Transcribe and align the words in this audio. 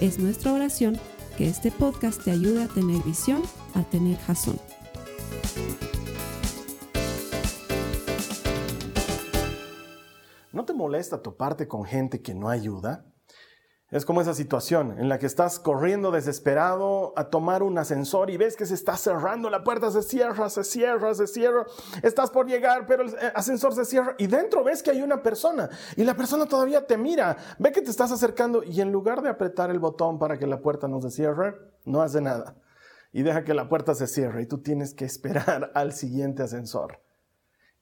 Es 0.00 0.18
nuestra 0.18 0.52
oración 0.52 0.98
que 1.38 1.48
este 1.48 1.70
podcast 1.70 2.22
te 2.22 2.30
ayude 2.30 2.64
a 2.64 2.68
tener 2.68 3.02
visión, 3.02 3.42
a 3.74 3.82
tener 3.82 4.18
jazón. 4.18 4.60
¿No 10.52 10.66
te 10.66 10.74
molesta 10.74 11.22
toparte 11.22 11.66
con 11.66 11.86
gente 11.86 12.20
que 12.20 12.34
no 12.34 12.50
ayuda? 12.50 13.06
Es 13.92 14.04
como 14.04 14.20
esa 14.20 14.34
situación 14.34 14.98
en 14.98 15.08
la 15.08 15.20
que 15.20 15.26
estás 15.26 15.60
corriendo 15.60 16.10
desesperado 16.10 17.12
a 17.16 17.30
tomar 17.30 17.62
un 17.62 17.78
ascensor 17.78 18.30
y 18.30 18.36
ves 18.36 18.56
que 18.56 18.66
se 18.66 18.74
está 18.74 18.96
cerrando, 18.96 19.48
la 19.48 19.62
puerta 19.62 19.92
se 19.92 20.02
cierra, 20.02 20.50
se 20.50 20.64
cierra, 20.64 21.14
se 21.14 21.28
cierra, 21.28 21.66
estás 22.02 22.30
por 22.30 22.48
llegar, 22.48 22.86
pero 22.88 23.04
el 23.04 23.10
eh, 23.10 23.32
ascensor 23.32 23.74
se 23.74 23.84
cierra 23.84 24.16
y 24.18 24.26
dentro 24.26 24.64
ves 24.64 24.82
que 24.82 24.90
hay 24.90 25.02
una 25.02 25.22
persona 25.22 25.70
y 25.96 26.02
la 26.02 26.16
persona 26.16 26.46
todavía 26.46 26.84
te 26.84 26.98
mira, 26.98 27.36
ve 27.60 27.70
que 27.70 27.80
te 27.80 27.90
estás 27.90 28.10
acercando 28.10 28.64
y 28.64 28.80
en 28.80 28.90
lugar 28.90 29.22
de 29.22 29.28
apretar 29.28 29.70
el 29.70 29.78
botón 29.78 30.18
para 30.18 30.36
que 30.36 30.48
la 30.48 30.60
puerta 30.60 30.88
no 30.88 31.00
se 31.00 31.12
cierre, 31.12 31.54
no 31.84 32.02
hace 32.02 32.20
nada. 32.20 32.56
Y 33.12 33.22
deja 33.22 33.44
que 33.44 33.54
la 33.54 33.68
puerta 33.68 33.94
se 33.94 34.08
cierre 34.08 34.42
y 34.42 34.46
tú 34.46 34.58
tienes 34.58 34.94
que 34.94 35.04
esperar 35.04 35.70
al 35.74 35.92
siguiente 35.92 36.42
ascensor. 36.42 37.00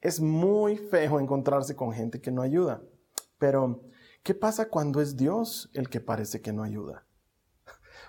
Es 0.03 0.21
muy 0.21 0.77
feo 0.77 1.19
encontrarse 1.19 1.75
con 1.75 1.93
gente 1.93 2.21
que 2.21 2.31
no 2.31 2.43
ayuda, 2.43 2.83
pero 3.39 3.81
¿Qué 4.25 4.33
pasa 4.33 4.71
cuando 4.71 5.03
es 5.03 5.19
Dios 5.19 5.69
el 5.75 5.91
que 5.91 6.01
parece 6.01 6.41
que 6.41 6.55
no 6.55 6.63
ayuda? 6.63 7.05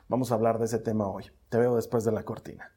Vamos 0.07 0.31
a 0.31 0.35
hablar 0.35 0.59
de 0.59 0.63
ese 0.63 0.79
tema 0.79 1.09
hoy. 1.09 1.25
Te 1.49 1.57
veo 1.57 1.75
después 1.75 2.05
de 2.05 2.13
la 2.13 2.23
cortina. 2.23 2.71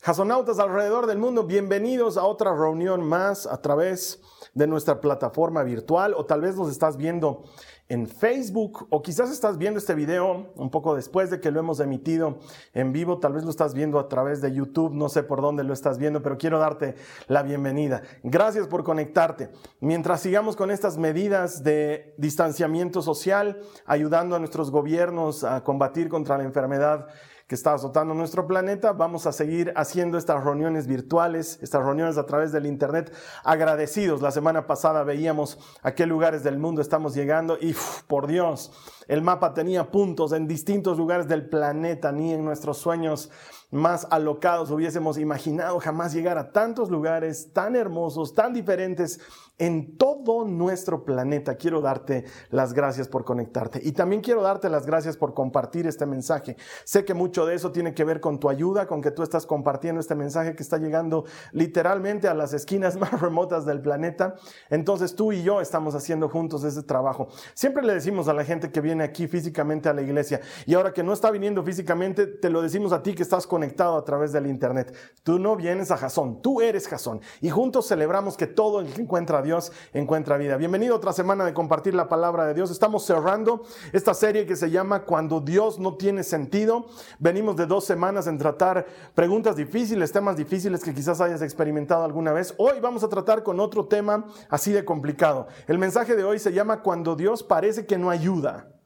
Jasonautas 0.00 0.58
alrededor 0.58 1.06
del 1.06 1.18
mundo, 1.18 1.44
bienvenidos 1.44 2.16
a 2.16 2.24
otra 2.24 2.52
reunión 2.52 3.04
más 3.04 3.46
a 3.46 3.62
través 3.62 4.22
de 4.54 4.66
nuestra 4.66 5.00
plataforma 5.00 5.62
virtual 5.62 6.12
o 6.14 6.26
tal 6.26 6.40
vez 6.40 6.56
nos 6.56 6.68
estás 6.68 6.96
viendo 6.96 7.44
en 7.90 8.06
Facebook 8.06 8.86
o 8.88 9.02
quizás 9.02 9.30
estás 9.30 9.58
viendo 9.58 9.78
este 9.78 9.94
video 9.94 10.52
un 10.54 10.70
poco 10.70 10.94
después 10.94 11.28
de 11.28 11.40
que 11.40 11.50
lo 11.50 11.58
hemos 11.58 11.80
emitido 11.80 12.38
en 12.72 12.92
vivo, 12.92 13.18
tal 13.18 13.32
vez 13.32 13.42
lo 13.42 13.50
estás 13.50 13.74
viendo 13.74 13.98
a 13.98 14.08
través 14.08 14.40
de 14.40 14.52
YouTube, 14.52 14.94
no 14.94 15.08
sé 15.08 15.24
por 15.24 15.42
dónde 15.42 15.64
lo 15.64 15.72
estás 15.72 15.98
viendo, 15.98 16.22
pero 16.22 16.38
quiero 16.38 16.60
darte 16.60 16.94
la 17.26 17.42
bienvenida. 17.42 18.02
Gracias 18.22 18.68
por 18.68 18.84
conectarte. 18.84 19.50
Mientras 19.80 20.20
sigamos 20.20 20.54
con 20.54 20.70
estas 20.70 20.98
medidas 20.98 21.64
de 21.64 22.14
distanciamiento 22.16 23.02
social, 23.02 23.60
ayudando 23.86 24.36
a 24.36 24.38
nuestros 24.38 24.70
gobiernos 24.70 25.42
a 25.42 25.64
combatir 25.64 26.08
contra 26.08 26.38
la 26.38 26.44
enfermedad, 26.44 27.08
que 27.50 27.56
está 27.56 27.74
azotando 27.74 28.14
nuestro 28.14 28.46
planeta. 28.46 28.92
Vamos 28.92 29.26
a 29.26 29.32
seguir 29.32 29.72
haciendo 29.74 30.18
estas 30.18 30.44
reuniones 30.44 30.86
virtuales, 30.86 31.58
estas 31.60 31.84
reuniones 31.84 32.16
a 32.16 32.24
través 32.24 32.52
del 32.52 32.64
Internet, 32.64 33.12
agradecidos. 33.42 34.22
La 34.22 34.30
semana 34.30 34.68
pasada 34.68 35.02
veíamos 35.02 35.58
a 35.82 35.90
qué 35.90 36.06
lugares 36.06 36.44
del 36.44 36.60
mundo 36.60 36.80
estamos 36.80 37.12
llegando 37.12 37.58
y, 37.60 37.74
por 38.06 38.28
Dios, 38.28 38.70
el 39.08 39.22
mapa 39.22 39.52
tenía 39.52 39.90
puntos 39.90 40.30
en 40.30 40.46
distintos 40.46 40.96
lugares 40.96 41.26
del 41.26 41.48
planeta, 41.48 42.12
ni 42.12 42.32
en 42.32 42.44
nuestros 42.44 42.78
sueños 42.78 43.32
más 43.72 44.06
alocados 44.10 44.70
hubiésemos 44.70 45.18
imaginado 45.18 45.78
jamás 45.80 46.12
llegar 46.12 46.38
a 46.38 46.52
tantos 46.52 46.90
lugares 46.90 47.52
tan 47.52 47.76
hermosos, 47.76 48.34
tan 48.34 48.52
diferentes 48.52 49.20
en 49.60 49.98
todo 49.98 50.46
nuestro 50.46 51.04
planeta. 51.04 51.54
Quiero 51.54 51.82
darte 51.82 52.24
las 52.50 52.72
gracias 52.72 53.08
por 53.08 53.24
conectarte 53.24 53.78
y 53.84 53.92
también 53.92 54.22
quiero 54.22 54.42
darte 54.42 54.70
las 54.70 54.86
gracias 54.86 55.18
por 55.18 55.34
compartir 55.34 55.86
este 55.86 56.06
mensaje. 56.06 56.56
Sé 56.84 57.04
que 57.04 57.12
mucho 57.12 57.44
de 57.44 57.54
eso 57.54 57.70
tiene 57.70 57.92
que 57.94 58.02
ver 58.02 58.20
con 58.20 58.40
tu 58.40 58.48
ayuda, 58.48 58.86
con 58.86 59.02
que 59.02 59.10
tú 59.10 59.22
estás 59.22 59.44
compartiendo 59.44 60.00
este 60.00 60.14
mensaje 60.14 60.56
que 60.56 60.62
está 60.62 60.78
llegando 60.78 61.26
literalmente 61.52 62.26
a 62.26 62.34
las 62.34 62.54
esquinas 62.54 62.96
más 62.98 63.20
remotas 63.20 63.66
del 63.66 63.82
planeta. 63.82 64.34
Entonces 64.70 65.14
tú 65.14 65.30
y 65.30 65.42
yo 65.42 65.60
estamos 65.60 65.94
haciendo 65.94 66.30
juntos 66.30 66.64
ese 66.64 66.82
trabajo. 66.82 67.28
Siempre 67.52 67.82
le 67.82 67.92
decimos 67.92 68.28
a 68.28 68.32
la 68.32 68.44
gente 68.44 68.72
que 68.72 68.80
viene 68.80 69.04
aquí 69.04 69.28
físicamente 69.28 69.90
a 69.90 69.92
la 69.92 70.00
iglesia 70.00 70.40
y 70.64 70.72
ahora 70.72 70.94
que 70.94 71.02
no 71.02 71.12
está 71.12 71.30
viniendo 71.30 71.62
físicamente, 71.62 72.26
te 72.26 72.48
lo 72.48 72.62
decimos 72.62 72.92
a 72.92 73.02
ti 73.02 73.14
que 73.14 73.22
estás 73.22 73.46
conectado 73.46 73.98
a 73.98 74.04
través 74.06 74.32
del 74.32 74.46
internet. 74.46 74.94
Tú 75.22 75.38
no 75.38 75.54
vienes 75.54 75.90
a 75.90 75.98
Jasón, 75.98 76.40
tú 76.40 76.62
eres 76.62 76.88
Jasón 76.88 77.20
y 77.42 77.50
juntos 77.50 77.86
celebramos 77.86 78.38
que 78.38 78.46
todo 78.46 78.80
el 78.80 78.90
que 78.90 79.02
encuentra 79.02 79.40
a 79.40 79.42
Dios 79.42 79.49
encuentra 79.92 80.36
vida. 80.36 80.56
Bienvenido 80.56 80.94
a 80.94 80.96
otra 80.98 81.12
semana 81.12 81.44
de 81.44 81.52
compartir 81.52 81.94
la 81.94 82.08
palabra 82.08 82.46
de 82.46 82.54
Dios. 82.54 82.70
Estamos 82.70 83.04
cerrando 83.04 83.62
esta 83.92 84.14
serie 84.14 84.46
que 84.46 84.56
se 84.56 84.70
llama 84.70 85.04
Cuando 85.04 85.40
Dios 85.40 85.78
no 85.78 85.96
tiene 85.96 86.22
sentido. 86.22 86.86
Venimos 87.18 87.56
de 87.56 87.66
dos 87.66 87.84
semanas 87.84 88.26
en 88.26 88.38
tratar 88.38 88.86
preguntas 89.14 89.56
difíciles, 89.56 90.12
temas 90.12 90.36
difíciles 90.36 90.82
que 90.82 90.94
quizás 90.94 91.20
hayas 91.20 91.42
experimentado 91.42 92.04
alguna 92.04 92.32
vez. 92.32 92.54
Hoy 92.58 92.80
vamos 92.80 93.02
a 93.04 93.08
tratar 93.08 93.42
con 93.42 93.60
otro 93.60 93.86
tema 93.86 94.26
así 94.48 94.72
de 94.72 94.84
complicado. 94.84 95.48
El 95.66 95.78
mensaje 95.78 96.16
de 96.16 96.24
hoy 96.24 96.38
se 96.38 96.52
llama 96.52 96.82
Cuando 96.82 97.16
Dios 97.16 97.42
parece 97.42 97.86
que 97.86 97.98
no 97.98 98.10
ayuda. 98.10 98.79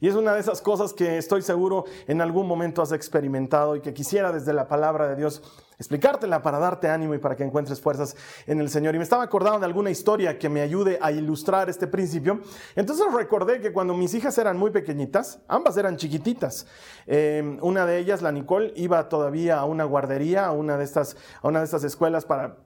Y 0.00 0.08
es 0.08 0.14
una 0.14 0.34
de 0.34 0.40
esas 0.40 0.60
cosas 0.62 0.92
que 0.92 1.18
estoy 1.18 1.42
seguro 1.42 1.84
en 2.06 2.20
algún 2.20 2.46
momento 2.46 2.82
has 2.82 2.92
experimentado 2.92 3.76
y 3.76 3.80
que 3.80 3.94
quisiera 3.94 4.32
desde 4.32 4.52
la 4.52 4.68
palabra 4.68 5.08
de 5.08 5.16
Dios 5.16 5.42
explicártela 5.80 6.42
para 6.42 6.58
darte 6.58 6.88
ánimo 6.88 7.14
y 7.14 7.18
para 7.18 7.34
que 7.34 7.42
encuentres 7.42 7.80
fuerzas 7.80 8.14
en 8.46 8.60
el 8.60 8.68
Señor. 8.68 8.94
Y 8.94 8.98
me 8.98 9.04
estaba 9.04 9.22
acordando 9.22 9.60
de 9.60 9.64
alguna 9.64 9.90
historia 9.90 10.38
que 10.38 10.50
me 10.50 10.60
ayude 10.60 10.98
a 11.00 11.10
ilustrar 11.10 11.70
este 11.70 11.86
principio. 11.86 12.40
Entonces 12.76 13.06
recordé 13.12 13.60
que 13.60 13.72
cuando 13.72 13.94
mis 13.94 14.12
hijas 14.12 14.36
eran 14.36 14.58
muy 14.58 14.70
pequeñitas, 14.70 15.40
ambas 15.48 15.78
eran 15.78 15.96
chiquititas, 15.96 16.66
eh, 17.06 17.58
una 17.62 17.86
de 17.86 17.98
ellas, 17.98 18.20
la 18.20 18.30
Nicole, 18.30 18.74
iba 18.76 19.08
todavía 19.08 19.58
a 19.58 19.64
una 19.64 19.84
guardería, 19.84 20.44
a 20.46 20.52
una 20.52 20.76
de 20.76 20.84
estas, 20.84 21.16
a 21.40 21.48
una 21.48 21.60
de 21.60 21.64
estas 21.64 21.82
escuelas 21.82 22.26
para 22.26 22.58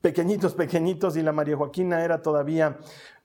pequeñitos, 0.00 0.54
pequeñitos, 0.54 1.16
y 1.16 1.22
la 1.22 1.32
María 1.32 1.56
Joaquina 1.56 2.04
era 2.04 2.22
todavía 2.22 2.78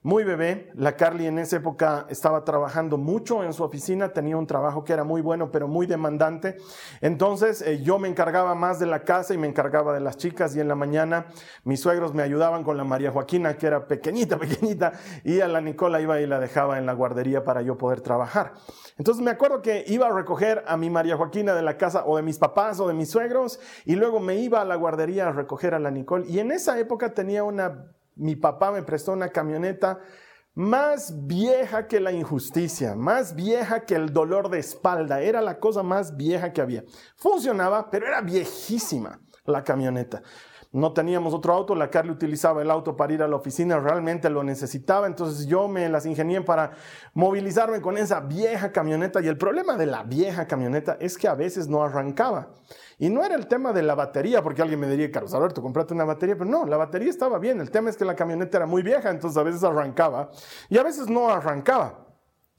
muy 0.06 0.24
bebé. 0.24 0.70
La 0.76 0.96
Carly 0.96 1.26
en 1.26 1.40
esa 1.40 1.58
época 1.58 2.06
estaba 2.10 2.46
trabajando 2.46 2.96
mucho 2.96 3.44
en 3.44 3.54
su 3.54 3.64
oficina, 3.64 4.14
tenía 4.14 4.38
un 4.38 4.46
trabajo 4.46 4.84
que 4.84 4.94
era 4.94 5.04
muy 5.04 5.20
bueno, 5.20 5.50
pero 5.50 5.68
muy 5.68 5.88
demandante. 5.88 6.58
Entonces 7.02 7.64
eh, 7.64 7.82
yo 7.82 7.98
me 7.98 8.08
encargaba 8.08 8.54
más 8.54 8.78
de 8.78 8.86
la 8.86 9.04
casa 9.04 9.34
y 9.34 9.40
me 9.40 9.48
encargaba 9.48 9.96
de 9.96 10.02
las 10.02 10.18
chicas 10.18 10.56
y 10.56 10.60
en 10.60 10.68
la 10.68 10.76
mañana 10.76 11.26
mis 11.64 11.80
suegros 11.80 12.14
me 12.14 12.22
ayudaban 12.22 12.64
con 12.64 12.78
la 12.78 12.84
María 12.84 13.10
Joaquina, 13.10 13.58
que 13.58 13.66
era 13.66 13.88
pequeñita, 13.88 14.38
pequeñita, 14.40 14.94
y 15.24 15.40
a 15.42 15.48
la 15.48 15.60
Nicola 15.60 16.00
iba 16.00 16.22
y 16.22 16.28
la 16.28 16.40
dejaba 16.40 16.78
en 16.78 16.86
la 16.86 16.94
guardería 16.94 17.44
para 17.44 17.64
yo 17.64 17.76
poder 17.76 18.02
trabajar. 18.02 18.54
Entonces 19.00 19.24
me 19.24 19.32
acuerdo 19.32 19.64
que 19.64 19.86
iba 19.88 20.06
a 20.06 20.12
recoger 20.12 20.64
a 20.68 20.78
mi 20.78 20.92
María 20.92 21.18
Joaquina 21.18 21.56
de 21.56 21.64
la 21.64 21.78
casa 21.78 22.04
o 22.06 22.18
de 22.18 22.22
mis 22.22 22.38
papás 22.38 22.80
o 22.80 22.88
de 22.88 22.94
mis 22.94 23.10
suegros 23.10 23.60
y 23.86 23.96
luego 23.96 24.20
me 24.20 24.36
iba 24.36 24.62
a 24.62 24.66
la 24.66 24.76
guardería 24.76 25.30
a 25.30 25.32
recoger 25.32 25.74
a 25.74 25.80
la 25.80 25.90
Nicole. 25.90 26.28
Y 26.30 26.38
en 26.38 26.52
esa 26.52 26.78
época 26.78 27.16
tenía 27.16 27.44
una 27.44 27.95
mi 28.16 28.36
papá 28.36 28.72
me 28.72 28.84
prestó 28.84 29.12
una 29.12 29.30
camioneta 29.30 30.00
más 30.54 31.28
vieja 31.28 31.86
que 31.88 32.00
la 32.00 32.14
injusticia, 32.14 32.96
más 32.96 33.36
vieja 33.36 33.86
que 33.86 33.96
el 33.96 34.14
dolor 34.14 34.50
de 34.50 34.60
espalda. 34.60 35.22
Era 35.22 35.42
la 35.42 35.60
cosa 35.60 35.84
más 35.84 36.16
vieja 36.16 36.54
que 36.54 36.62
había. 36.62 36.84
Funcionaba, 37.16 37.90
pero 37.92 38.08
era 38.08 38.22
viejísima 38.22 39.20
la 39.46 39.64
camioneta. 39.64 40.22
No 40.72 40.94
teníamos 40.94 41.34
otro 41.34 41.54
auto, 41.54 41.76
la 41.76 41.90
Carly 41.90 42.12
utilizaba 42.12 42.62
el 42.62 42.70
auto 42.70 42.96
para 42.96 43.14
ir 43.14 43.24
a 43.24 43.28
la 43.28 43.36
oficina, 43.36 43.80
realmente 43.80 44.30
lo 44.30 44.44
necesitaba, 44.44 45.08
entonces 45.08 45.48
yo 45.48 45.68
me 45.68 45.88
las 45.90 46.06
ingenié 46.06 46.42
para 46.42 46.72
movilizarme 47.14 47.82
con 47.82 47.98
esa 47.98 48.20
vieja 48.20 48.72
camioneta 48.72 49.22
y 49.22 49.28
el 49.28 49.38
problema 49.38 49.78
de 49.78 49.86
la 49.86 50.04
vieja 50.04 50.48
camioneta 50.48 50.98
es 51.00 51.18
que 51.18 51.28
a 51.28 51.36
veces 51.36 51.68
no 51.68 51.84
arrancaba. 51.84 52.54
Y 52.98 53.10
no 53.10 53.24
era 53.24 53.36
el 53.36 53.48
tema 53.48 53.74
de 53.74 53.84
la 53.84 53.96
batería, 53.96 54.42
porque 54.42 54.62
alguien 54.62 54.80
me 54.80 54.88
diría, 54.88 55.12
Carlos 55.12 55.34
Alberto, 55.34 55.62
comprate 55.62 55.94
una 55.94 56.06
batería, 56.06 56.38
pero 56.38 56.50
no, 56.50 56.66
la 56.66 56.78
batería 56.78 57.10
estaba 57.10 57.40
bien, 57.40 57.60
el 57.60 57.72
tema 57.72 57.90
es 57.90 57.98
que 57.98 58.06
la 58.06 58.16
camioneta 58.16 58.58
era 58.58 58.66
muy 58.66 58.84
vieja, 58.84 59.10
entonces 59.10 59.38
a 59.38 59.44
veces 59.44 59.64
arrancaba 59.64 60.32
y 60.70 60.78
a 60.78 60.84
veces 60.84 61.10
no 61.10 61.30
arrancaba. 61.30 62.06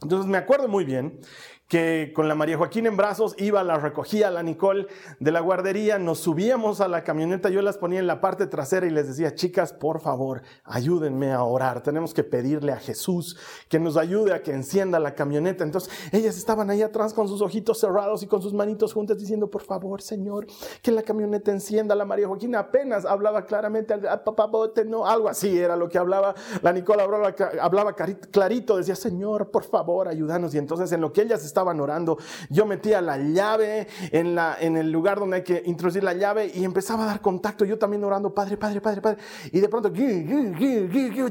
Entonces 0.03 0.31
me 0.31 0.37
acuerdo 0.37 0.69
muy 0.69 0.85
bien 0.85 1.21
que 1.69 2.13
con 2.15 2.29
la 2.29 2.35
María 2.35 2.57
Joaquín 2.57 2.87
en 2.87 2.97
brazos 2.97 3.35
iba, 3.39 3.63
la 3.65 3.77
recogía 3.77 4.31
la 4.31 4.43
Nicole 4.43 4.87
de 5.19 5.33
la 5.33 5.41
guardería, 5.41 5.99
nos 5.99 6.21
subíamos 6.21 6.81
a 6.81 6.89
la 6.89 7.03
camioneta, 7.03 7.49
yo 7.49 7.61
las 7.61 7.77
ponía 7.77 7.99
en 7.99 8.07
la 8.07 8.21
parte 8.21 8.47
trasera 8.47 8.87
y 8.87 8.91
les 8.91 9.09
decía, 9.09 9.35
chicas, 9.35 9.73
por 9.73 10.01
favor, 10.01 10.43
ayúdenme 10.65 11.33
a 11.33 11.43
orar, 11.43 11.83
tenemos 11.83 12.15
que 12.15 12.23
pedirle 12.23 12.73
a 12.73 12.77
Jesús 12.77 13.37
que 13.69 13.81
nos 13.81 13.97
ayude 13.97 14.33
a 14.33 14.43
que 14.43 14.53
encienda 14.53 15.01
la 15.01 15.15
camioneta. 15.15 15.65
Entonces 15.65 15.93
ellas 16.13 16.37
estaban 16.37 16.71
ahí 16.71 16.83
atrás 16.83 17.13
con 17.13 17.27
sus 17.27 17.43
ojitos 17.43 17.81
cerrados 17.81 18.23
y 18.23 18.27
con 18.27 18.43
sus 18.43 18.53
manitos 18.53 18.93
juntas 18.93 19.19
diciendo, 19.19 19.51
por 19.51 19.63
favor, 19.63 20.03
Señor, 20.03 20.47
que 20.83 20.93
la 20.93 21.03
camioneta 21.03 21.51
encienda. 21.51 21.95
La 21.95 22.05
María 22.05 22.29
Joaquín 22.29 22.55
apenas 22.55 23.05
hablaba 23.05 23.45
claramente, 23.45 23.95
ah, 24.09 24.23
papá, 24.23 24.49
no, 24.87 25.07
algo 25.07 25.29
así 25.29 25.59
era 25.59 25.77
lo 25.77 25.89
que 25.89 25.99
hablaba. 25.99 26.35
La 26.63 26.73
Nicole 26.73 27.03
hablaba, 27.03 27.35
hablaba 27.61 27.95
clarito, 27.95 28.77
decía, 28.77 28.95
Señor, 28.95 29.51
por 29.51 29.65
favor, 29.65 30.09
ayúdanos. 30.09 30.55
Y 30.55 30.59
entonces 30.59 30.93
en 30.93 31.01
lo 31.01 31.13
que 31.13 31.23
ellas 31.23 31.45
estaban 31.57 31.81
orando, 31.81 32.19
yo 32.51 32.67
metía 32.67 33.01
la 33.01 33.17
llave 33.17 33.89
en, 34.13 34.35
la, 34.35 34.59
en 34.61 34.77
el 34.77 34.93
lugar 34.93 35.19
donde 35.19 35.37
hay 35.37 35.43
que 35.43 35.63
introducir 35.65 36.05
la 36.05 36.13
llave 36.13 36.51
y 36.55 36.65
empezaba 36.65 37.05
a 37.05 37.07
dar 37.07 37.23
contacto. 37.23 37.65
Yo 37.65 37.79
también 37.79 38.05
orando, 38.05 38.35
Padre, 38.35 38.59
Padre, 38.59 38.83
Padre, 38.83 39.01
Padre. 39.01 39.19
Y 39.53 39.61
de 39.61 39.69
pronto, 39.71 39.91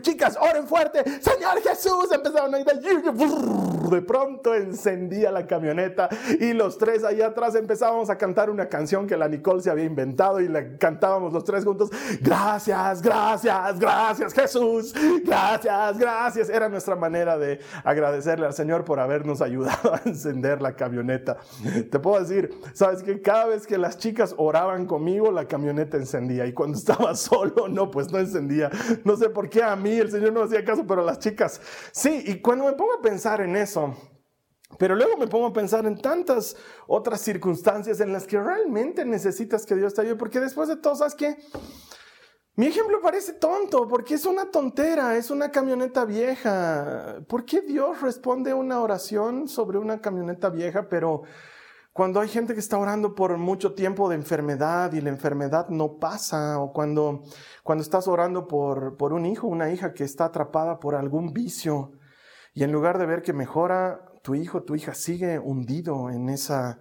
chicas, 0.01 0.35
oren 0.41 0.67
fuerte, 0.67 1.03
Señor 1.21 1.61
Jesús. 1.61 2.11
Empezaron 2.11 2.55
a 2.55 2.59
ir, 2.59 2.65
de 2.65 4.01
pronto 4.01 4.55
encendía 4.55 5.31
la 5.31 5.45
camioneta 5.45 6.09
y 6.39 6.53
los 6.53 6.79
tres 6.79 7.03
ahí 7.03 7.21
atrás 7.21 7.53
empezábamos 7.53 8.09
a 8.09 8.17
cantar 8.17 8.49
una 8.49 8.67
canción 8.67 9.05
que 9.05 9.15
la 9.15 9.27
Nicole 9.27 9.61
se 9.61 9.69
había 9.69 9.85
inventado 9.85 10.41
y 10.41 10.47
la 10.47 10.77
cantábamos 10.79 11.33
los 11.33 11.43
tres 11.43 11.63
juntos. 11.63 11.91
Gracias, 12.19 13.01
gracias, 13.03 13.79
gracias 13.79 14.33
Jesús, 14.33 14.91
gracias, 15.23 15.99
gracias. 15.99 16.49
Era 16.49 16.67
nuestra 16.67 16.95
manera 16.95 17.37
de 17.37 17.59
agradecerle 17.83 18.47
al 18.47 18.53
Señor 18.53 18.83
por 18.85 18.99
habernos 18.99 19.41
ayudado 19.41 19.93
encender 20.15 20.61
la 20.61 20.75
camioneta. 20.75 21.37
Te 21.91 21.99
puedo 21.99 22.19
decir, 22.19 22.49
sabes 22.73 23.03
que 23.03 23.21
cada 23.21 23.45
vez 23.45 23.67
que 23.67 23.77
las 23.77 23.97
chicas 23.97 24.33
oraban 24.37 24.85
conmigo, 24.85 25.31
la 25.31 25.47
camioneta 25.47 25.97
encendía 25.97 26.45
y 26.45 26.53
cuando 26.53 26.77
estaba 26.79 27.15
solo, 27.15 27.67
no, 27.67 27.91
pues 27.91 28.11
no 28.11 28.19
encendía. 28.19 28.69
No 29.03 29.15
sé 29.15 29.29
por 29.29 29.49
qué 29.49 29.63
a 29.63 29.75
mí 29.75 29.91
el 29.91 30.09
Señor 30.09 30.33
no 30.33 30.43
hacía 30.43 30.63
caso, 30.65 30.85
pero 30.87 31.03
las 31.03 31.19
chicas 31.19 31.61
sí. 31.91 32.23
Y 32.25 32.41
cuando 32.41 32.65
me 32.65 32.73
pongo 32.73 32.93
a 32.93 33.01
pensar 33.01 33.41
en 33.41 33.55
eso, 33.55 33.95
pero 34.79 34.95
luego 34.95 35.17
me 35.17 35.27
pongo 35.27 35.47
a 35.47 35.53
pensar 35.53 35.85
en 35.85 36.01
tantas 36.01 36.55
otras 36.87 37.21
circunstancias 37.21 37.99
en 37.99 38.11
las 38.11 38.25
que 38.25 38.41
realmente 38.41 39.05
necesitas 39.05 39.65
que 39.65 39.75
Dios 39.75 39.93
te 39.93 40.01
ayude, 40.01 40.15
porque 40.15 40.39
después 40.39 40.67
de 40.67 40.77
todo, 40.77 40.95
¿sabes 40.95 41.15
qué? 41.15 41.37
Mi 42.57 42.67
ejemplo 42.67 43.01
parece 43.01 43.33
tonto, 43.33 43.85
porque 43.85 44.13
es 44.13 44.25
una 44.25 44.49
tontera, 44.49 45.17
es 45.17 45.29
una 45.29 45.51
camioneta 45.51 46.05
vieja. 46.05 47.17
¿Por 47.27 47.43
qué 47.43 47.59
Dios 47.59 48.01
responde 48.01 48.53
una 48.53 48.79
oración 48.79 49.49
sobre 49.49 49.77
una 49.77 49.99
camioneta 49.99 50.49
vieja, 50.49 50.87
pero 50.87 51.23
cuando 51.91 52.21
hay 52.21 52.29
gente 52.29 52.53
que 52.53 52.61
está 52.61 52.77
orando 52.77 53.13
por 53.13 53.37
mucho 53.37 53.73
tiempo 53.73 54.07
de 54.07 54.15
enfermedad 54.15 54.93
y 54.93 55.01
la 55.01 55.09
enfermedad 55.09 55.67
no 55.67 55.97
pasa, 55.97 56.59
o 56.59 56.71
cuando, 56.71 57.23
cuando 57.61 57.81
estás 57.81 58.07
orando 58.07 58.47
por, 58.47 58.95
por 58.95 59.11
un 59.11 59.25
hijo, 59.25 59.47
una 59.47 59.69
hija 59.69 59.93
que 59.93 60.05
está 60.05 60.25
atrapada 60.25 60.79
por 60.79 60.95
algún 60.95 61.33
vicio, 61.33 61.91
y 62.53 62.63
en 62.63 62.71
lugar 62.71 62.99
de 62.99 63.05
ver 63.05 63.21
que 63.21 63.33
mejora, 63.33 63.99
tu 64.23 64.33
hijo, 64.33 64.63
tu 64.63 64.75
hija 64.75 64.93
sigue 64.93 65.39
hundido 65.39 66.09
en, 66.09 66.29
esa, 66.29 66.79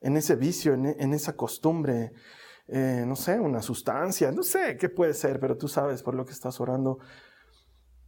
en 0.00 0.16
ese 0.16 0.36
vicio, 0.36 0.74
en 0.74 1.12
esa 1.12 1.34
costumbre, 1.34 2.12
eh, 2.68 3.04
no 3.06 3.16
sé, 3.16 3.40
una 3.40 3.62
sustancia, 3.62 4.30
no 4.30 4.42
sé 4.42 4.76
qué 4.76 4.90
puede 4.90 5.14
ser, 5.14 5.40
pero 5.40 5.56
tú 5.56 5.68
sabes 5.68 6.02
por 6.02 6.14
lo 6.14 6.26
que 6.26 6.32
estás 6.32 6.60
orando. 6.60 6.98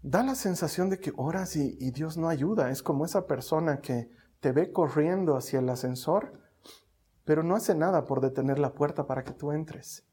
Da 0.02 0.22
la 0.22 0.34
sensación 0.34 0.90
de 0.90 0.98
que 0.98 1.12
oras 1.16 1.56
y, 1.56 1.76
y 1.80 1.90
Dios 1.90 2.18
no 2.18 2.28
ayuda. 2.28 2.70
Es 2.70 2.82
como 2.82 3.04
esa 3.04 3.26
persona 3.26 3.80
que 3.80 4.10
te 4.40 4.52
ve 4.52 4.70
corriendo 4.70 5.36
hacia 5.36 5.60
el 5.60 5.68
ascensor, 5.68 6.40
pero 7.24 7.42
no 7.42 7.56
hace 7.56 7.74
nada 7.74 8.04
por 8.04 8.20
detener 8.20 8.58
la 8.58 8.74
puerta 8.74 9.06
para 9.06 9.24
que 9.24 9.32
tú 9.32 9.52
entres. 9.52 10.06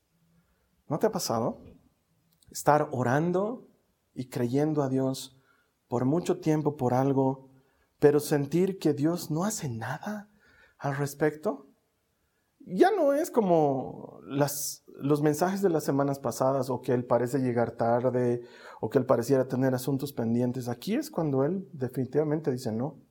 ¿No 0.87 0.97
te 0.99 1.07
ha 1.07 1.11
pasado? 1.11 1.61
Estar 2.49 2.87
orando 2.91 3.67
y 4.13 4.29
creyendo 4.29 4.81
a 4.81 4.89
Dios 4.89 5.37
por 5.89 6.05
mucho 6.05 6.39
tiempo 6.39 6.77
por 6.77 6.93
algo, 6.93 7.49
pero 7.99 8.19
sentir 8.19 8.79
que 8.79 8.93
Dios 8.93 9.29
no 9.29 9.43
hace 9.43 9.69
nada 9.69 10.29
al 10.77 10.95
respecto 10.95 11.66
ya 12.69 12.91
no 12.91 13.13
es 13.13 13.31
como 13.31 14.19
los 14.23 15.21
mensajes 15.21 15.61
de 15.61 15.69
las 15.69 15.83
semanas 15.83 16.19
pasadas 16.19 16.69
o 16.69 16.81
que 16.81 16.93
él 16.93 17.05
parece 17.05 17.39
llegar 17.39 17.71
tarde 17.71 18.41
o 18.81 18.89
que 18.89 18.97
él 18.97 19.05
pareciera 19.05 19.47
tener 19.47 19.73
asuntos 19.73 20.13
pendientes. 20.13 20.67
Aquí 20.67 20.95
es 20.95 21.09
cuando 21.09 21.43
él 21.43 21.67
definitivamente 21.71 22.51
dice 22.51 22.71
no. 22.71 23.01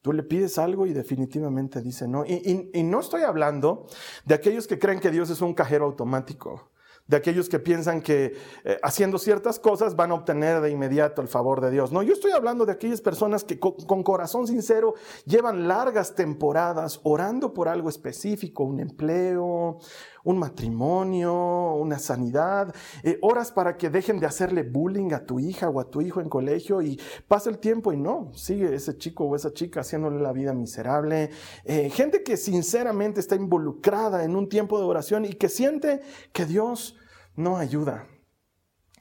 Tú 0.00 0.12
le 0.12 0.22
pides 0.22 0.58
algo 0.58 0.86
y 0.86 0.92
definitivamente 0.92 1.82
dice 1.82 2.06
no. 2.06 2.24
Y 2.24 2.82
no 2.84 3.00
estoy 3.00 3.22
hablando 3.22 3.86
de 4.24 4.34
aquellos 4.34 4.66
que 4.66 4.78
creen 4.78 5.00
que 5.00 5.10
Dios 5.10 5.28
es 5.30 5.40
un 5.40 5.54
cajero 5.54 5.86
automático 5.86 6.70
de 7.08 7.16
aquellos 7.16 7.48
que 7.48 7.58
piensan 7.58 8.02
que 8.02 8.36
eh, 8.64 8.78
haciendo 8.82 9.18
ciertas 9.18 9.58
cosas 9.58 9.96
van 9.96 10.10
a 10.10 10.14
obtener 10.14 10.60
de 10.60 10.70
inmediato 10.70 11.22
el 11.22 11.28
favor 11.28 11.62
de 11.62 11.70
Dios. 11.70 11.90
No, 11.90 12.02
yo 12.02 12.12
estoy 12.12 12.32
hablando 12.32 12.66
de 12.66 12.72
aquellas 12.72 13.00
personas 13.00 13.44
que 13.44 13.58
con, 13.58 14.02
corazón 14.02 14.46
sincero 14.46 14.94
llevan 15.24 15.66
largas 15.66 16.14
temporadas 16.14 17.00
orando 17.02 17.54
por 17.54 17.68
algo 17.68 17.88
específico, 17.88 18.64
un 18.64 18.80
empleo, 18.80 19.78
un 20.24 20.38
matrimonio, 20.38 21.74
una 21.76 21.98
sanidad, 21.98 22.74
eh, 23.02 23.18
horas 23.22 23.52
para 23.52 23.78
que 23.78 23.88
dejen 23.88 24.20
de 24.20 24.26
hacerle 24.26 24.62
bullying 24.62 25.12
a 25.12 25.24
tu 25.24 25.40
hija 25.40 25.70
o 25.70 25.80
a 25.80 25.90
tu 25.90 26.02
hijo 26.02 26.20
en 26.20 26.28
colegio 26.28 26.82
y 26.82 27.00
pasa 27.26 27.48
el 27.48 27.58
tiempo 27.58 27.90
y 27.90 27.96
no, 27.96 28.30
sigue 28.34 28.74
ese 28.74 28.98
chico 28.98 29.24
o 29.24 29.34
esa 29.34 29.50
chica 29.54 29.80
haciéndole 29.80 30.20
la 30.20 30.32
vida 30.32 30.52
miserable. 30.52 31.30
Eh, 31.64 31.88
gente 31.88 32.22
que 32.22 32.36
sinceramente 32.36 33.20
está 33.20 33.34
involucrada 33.34 34.24
en 34.24 34.36
un 34.36 34.50
tiempo 34.50 34.78
de 34.78 34.84
oración 34.84 35.24
y 35.24 35.32
que 35.32 35.48
siente 35.48 36.02
que 36.32 36.44
Dios 36.44 36.97
no 37.38 37.56
ayuda. 37.56 38.06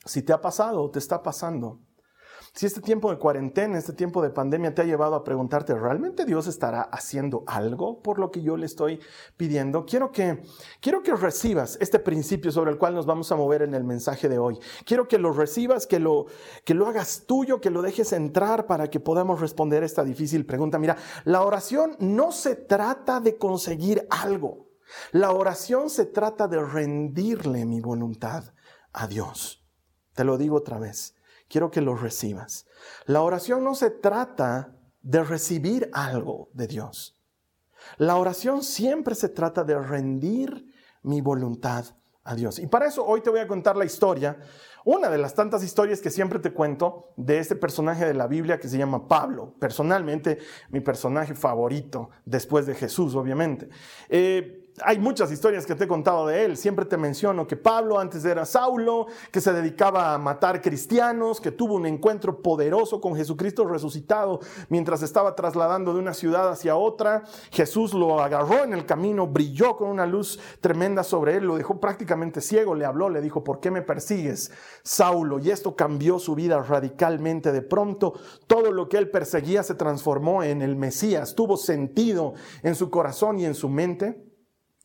Si 0.06 0.22
te 0.22 0.32
ha 0.32 0.40
pasado 0.40 0.82
o 0.82 0.90
te 0.90 1.00
está 1.00 1.22
pasando, 1.22 1.82
si 2.54 2.66
este 2.66 2.82
tiempo 2.82 3.12
de 3.12 3.20
cuarentena, 3.20 3.78
este 3.78 3.94
tiempo 3.94 4.22
de 4.22 4.32
pandemia 4.32 4.74
te 4.74 4.82
ha 4.82 4.86
llevado 4.86 5.16
a 5.16 5.24
preguntarte, 5.24 5.76
¿realmente 5.76 6.26
Dios 6.26 6.48
estará 6.48 6.82
haciendo 6.82 7.44
algo 7.46 8.02
por 8.02 8.18
lo 8.18 8.32
que 8.32 8.42
yo 8.42 8.58
le 8.58 8.66
estoy 8.66 9.00
pidiendo? 9.36 9.86
Quiero 9.86 10.12
que, 10.12 10.42
quiero 10.80 11.04
que 11.04 11.14
recibas 11.14 11.78
este 11.82 12.00
principio 12.00 12.52
sobre 12.52 12.72
el 12.72 12.78
cual 12.78 12.96
nos 12.96 13.06
vamos 13.06 13.32
a 13.32 13.36
mover 13.36 13.62
en 13.62 13.76
el 13.76 13.84
mensaje 13.84 14.28
de 14.28 14.40
hoy. 14.40 14.58
Quiero 14.86 15.08
que 15.08 15.20
lo 15.20 15.34
recibas, 15.34 15.86
que 15.86 16.00
lo, 16.00 16.26
que 16.64 16.74
lo 16.74 16.88
hagas 16.88 17.26
tuyo, 17.28 17.62
que 17.62 17.70
lo 17.70 17.82
dejes 17.82 18.12
entrar 18.14 18.66
para 18.66 18.90
que 18.90 19.00
podamos 19.00 19.40
responder 19.40 19.84
esta 19.84 20.04
difícil 20.04 20.46
pregunta. 20.46 20.80
Mira, 20.80 20.98
la 21.26 21.44
oración 21.44 21.96
no 22.00 22.32
se 22.32 22.56
trata 22.56 23.20
de 23.20 23.38
conseguir 23.38 24.08
algo. 24.10 24.67
La 25.12 25.32
oración 25.32 25.90
se 25.90 26.06
trata 26.06 26.48
de 26.48 26.64
rendirle 26.64 27.66
mi 27.66 27.82
voluntad 27.82 28.44
a 28.94 29.08
Dios. 29.08 29.66
Te 30.14 30.24
lo 30.24 30.38
digo 30.38 30.58
otra 30.58 30.80
vez, 30.80 31.16
quiero 31.48 31.72
que 31.72 31.82
lo 31.82 31.96
recibas. 31.96 32.66
La 33.06 33.22
oración 33.22 33.64
no 33.64 33.76
se 33.76 33.90
trata 33.90 34.76
de 35.02 35.24
recibir 35.24 35.90
algo 35.94 36.50
de 36.54 36.68
Dios. 36.68 37.22
La 37.98 38.18
oración 38.18 38.64
siempre 38.64 39.16
se 39.16 39.30
trata 39.30 39.64
de 39.64 39.80
rendir 39.80 40.74
mi 41.04 41.22
voluntad 41.22 41.86
a 42.24 42.36
Dios. 42.36 42.60
Y 42.60 42.68
para 42.68 42.88
eso 42.88 43.06
hoy 43.06 43.22
te 43.22 43.30
voy 43.30 43.40
a 43.40 43.48
contar 43.48 43.78
la 43.78 43.86
historia, 43.86 44.38
una 44.84 45.10
de 45.10 45.18
las 45.18 45.34
tantas 45.34 45.64
historias 45.64 46.02
que 46.02 46.10
siempre 46.10 46.40
te 46.40 46.52
cuento 46.52 47.14
de 47.16 47.40
este 47.40 47.56
personaje 47.56 48.06
de 48.06 48.14
la 48.14 48.28
Biblia 48.28 48.60
que 48.60 48.68
se 48.68 48.78
llama 48.78 49.08
Pablo. 49.08 49.56
Personalmente, 49.60 50.40
mi 50.70 50.82
personaje 50.82 51.36
favorito, 51.36 52.10
después 52.26 52.66
de 52.66 52.76
Jesús, 52.76 53.16
obviamente. 53.16 53.70
Eh, 54.10 54.67
hay 54.84 55.00
muchas 55.00 55.32
historias 55.32 55.66
que 55.66 55.74
te 55.74 55.86
he 55.86 55.88
contado 55.88 56.28
de 56.28 56.46
él. 56.46 56.56
Siempre 56.56 56.86
te 56.86 56.98
menciono 56.98 57.48
que 57.48 57.58
Pablo 57.58 58.00
antes 58.00 58.24
era 58.26 58.46
Saulo, 58.46 59.08
que 59.32 59.42
se 59.42 59.52
dedicaba 59.52 60.14
a 60.14 60.18
matar 60.18 60.62
cristianos, 60.62 61.42
que 61.42 61.52
tuvo 61.52 61.76
un 61.76 61.88
encuentro 61.88 62.42
poderoso 62.42 63.02
con 63.02 63.16
Jesucristo 63.16 63.66
resucitado 63.66 64.40
mientras 64.70 65.02
estaba 65.02 65.36
trasladando 65.36 65.94
de 65.94 66.00
una 66.00 66.14
ciudad 66.14 66.50
hacia 66.50 66.76
otra. 66.76 67.24
Jesús 67.52 67.94
lo 67.94 68.22
agarró 68.22 68.64
en 68.64 68.74
el 68.74 68.86
camino, 68.86 69.26
brilló 69.26 69.76
con 69.78 69.90
una 69.90 70.06
luz 70.06 70.40
tremenda 70.62 71.04
sobre 71.04 71.38
él, 71.38 71.46
lo 71.46 71.58
dejó 71.58 71.80
prácticamente 71.80 72.42
ciego, 72.42 72.76
le 72.76 72.86
habló, 72.86 73.10
le 73.10 73.22
dijo, 73.22 73.44
¿por 73.44 73.60
qué 73.60 73.72
me 73.72 73.82
persigues, 73.82 74.52
Saulo? 74.84 75.40
Y 75.40 75.50
esto 75.50 75.76
cambió 75.76 76.20
su 76.20 76.36
vida 76.36 76.62
radicalmente. 76.62 77.52
De 77.52 77.64
pronto, 77.64 78.14
todo 78.46 78.72
lo 78.72 78.90
que 78.90 78.98
él 78.98 79.10
perseguía 79.10 79.64
se 79.64 79.74
transformó 79.74 80.44
en 80.44 80.62
el 80.62 80.76
Mesías, 80.76 81.34
tuvo 81.34 81.58
sentido 81.58 82.36
en 82.62 82.76
su 82.76 82.92
corazón 82.92 83.40
y 83.40 83.46
en 83.46 83.56
su 83.56 83.70
mente 83.70 84.27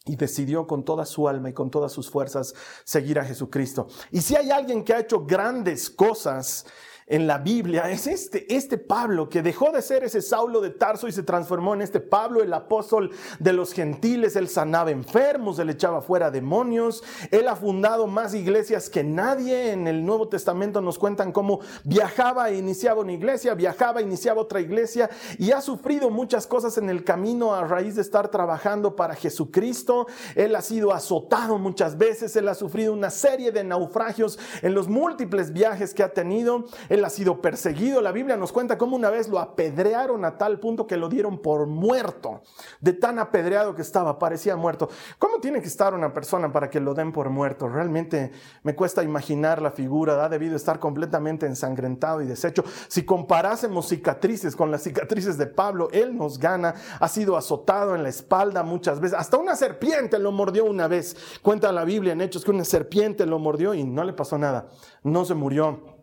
y 0.06 0.16
decidió 0.16 0.66
con 0.66 0.84
toda 0.84 1.06
su 1.06 1.28
alma 1.28 1.50
y 1.50 1.52
con 1.52 1.70
todas 1.70 1.92
sus 1.92 2.10
fuerzas 2.10 2.54
seguir 2.84 3.18
a 3.18 3.24
Jesucristo. 3.24 3.86
Y 4.10 4.20
si 4.20 4.36
hay 4.36 4.50
alguien 4.50 4.84
que 4.84 4.94
ha 4.94 5.00
hecho 5.00 5.24
grandes 5.24 5.88
cosas 5.90 6.66
en 7.12 7.26
la 7.26 7.36
Biblia 7.36 7.90
es 7.90 8.06
este, 8.06 8.56
este 8.56 8.78
Pablo 8.78 9.28
que 9.28 9.42
dejó 9.42 9.70
de 9.70 9.82
ser 9.82 10.02
ese 10.02 10.22
Saulo 10.22 10.62
de 10.62 10.70
Tarso 10.70 11.08
y 11.08 11.12
se 11.12 11.22
transformó 11.22 11.74
en 11.74 11.82
este 11.82 12.00
Pablo, 12.00 12.42
el 12.42 12.54
apóstol 12.54 13.10
de 13.38 13.52
los 13.52 13.74
gentiles. 13.74 14.34
Él 14.34 14.48
sanaba 14.48 14.90
enfermos, 14.90 15.58
él 15.58 15.68
echaba 15.68 16.00
fuera 16.00 16.30
demonios. 16.30 17.04
Él 17.30 17.48
ha 17.48 17.56
fundado 17.56 18.06
más 18.06 18.32
iglesias 18.32 18.88
que 18.88 19.04
nadie. 19.04 19.72
En 19.72 19.88
el 19.88 20.06
Nuevo 20.06 20.28
Testamento 20.28 20.80
nos 20.80 20.98
cuentan 20.98 21.32
cómo 21.32 21.60
viajaba 21.84 22.48
e 22.48 22.56
iniciaba 22.56 23.02
una 23.02 23.12
iglesia, 23.12 23.52
viajaba 23.52 24.00
e 24.00 24.04
iniciaba 24.04 24.40
otra 24.40 24.62
iglesia 24.62 25.10
y 25.36 25.52
ha 25.52 25.60
sufrido 25.60 26.08
muchas 26.08 26.46
cosas 26.46 26.78
en 26.78 26.88
el 26.88 27.04
camino 27.04 27.54
a 27.54 27.66
raíz 27.66 27.94
de 27.94 28.00
estar 28.00 28.30
trabajando 28.30 28.96
para 28.96 29.16
Jesucristo. 29.16 30.06
Él 30.34 30.56
ha 30.56 30.62
sido 30.62 30.94
azotado 30.94 31.58
muchas 31.58 31.98
veces, 31.98 32.34
él 32.36 32.48
ha 32.48 32.54
sufrido 32.54 32.94
una 32.94 33.10
serie 33.10 33.52
de 33.52 33.64
naufragios 33.64 34.38
en 34.62 34.72
los 34.72 34.88
múltiples 34.88 35.52
viajes 35.52 35.92
que 35.92 36.02
ha 36.02 36.14
tenido. 36.14 36.64
Él 36.88 37.01
ha 37.04 37.10
sido 37.10 37.40
perseguido. 37.40 38.00
La 38.00 38.12
Biblia 38.12 38.36
nos 38.36 38.52
cuenta 38.52 38.78
cómo 38.78 38.96
una 38.96 39.10
vez 39.10 39.28
lo 39.28 39.38
apedrearon 39.38 40.24
a 40.24 40.38
tal 40.38 40.58
punto 40.60 40.86
que 40.86 40.96
lo 40.96 41.08
dieron 41.08 41.38
por 41.38 41.66
muerto. 41.66 42.42
De 42.80 42.92
tan 42.92 43.18
apedreado 43.18 43.74
que 43.74 43.82
estaba, 43.82 44.18
parecía 44.18 44.56
muerto. 44.56 44.88
¿Cómo 45.18 45.40
tiene 45.40 45.60
que 45.60 45.68
estar 45.68 45.94
una 45.94 46.12
persona 46.12 46.52
para 46.52 46.70
que 46.70 46.80
lo 46.80 46.94
den 46.94 47.12
por 47.12 47.30
muerto? 47.30 47.68
Realmente 47.68 48.32
me 48.62 48.74
cuesta 48.74 49.02
imaginar 49.02 49.60
la 49.60 49.70
figura. 49.70 50.24
Ha 50.24 50.28
debido 50.28 50.56
estar 50.56 50.78
completamente 50.78 51.46
ensangrentado 51.46 52.22
y 52.22 52.26
deshecho. 52.26 52.64
Si 52.88 53.04
comparásemos 53.04 53.88
cicatrices 53.88 54.56
con 54.56 54.70
las 54.70 54.82
cicatrices 54.82 55.38
de 55.38 55.46
Pablo, 55.46 55.88
él 55.92 56.16
nos 56.16 56.38
gana. 56.38 56.74
Ha 57.00 57.08
sido 57.08 57.36
azotado 57.36 57.94
en 57.94 58.02
la 58.02 58.08
espalda 58.08 58.62
muchas 58.62 59.00
veces. 59.00 59.18
Hasta 59.18 59.36
una 59.36 59.56
serpiente 59.56 60.18
lo 60.18 60.32
mordió 60.32 60.64
una 60.64 60.88
vez. 60.88 61.16
Cuenta 61.42 61.72
la 61.72 61.84
Biblia 61.84 62.12
en 62.12 62.20
Hechos 62.20 62.44
que 62.44 62.50
una 62.50 62.64
serpiente 62.64 63.26
lo 63.26 63.38
mordió 63.38 63.74
y 63.74 63.84
no 63.84 64.04
le 64.04 64.12
pasó 64.12 64.38
nada. 64.38 64.68
No 65.02 65.24
se 65.24 65.34
murió. 65.34 66.01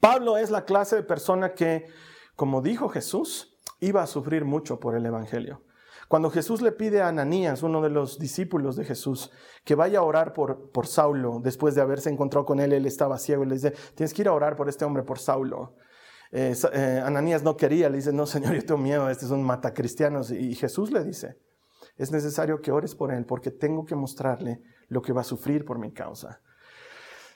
Pablo 0.00 0.36
es 0.36 0.50
la 0.50 0.64
clase 0.64 0.96
de 0.96 1.02
persona 1.02 1.54
que, 1.54 1.86
como 2.34 2.60
dijo 2.60 2.88
Jesús, 2.88 3.56
iba 3.80 4.02
a 4.02 4.06
sufrir 4.06 4.44
mucho 4.44 4.80
por 4.80 4.96
el 4.96 5.06
Evangelio. 5.06 5.62
Cuando 6.08 6.30
Jesús 6.30 6.62
le 6.62 6.72
pide 6.72 7.02
a 7.02 7.08
Ananías, 7.08 7.62
uno 7.62 7.80
de 7.80 7.90
los 7.90 8.18
discípulos 8.18 8.76
de 8.76 8.84
Jesús, 8.84 9.30
que 9.64 9.74
vaya 9.74 9.98
a 9.98 10.02
orar 10.02 10.32
por, 10.32 10.70
por 10.70 10.86
Saulo, 10.86 11.40
después 11.42 11.74
de 11.74 11.80
haberse 11.80 12.10
encontrado 12.10 12.46
con 12.46 12.60
él, 12.60 12.72
él 12.72 12.86
estaba 12.86 13.18
ciego 13.18 13.42
y 13.42 13.46
le 13.46 13.54
dice, 13.54 13.74
tienes 13.94 14.14
que 14.14 14.22
ir 14.22 14.28
a 14.28 14.32
orar 14.32 14.54
por 14.54 14.68
este 14.68 14.84
hombre, 14.84 15.02
por 15.02 15.18
Saulo. 15.18 15.74
Eh, 16.30 16.54
eh, 16.72 17.02
Ananías 17.04 17.42
no 17.42 17.56
quería, 17.56 17.88
le 17.88 17.96
dice, 17.96 18.12
no, 18.12 18.26
Señor, 18.26 18.54
yo 18.54 18.64
tengo 18.64 18.80
miedo, 18.80 19.10
este 19.10 19.24
es 19.24 19.30
un 19.32 19.42
matacristianos. 19.42 20.30
Y 20.30 20.54
Jesús 20.54 20.92
le 20.92 21.02
dice, 21.02 21.38
es 21.96 22.12
necesario 22.12 22.60
que 22.60 22.70
ores 22.70 22.94
por 22.94 23.12
él 23.12 23.24
porque 23.26 23.50
tengo 23.50 23.84
que 23.84 23.96
mostrarle 23.96 24.62
lo 24.88 25.02
que 25.02 25.12
va 25.12 25.22
a 25.22 25.24
sufrir 25.24 25.64
por 25.64 25.78
mi 25.78 25.92
causa 25.92 26.40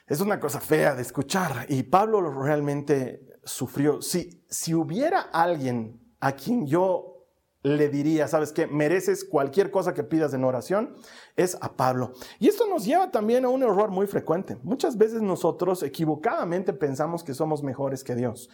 es 0.07 0.21
una 0.21 0.39
cosa 0.39 0.59
fea 0.59 0.95
de 0.95 1.01
escuchar. 1.01 1.65
Y 1.69 1.83
Pablo 1.83 2.21
realmente 2.21 3.27
sufrió. 3.43 4.01
Si, 4.01 4.43
si 4.49 4.73
hubiera 4.73 5.21
alguien 5.21 5.99
a 6.19 6.33
quien 6.33 6.67
yo 6.67 7.11
le 7.63 7.89
diría, 7.89 8.27
sabes 8.27 8.51
que 8.51 8.65
mereces 8.65 9.23
cualquier 9.23 9.69
cosa 9.69 9.93
que 9.93 10.03
pidas 10.03 10.33
en 10.33 10.43
oración, 10.43 10.95
es 11.35 11.57
a 11.61 11.73
Pablo. 11.75 12.13
Y 12.39 12.47
esto 12.47 12.67
nos 12.67 12.85
lleva 12.85 13.11
también 13.11 13.45
a 13.45 13.49
un 13.49 13.61
error 13.61 13.91
muy 13.91 14.07
frecuente. 14.07 14.57
Muchas 14.63 14.97
veces 14.97 15.21
nosotros 15.21 15.83
equivocadamente 15.83 16.73
pensamos 16.73 17.23
que 17.23 17.35
somos 17.35 17.61
mejores 17.61 18.03
que 18.03 18.15
Dios. 18.15 18.49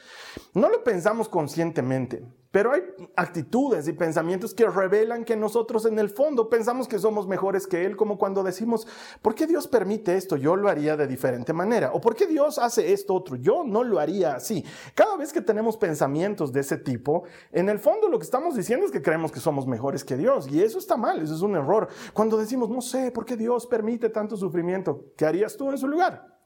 No 0.53 0.69
lo 0.69 0.83
pensamos 0.83 1.29
conscientemente, 1.29 2.27
pero 2.51 2.71
hay 2.71 2.81
actitudes 3.15 3.87
y 3.87 3.93
pensamientos 3.93 4.53
que 4.53 4.67
revelan 4.67 5.25
que 5.25 5.35
nosotros 5.35 5.85
en 5.85 5.99
el 5.99 6.09
fondo 6.09 6.49
pensamos 6.49 6.87
que 6.87 6.99
somos 6.99 7.27
mejores 7.27 7.67
que 7.67 7.85
Él, 7.85 7.95
como 7.95 8.17
cuando 8.17 8.43
decimos, 8.43 8.87
¿por 9.21 9.35
qué 9.35 9.47
Dios 9.47 9.67
permite 9.67 10.15
esto? 10.15 10.37
Yo 10.37 10.55
lo 10.55 10.69
haría 10.69 10.95
de 10.95 11.07
diferente 11.07 11.53
manera. 11.53 11.91
¿O 11.93 12.01
por 12.01 12.15
qué 12.15 12.25
Dios 12.25 12.57
hace 12.57 12.93
esto 12.93 13.13
otro? 13.15 13.35
Yo 13.35 13.63
no 13.63 13.83
lo 13.83 13.99
haría 13.99 14.35
así. 14.35 14.63
Cada 14.95 15.17
vez 15.17 15.33
que 15.33 15.41
tenemos 15.41 15.77
pensamientos 15.77 16.51
de 16.53 16.61
ese 16.61 16.77
tipo, 16.77 17.23
en 17.51 17.69
el 17.69 17.79
fondo 17.79 18.07
lo 18.07 18.17
que 18.19 18.25
estamos 18.25 18.55
diciendo 18.55 18.85
es 18.85 18.91
que 18.91 19.01
creemos 19.01 19.31
que 19.31 19.39
somos 19.39 19.67
mejores 19.67 20.03
que 20.03 20.15
Dios. 20.15 20.47
Y 20.47 20.61
eso 20.61 20.79
está 20.79 20.97
mal, 20.97 21.21
eso 21.21 21.35
es 21.35 21.41
un 21.41 21.55
error. 21.55 21.87
Cuando 22.13 22.37
decimos, 22.37 22.69
no 22.69 22.81
sé 22.81 23.11
por 23.11 23.25
qué 23.25 23.35
Dios 23.35 23.67
permite 23.67 24.09
tanto 24.09 24.37
sufrimiento. 24.37 25.05
¿Qué 25.17 25.25
harías 25.25 25.57
tú 25.57 25.69
en 25.69 25.77
su 25.77 25.87
lugar? 25.87 26.36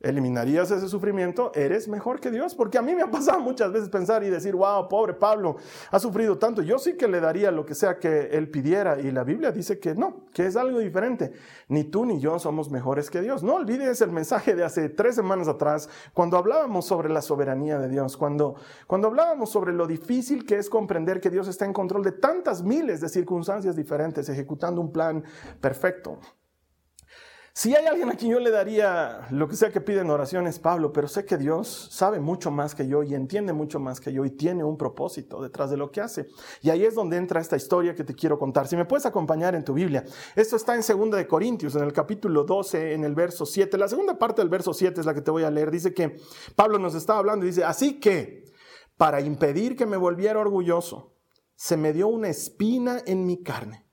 Eliminarías 0.00 0.70
ese 0.70 0.88
sufrimiento, 0.88 1.52
eres 1.54 1.88
mejor 1.88 2.20
que 2.20 2.30
Dios. 2.30 2.54
Porque 2.54 2.78
a 2.78 2.82
mí 2.82 2.94
me 2.94 3.02
ha 3.02 3.10
pasado 3.10 3.40
muchas 3.40 3.72
veces 3.72 3.88
pensar 3.88 4.22
y 4.24 4.30
decir, 4.30 4.54
wow, 4.54 4.88
pobre 4.88 5.14
Pablo, 5.14 5.56
ha 5.90 5.98
sufrido 5.98 6.38
tanto. 6.38 6.62
Yo 6.62 6.78
sí 6.78 6.96
que 6.96 7.08
le 7.08 7.20
daría 7.20 7.50
lo 7.50 7.66
que 7.66 7.74
sea 7.74 7.98
que 7.98 8.30
él 8.32 8.50
pidiera. 8.50 9.00
Y 9.00 9.10
la 9.10 9.24
Biblia 9.24 9.52
dice 9.52 9.78
que 9.78 9.94
no, 9.94 10.26
que 10.32 10.46
es 10.46 10.56
algo 10.56 10.78
diferente. 10.78 11.32
Ni 11.68 11.84
tú 11.84 12.04
ni 12.04 12.20
yo 12.20 12.38
somos 12.38 12.70
mejores 12.70 13.10
que 13.10 13.20
Dios. 13.20 13.42
No 13.42 13.54
olvides 13.54 14.00
el 14.00 14.10
mensaje 14.10 14.54
de 14.54 14.64
hace 14.64 14.88
tres 14.88 15.14
semanas 15.14 15.48
atrás, 15.48 15.88
cuando 16.14 16.36
hablábamos 16.36 16.86
sobre 16.86 17.08
la 17.08 17.22
soberanía 17.22 17.78
de 17.78 17.88
Dios, 17.88 18.16
cuando, 18.16 18.56
cuando 18.86 19.08
hablábamos 19.08 19.50
sobre 19.50 19.72
lo 19.72 19.86
difícil 19.86 20.44
que 20.44 20.56
es 20.56 20.70
comprender 20.70 21.20
que 21.20 21.30
Dios 21.30 21.48
está 21.48 21.64
en 21.64 21.72
control 21.72 22.02
de 22.02 22.12
tantas 22.12 22.62
miles 22.62 23.00
de 23.00 23.08
circunstancias 23.08 23.76
diferentes, 23.76 24.28
ejecutando 24.28 24.80
un 24.80 24.92
plan 24.92 25.24
perfecto. 25.60 26.18
Si 27.60 27.76
hay 27.76 27.84
alguien 27.84 28.08
a 28.08 28.14
quien 28.14 28.32
yo 28.32 28.40
le 28.40 28.50
daría 28.50 29.26
lo 29.32 29.46
que 29.46 29.54
sea 29.54 29.70
que 29.70 29.82
pide 29.82 30.00
en 30.00 30.08
oración 30.08 30.46
es 30.46 30.58
Pablo, 30.58 30.94
pero 30.94 31.08
sé 31.08 31.26
que 31.26 31.36
Dios 31.36 31.88
sabe 31.90 32.18
mucho 32.18 32.50
más 32.50 32.74
que 32.74 32.88
yo 32.88 33.02
y 33.02 33.14
entiende 33.14 33.52
mucho 33.52 33.78
más 33.78 34.00
que 34.00 34.14
yo 34.14 34.24
y 34.24 34.30
tiene 34.30 34.64
un 34.64 34.78
propósito 34.78 35.42
detrás 35.42 35.68
de 35.68 35.76
lo 35.76 35.90
que 35.90 36.00
hace. 36.00 36.28
Y 36.62 36.70
ahí 36.70 36.86
es 36.86 36.94
donde 36.94 37.18
entra 37.18 37.38
esta 37.38 37.58
historia 37.58 37.94
que 37.94 38.02
te 38.02 38.14
quiero 38.14 38.38
contar. 38.38 38.66
Si 38.66 38.76
me 38.76 38.86
puedes 38.86 39.04
acompañar 39.04 39.54
en 39.54 39.62
tu 39.62 39.74
Biblia. 39.74 40.06
Esto 40.34 40.56
está 40.56 40.74
en 40.74 40.80
2 40.80 41.10
de 41.10 41.26
Corintios, 41.26 41.74
en 41.74 41.82
el 41.82 41.92
capítulo 41.92 42.44
12, 42.44 42.94
en 42.94 43.04
el 43.04 43.14
verso 43.14 43.44
7. 43.44 43.76
La 43.76 43.88
segunda 43.88 44.18
parte 44.18 44.40
del 44.40 44.48
verso 44.48 44.72
7 44.72 44.98
es 44.98 45.04
la 45.04 45.12
que 45.12 45.20
te 45.20 45.30
voy 45.30 45.42
a 45.42 45.50
leer. 45.50 45.70
Dice 45.70 45.92
que 45.92 46.16
Pablo 46.56 46.78
nos 46.78 46.94
estaba 46.94 47.18
hablando 47.18 47.44
y 47.44 47.48
dice, 47.48 47.64
así 47.64 48.00
que 48.00 48.46
para 48.96 49.20
impedir 49.20 49.76
que 49.76 49.84
me 49.84 49.98
volviera 49.98 50.40
orgulloso, 50.40 51.14
se 51.56 51.76
me 51.76 51.92
dio 51.92 52.08
una 52.08 52.30
espina 52.30 53.02
en 53.04 53.26
mi 53.26 53.42
carne. 53.42 53.86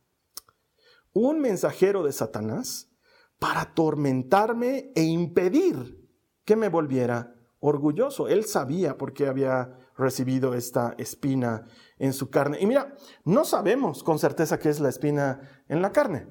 Un 1.11 1.41
mensajero 1.41 2.01
de 2.03 2.13
Satanás 2.13 2.93
para 3.39 3.61
atormentarme 3.61 4.91
e 4.95 5.03
impedir 5.03 6.09
que 6.45 6.55
me 6.55 6.69
volviera 6.69 7.35
orgulloso. 7.59 8.27
Él 8.27 8.45
sabía 8.45 8.97
por 8.97 9.13
qué 9.13 9.27
había 9.27 9.77
recibido 9.97 10.53
esta 10.53 10.95
espina 10.97 11.65
en 11.97 12.13
su 12.13 12.29
carne. 12.29 12.57
Y 12.61 12.65
mira, 12.65 12.95
no 13.25 13.45
sabemos 13.45 14.03
con 14.03 14.19
certeza 14.19 14.59
qué 14.59 14.69
es 14.69 14.79
la 14.79 14.89
espina 14.89 15.63
en 15.67 15.81
la 15.81 15.91
carne. 15.91 16.27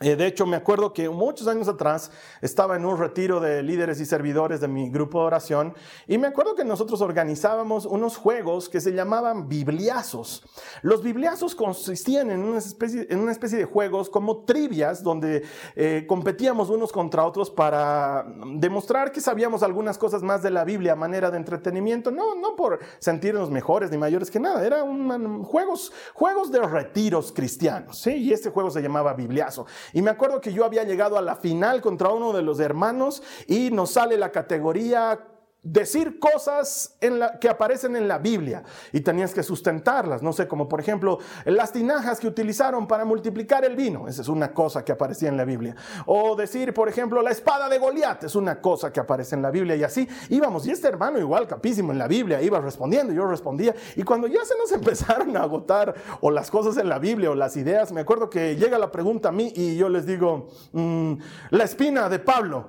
Eh, 0.00 0.16
de 0.16 0.26
hecho, 0.26 0.44
me 0.44 0.56
acuerdo 0.56 0.92
que 0.92 1.08
muchos 1.08 1.46
años 1.46 1.68
atrás 1.68 2.10
estaba 2.42 2.74
en 2.74 2.84
un 2.84 2.98
retiro 2.98 3.38
de 3.38 3.62
líderes 3.62 4.00
y 4.00 4.06
servidores 4.06 4.60
de 4.60 4.66
mi 4.66 4.90
grupo 4.90 5.20
de 5.20 5.26
oración 5.26 5.72
y 6.08 6.18
me 6.18 6.26
acuerdo 6.26 6.56
que 6.56 6.64
nosotros 6.64 7.00
organizábamos 7.00 7.86
unos 7.86 8.16
juegos 8.16 8.68
que 8.68 8.80
se 8.80 8.92
llamaban 8.92 9.48
bibliazos. 9.48 10.42
Los 10.82 11.00
bibliazos 11.00 11.54
consistían 11.54 12.32
en 12.32 12.40
una 12.40 12.58
especie, 12.58 13.58
de 13.58 13.64
juegos 13.66 14.10
como 14.10 14.38
trivias 14.38 15.00
donde 15.04 15.44
eh, 15.76 16.04
competíamos 16.08 16.70
unos 16.70 16.90
contra 16.90 17.24
otros 17.24 17.48
para 17.48 18.26
demostrar 18.56 19.12
que 19.12 19.20
sabíamos 19.20 19.62
algunas 19.62 19.96
cosas 19.96 20.24
más 20.24 20.42
de 20.42 20.50
la 20.50 20.64
Biblia 20.64 20.94
a 20.94 20.96
manera 20.96 21.30
de 21.30 21.36
entretenimiento, 21.36 22.10
no, 22.10 22.34
no 22.34 22.56
por 22.56 22.80
sentirnos 22.98 23.48
mejores 23.48 23.92
ni 23.92 23.98
mayores 23.98 24.28
que 24.28 24.40
nada, 24.40 24.66
eran 24.66 25.44
juegos, 25.44 25.92
juegos 26.14 26.50
de 26.50 26.58
retiros 26.66 27.30
cristianos, 27.30 28.04
y 28.08 28.32
este 28.32 28.50
juego 28.50 28.72
se 28.72 28.82
llamaba 28.82 29.14
bibliazo. 29.14 29.66
Y 29.92 30.02
me 30.02 30.10
acuerdo 30.10 30.40
que 30.40 30.52
yo 30.52 30.64
había 30.64 30.84
llegado 30.84 31.18
a 31.18 31.22
la 31.22 31.36
final 31.36 31.80
contra 31.80 32.08
uno 32.08 32.32
de 32.32 32.42
los 32.42 32.60
hermanos 32.60 33.22
y 33.46 33.70
nos 33.70 33.92
sale 33.92 34.16
la 34.16 34.32
categoría 34.32 35.20
decir 35.64 36.18
cosas 36.18 36.94
en 37.00 37.18
la, 37.18 37.38
que 37.38 37.48
aparecen 37.48 37.96
en 37.96 38.06
la 38.06 38.18
Biblia 38.18 38.62
y 38.92 39.00
tenías 39.00 39.32
que 39.32 39.42
sustentarlas, 39.42 40.22
no 40.22 40.32
sé, 40.34 40.46
como 40.46 40.68
por 40.68 40.78
ejemplo 40.78 41.18
las 41.46 41.72
tinajas 41.72 42.20
que 42.20 42.28
utilizaron 42.28 42.86
para 42.86 43.06
multiplicar 43.06 43.64
el 43.64 43.74
vino, 43.74 44.06
esa 44.06 44.20
es 44.20 44.28
una 44.28 44.52
cosa 44.52 44.84
que 44.84 44.92
aparecía 44.92 45.30
en 45.30 45.38
la 45.38 45.46
Biblia, 45.46 45.74
o 46.04 46.36
decir 46.36 46.74
por 46.74 46.88
ejemplo 46.88 47.22
la 47.22 47.30
espada 47.30 47.68
de 47.70 47.78
Goliat, 47.78 48.24
es 48.24 48.36
una 48.36 48.60
cosa 48.60 48.92
que 48.92 49.00
aparece 49.00 49.34
en 49.34 49.42
la 49.42 49.50
Biblia 49.50 49.74
y 49.74 49.82
así 49.82 50.06
íbamos, 50.28 50.66
y 50.66 50.70
este 50.70 50.86
hermano 50.86 51.18
igual 51.18 51.46
capísimo 51.46 51.92
en 51.92 51.98
la 51.98 52.08
Biblia, 52.08 52.42
iba 52.42 52.60
respondiendo, 52.60 53.14
yo 53.14 53.26
respondía, 53.26 53.74
y 53.96 54.02
cuando 54.02 54.26
ya 54.26 54.44
se 54.44 54.56
nos 54.58 54.70
empezaron 54.72 55.34
a 55.36 55.44
agotar 55.44 55.94
o 56.20 56.30
las 56.30 56.50
cosas 56.50 56.76
en 56.76 56.90
la 56.90 56.98
Biblia 56.98 57.30
o 57.30 57.34
las 57.34 57.56
ideas, 57.56 57.90
me 57.90 58.02
acuerdo 58.02 58.28
que 58.28 58.56
llega 58.56 58.78
la 58.78 58.92
pregunta 58.92 59.30
a 59.30 59.32
mí 59.32 59.50
y 59.56 59.76
yo 59.76 59.88
les 59.88 60.04
digo, 60.04 60.48
mm, 60.72 61.14
la 61.50 61.64
espina 61.64 62.10
de 62.10 62.18
Pablo, 62.18 62.66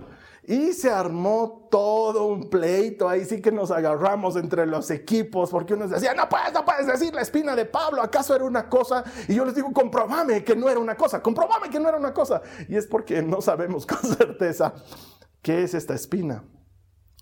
y 0.47 0.73
se 0.73 0.91
armó 0.91 1.67
todo 1.71 2.25
un 2.27 2.49
pleito, 2.49 3.09
ahí 3.09 3.25
sí 3.25 3.41
que 3.41 3.51
nos 3.51 3.71
agarramos 3.71 4.35
entre 4.35 4.65
los 4.65 4.91
equipos, 4.91 5.49
porque 5.49 5.73
uno 5.73 5.87
decía, 5.87 6.13
no 6.13 6.29
puedes, 6.29 6.53
no 6.53 6.63
puedes 6.63 6.85
decir 6.85 7.13
la 7.13 7.21
espina 7.21 7.55
de 7.55 7.65
Pablo, 7.65 8.01
¿acaso 8.01 8.35
era 8.35 8.45
una 8.45 8.69
cosa? 8.69 9.03
Y 9.27 9.35
yo 9.35 9.45
les 9.45 9.55
digo, 9.55 9.71
comprobame 9.73 10.43
que 10.43 10.55
no 10.55 10.69
era 10.69 10.79
una 10.79 10.95
cosa, 10.95 11.21
comprobame 11.21 11.69
que 11.69 11.79
no 11.79 11.89
era 11.89 11.97
una 11.97 12.13
cosa. 12.13 12.41
Y 12.69 12.75
es 12.75 12.85
porque 12.85 13.21
no 13.21 13.41
sabemos 13.41 13.85
con 13.87 13.99
certeza 13.99 14.73
qué 15.41 15.63
es 15.63 15.73
esta 15.73 15.95
espina. 15.95 16.43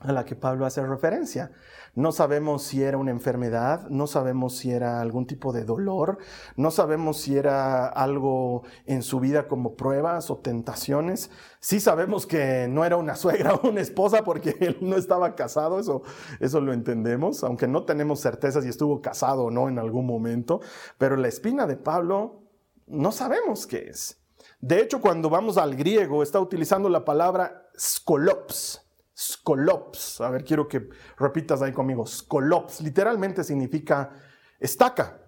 A 0.03 0.11
la 0.11 0.25
que 0.25 0.35
Pablo 0.35 0.65
hace 0.65 0.85
referencia. 0.85 1.51
No 1.95 2.11
sabemos 2.11 2.63
si 2.63 2.83
era 2.83 2.97
una 2.97 3.11
enfermedad, 3.11 3.87
no 3.89 4.07
sabemos 4.07 4.57
si 4.57 4.71
era 4.71 4.99
algún 4.99 5.27
tipo 5.27 5.53
de 5.53 5.63
dolor, 5.63 6.17
no 6.55 6.71
sabemos 6.71 7.17
si 7.17 7.37
era 7.37 7.87
algo 7.87 8.63
en 8.85 9.03
su 9.03 9.19
vida 9.19 9.47
como 9.47 9.75
pruebas 9.75 10.29
o 10.29 10.37
tentaciones. 10.37 11.29
Sí 11.59 11.79
sabemos 11.79 12.25
que 12.25 12.67
no 12.67 12.83
era 12.83 12.97
una 12.97 13.15
suegra 13.23 13.53
o 13.55 13.69
una 13.69 13.81
esposa 13.81 14.23
porque 14.23 14.55
él 14.59 14.77
no 14.81 14.97
estaba 14.97 15.35
casado, 15.35 15.79
eso, 15.79 16.01
eso 16.39 16.61
lo 16.61 16.73
entendemos, 16.73 17.43
aunque 17.43 17.67
no 17.67 17.83
tenemos 17.83 18.19
certeza 18.19 18.61
si 18.61 18.69
estuvo 18.69 19.01
casado 19.01 19.45
o 19.45 19.51
no 19.51 19.69
en 19.69 19.79
algún 19.79 20.05
momento, 20.05 20.61
pero 20.97 21.15
la 21.15 21.27
espina 21.27 21.67
de 21.67 21.77
Pablo 21.77 22.41
no 22.87 23.11
sabemos 23.11 23.67
qué 23.67 23.89
es. 23.89 24.19
De 24.59 24.81
hecho, 24.81 24.99
cuando 24.99 25.29
vamos 25.29 25.57
al 25.57 25.75
griego, 25.75 26.23
está 26.23 26.39
utilizando 26.39 26.89
la 26.89 27.05
palabra 27.05 27.69
skolops 27.77 28.82
Skolops. 29.15 30.21
A 30.21 30.29
ver, 30.29 30.43
quiero 30.43 30.67
que 30.67 30.89
repitas 31.17 31.61
ahí 31.61 31.71
conmigo. 31.71 32.05
Skolops. 32.05 32.81
Literalmente 32.81 33.43
significa 33.43 34.11
estaca. 34.59 35.19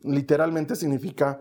Literalmente 0.00 0.76
significa 0.76 1.40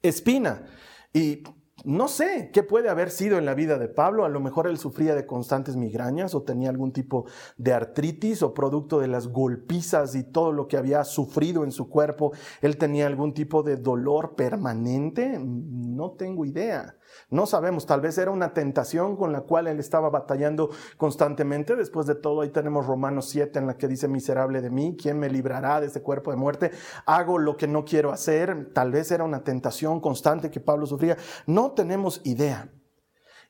espina. 0.00 0.66
Y 1.12 1.42
no 1.84 2.08
sé 2.08 2.50
qué 2.52 2.62
puede 2.62 2.88
haber 2.88 3.10
sido 3.10 3.38
en 3.38 3.44
la 3.44 3.54
vida 3.54 3.78
de 3.78 3.88
Pablo. 3.88 4.24
A 4.24 4.28
lo 4.28 4.40
mejor 4.40 4.66
él 4.66 4.78
sufría 4.78 5.14
de 5.14 5.26
constantes 5.26 5.76
migrañas 5.76 6.34
o 6.34 6.42
tenía 6.42 6.70
algún 6.70 6.92
tipo 6.92 7.26
de 7.56 7.72
artritis 7.72 8.42
o 8.42 8.54
producto 8.54 9.00
de 9.00 9.08
las 9.08 9.28
golpizas 9.28 10.14
y 10.14 10.22
todo 10.22 10.52
lo 10.52 10.68
que 10.68 10.76
había 10.76 11.02
sufrido 11.04 11.64
en 11.64 11.72
su 11.72 11.88
cuerpo. 11.88 12.32
Él 12.60 12.76
tenía 12.76 13.06
algún 13.06 13.34
tipo 13.34 13.62
de 13.62 13.76
dolor 13.76 14.36
permanente. 14.36 15.38
No 15.40 16.12
tengo 16.12 16.44
idea. 16.44 16.96
No 17.30 17.46
sabemos, 17.46 17.86
tal 17.86 18.00
vez 18.00 18.18
era 18.18 18.30
una 18.30 18.52
tentación 18.52 19.16
con 19.16 19.32
la 19.32 19.42
cual 19.42 19.66
él 19.66 19.78
estaba 19.80 20.10
batallando 20.10 20.70
constantemente. 20.96 21.76
Después 21.76 22.06
de 22.06 22.14
todo, 22.14 22.40
ahí 22.42 22.50
tenemos 22.50 22.86
Romanos 22.86 23.28
7 23.30 23.58
en 23.58 23.66
la 23.66 23.76
que 23.76 23.88
dice, 23.88 24.08
miserable 24.08 24.60
de 24.60 24.70
mí, 24.70 24.96
¿quién 25.00 25.18
me 25.18 25.30
librará 25.30 25.80
de 25.80 25.86
este 25.86 26.02
cuerpo 26.02 26.30
de 26.30 26.36
muerte? 26.36 26.70
Hago 27.06 27.38
lo 27.38 27.56
que 27.56 27.66
no 27.66 27.84
quiero 27.84 28.12
hacer. 28.12 28.72
Tal 28.72 28.92
vez 28.92 29.10
era 29.10 29.24
una 29.24 29.44
tentación 29.44 30.00
constante 30.00 30.50
que 30.50 30.60
Pablo 30.60 30.86
sufría. 30.86 31.16
No 31.46 31.71
tenemos 31.74 32.20
idea. 32.24 32.72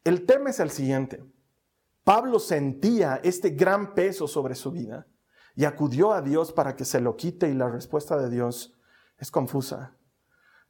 El 0.05 0.27
tema 0.27 0.51
es 0.51 0.61
el 0.61 0.71
siguiente. 0.71 1.25
Pablo 2.05 2.39
sentía 2.39 3.21
este 3.23 3.51
gran 3.51 3.95
peso 3.95 4.27
sobre 4.27 4.55
su 4.55 4.73
vida 4.73 5.07
y 5.55 5.65
acudió 5.65 6.13
a 6.13 6.23
Dios 6.23 6.53
para 6.53 6.75
que 6.75 6.85
se 6.85 7.01
lo 7.01 7.17
quite 7.17 7.49
y 7.49 7.55
la 7.55 7.69
respuesta 7.69 8.17
de 8.17 8.31
Dios 8.31 8.79
es 9.19 9.31
confusa 9.31 9.97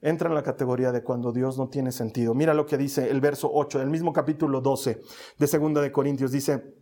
entra 0.02 0.28
en 0.28 0.34
la 0.34 0.42
categoría 0.42 0.92
de 0.92 1.02
cuando 1.02 1.32
Dios 1.32 1.56
no 1.56 1.68
tiene 1.68 1.92
sentido. 1.92 2.34
Mira 2.34 2.52
lo 2.52 2.66
que 2.66 2.76
dice 2.76 3.08
el 3.08 3.20
verso 3.20 3.48
8 3.50 3.78
del 3.78 3.88
mismo 3.88 4.12
capítulo 4.12 4.60
12 4.60 5.00
de 5.38 5.46
Segunda 5.46 5.80
de 5.80 5.92
Corintios. 5.92 6.32
Dice, 6.32 6.74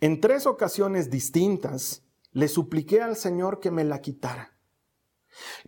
en 0.00 0.20
tres 0.20 0.44
ocasiones 0.46 1.08
distintas 1.08 2.04
le 2.32 2.48
supliqué 2.48 3.00
al 3.00 3.16
Señor 3.16 3.60
que 3.60 3.70
me 3.70 3.84
la 3.84 4.00
quitara. 4.00 4.55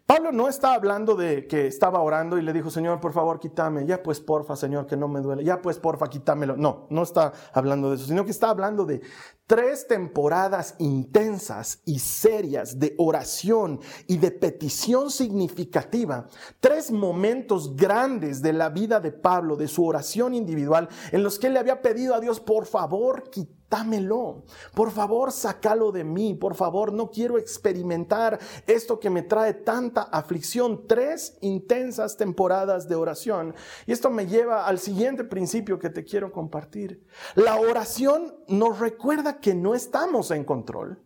Pablo 0.06 0.32
no 0.32 0.48
está 0.48 0.74
hablando 0.74 1.14
de 1.14 1.46
que 1.46 1.66
estaba 1.66 2.00
orando 2.00 2.38
y 2.38 2.42
le 2.42 2.52
dijo, 2.52 2.70
Señor, 2.70 3.00
por 3.00 3.12
favor, 3.12 3.38
quítame. 3.38 3.86
Ya 3.86 4.02
pues, 4.02 4.20
porfa, 4.20 4.56
Señor, 4.56 4.86
que 4.86 4.96
no 4.96 5.08
me 5.08 5.20
duele. 5.20 5.44
Ya 5.44 5.60
pues, 5.60 5.78
porfa, 5.78 6.08
quítamelo. 6.08 6.56
No, 6.56 6.86
no 6.90 7.02
está 7.02 7.32
hablando 7.52 7.90
de 7.90 7.96
eso, 7.96 8.06
sino 8.06 8.24
que 8.24 8.30
está 8.30 8.50
hablando 8.50 8.84
de 8.84 9.02
tres 9.46 9.86
temporadas 9.86 10.74
intensas 10.78 11.82
y 11.84 11.98
serias 11.98 12.78
de 12.78 12.94
oración 12.98 13.80
y 14.06 14.18
de 14.18 14.30
petición 14.30 15.10
significativa. 15.10 16.26
Tres 16.60 16.90
momentos 16.90 17.76
grandes 17.76 18.42
de 18.42 18.52
la 18.52 18.70
vida 18.70 19.00
de 19.00 19.12
Pablo, 19.12 19.56
de 19.56 19.68
su 19.68 19.84
oración 19.86 20.34
individual, 20.34 20.88
en 21.12 21.22
los 21.22 21.38
que 21.38 21.48
él 21.48 21.54
le 21.54 21.58
había 21.58 21.82
pedido 21.82 22.14
a 22.14 22.20
Dios, 22.20 22.40
por 22.40 22.66
favor, 22.66 23.30
quítame 23.30 23.57
dámelo. 23.70 24.44
Por 24.74 24.90
favor, 24.90 25.32
sácalo 25.32 25.92
de 25.92 26.04
mí. 26.04 26.34
Por 26.34 26.54
favor, 26.54 26.92
no 26.92 27.10
quiero 27.10 27.38
experimentar 27.38 28.38
esto 28.66 28.98
que 28.98 29.10
me 29.10 29.22
trae 29.22 29.54
tanta 29.54 30.02
aflicción. 30.02 30.86
Tres 30.86 31.36
intensas 31.40 32.16
temporadas 32.16 32.88
de 32.88 32.94
oración. 32.94 33.54
Y 33.86 33.92
esto 33.92 34.10
me 34.10 34.26
lleva 34.26 34.66
al 34.66 34.78
siguiente 34.78 35.24
principio 35.24 35.78
que 35.78 35.90
te 35.90 36.04
quiero 36.04 36.32
compartir. 36.32 37.04
La 37.34 37.56
oración 37.56 38.34
nos 38.48 38.78
recuerda 38.78 39.40
que 39.40 39.54
no 39.54 39.74
estamos 39.74 40.30
en 40.30 40.44
control 40.44 41.02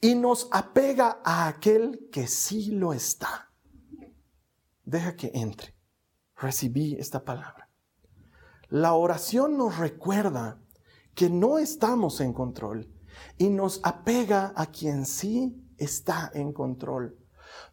y 0.00 0.14
nos 0.14 0.48
apega 0.50 1.20
a 1.24 1.48
aquel 1.48 2.08
que 2.10 2.26
sí 2.26 2.72
lo 2.72 2.92
está. 2.92 3.52
Deja 4.84 5.14
que 5.14 5.30
entre. 5.34 5.76
Recibí 6.36 6.96
esta 6.98 7.22
palabra. 7.24 7.68
La 8.68 8.94
oración 8.94 9.58
nos 9.58 9.78
recuerda 9.78 10.60
que 11.20 11.28
no 11.28 11.58
estamos 11.58 12.22
en 12.22 12.32
control 12.32 12.88
y 13.36 13.50
nos 13.50 13.82
apega 13.82 14.54
a 14.56 14.64
quien 14.64 15.04
sí 15.04 15.70
está 15.76 16.30
en 16.32 16.50
control. 16.54 17.18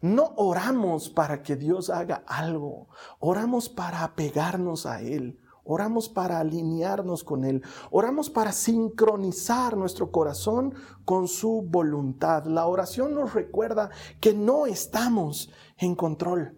No 0.02 0.34
oramos 0.36 1.08
para 1.08 1.42
que 1.42 1.56
Dios 1.56 1.88
haga 1.88 2.24
algo, 2.26 2.88
oramos 3.20 3.70
para 3.70 4.04
apegarnos 4.04 4.84
a 4.84 5.00
Él, 5.00 5.40
oramos 5.64 6.10
para 6.10 6.40
alinearnos 6.40 7.24
con 7.24 7.46
Él, 7.46 7.62
oramos 7.90 8.28
para 8.28 8.52
sincronizar 8.52 9.78
nuestro 9.78 10.10
corazón 10.10 10.74
con 11.06 11.26
su 11.26 11.62
voluntad. 11.66 12.44
La 12.44 12.66
oración 12.66 13.14
nos 13.14 13.32
recuerda 13.32 13.88
que 14.20 14.34
no 14.34 14.66
estamos 14.66 15.50
en 15.78 15.94
control. 15.94 16.54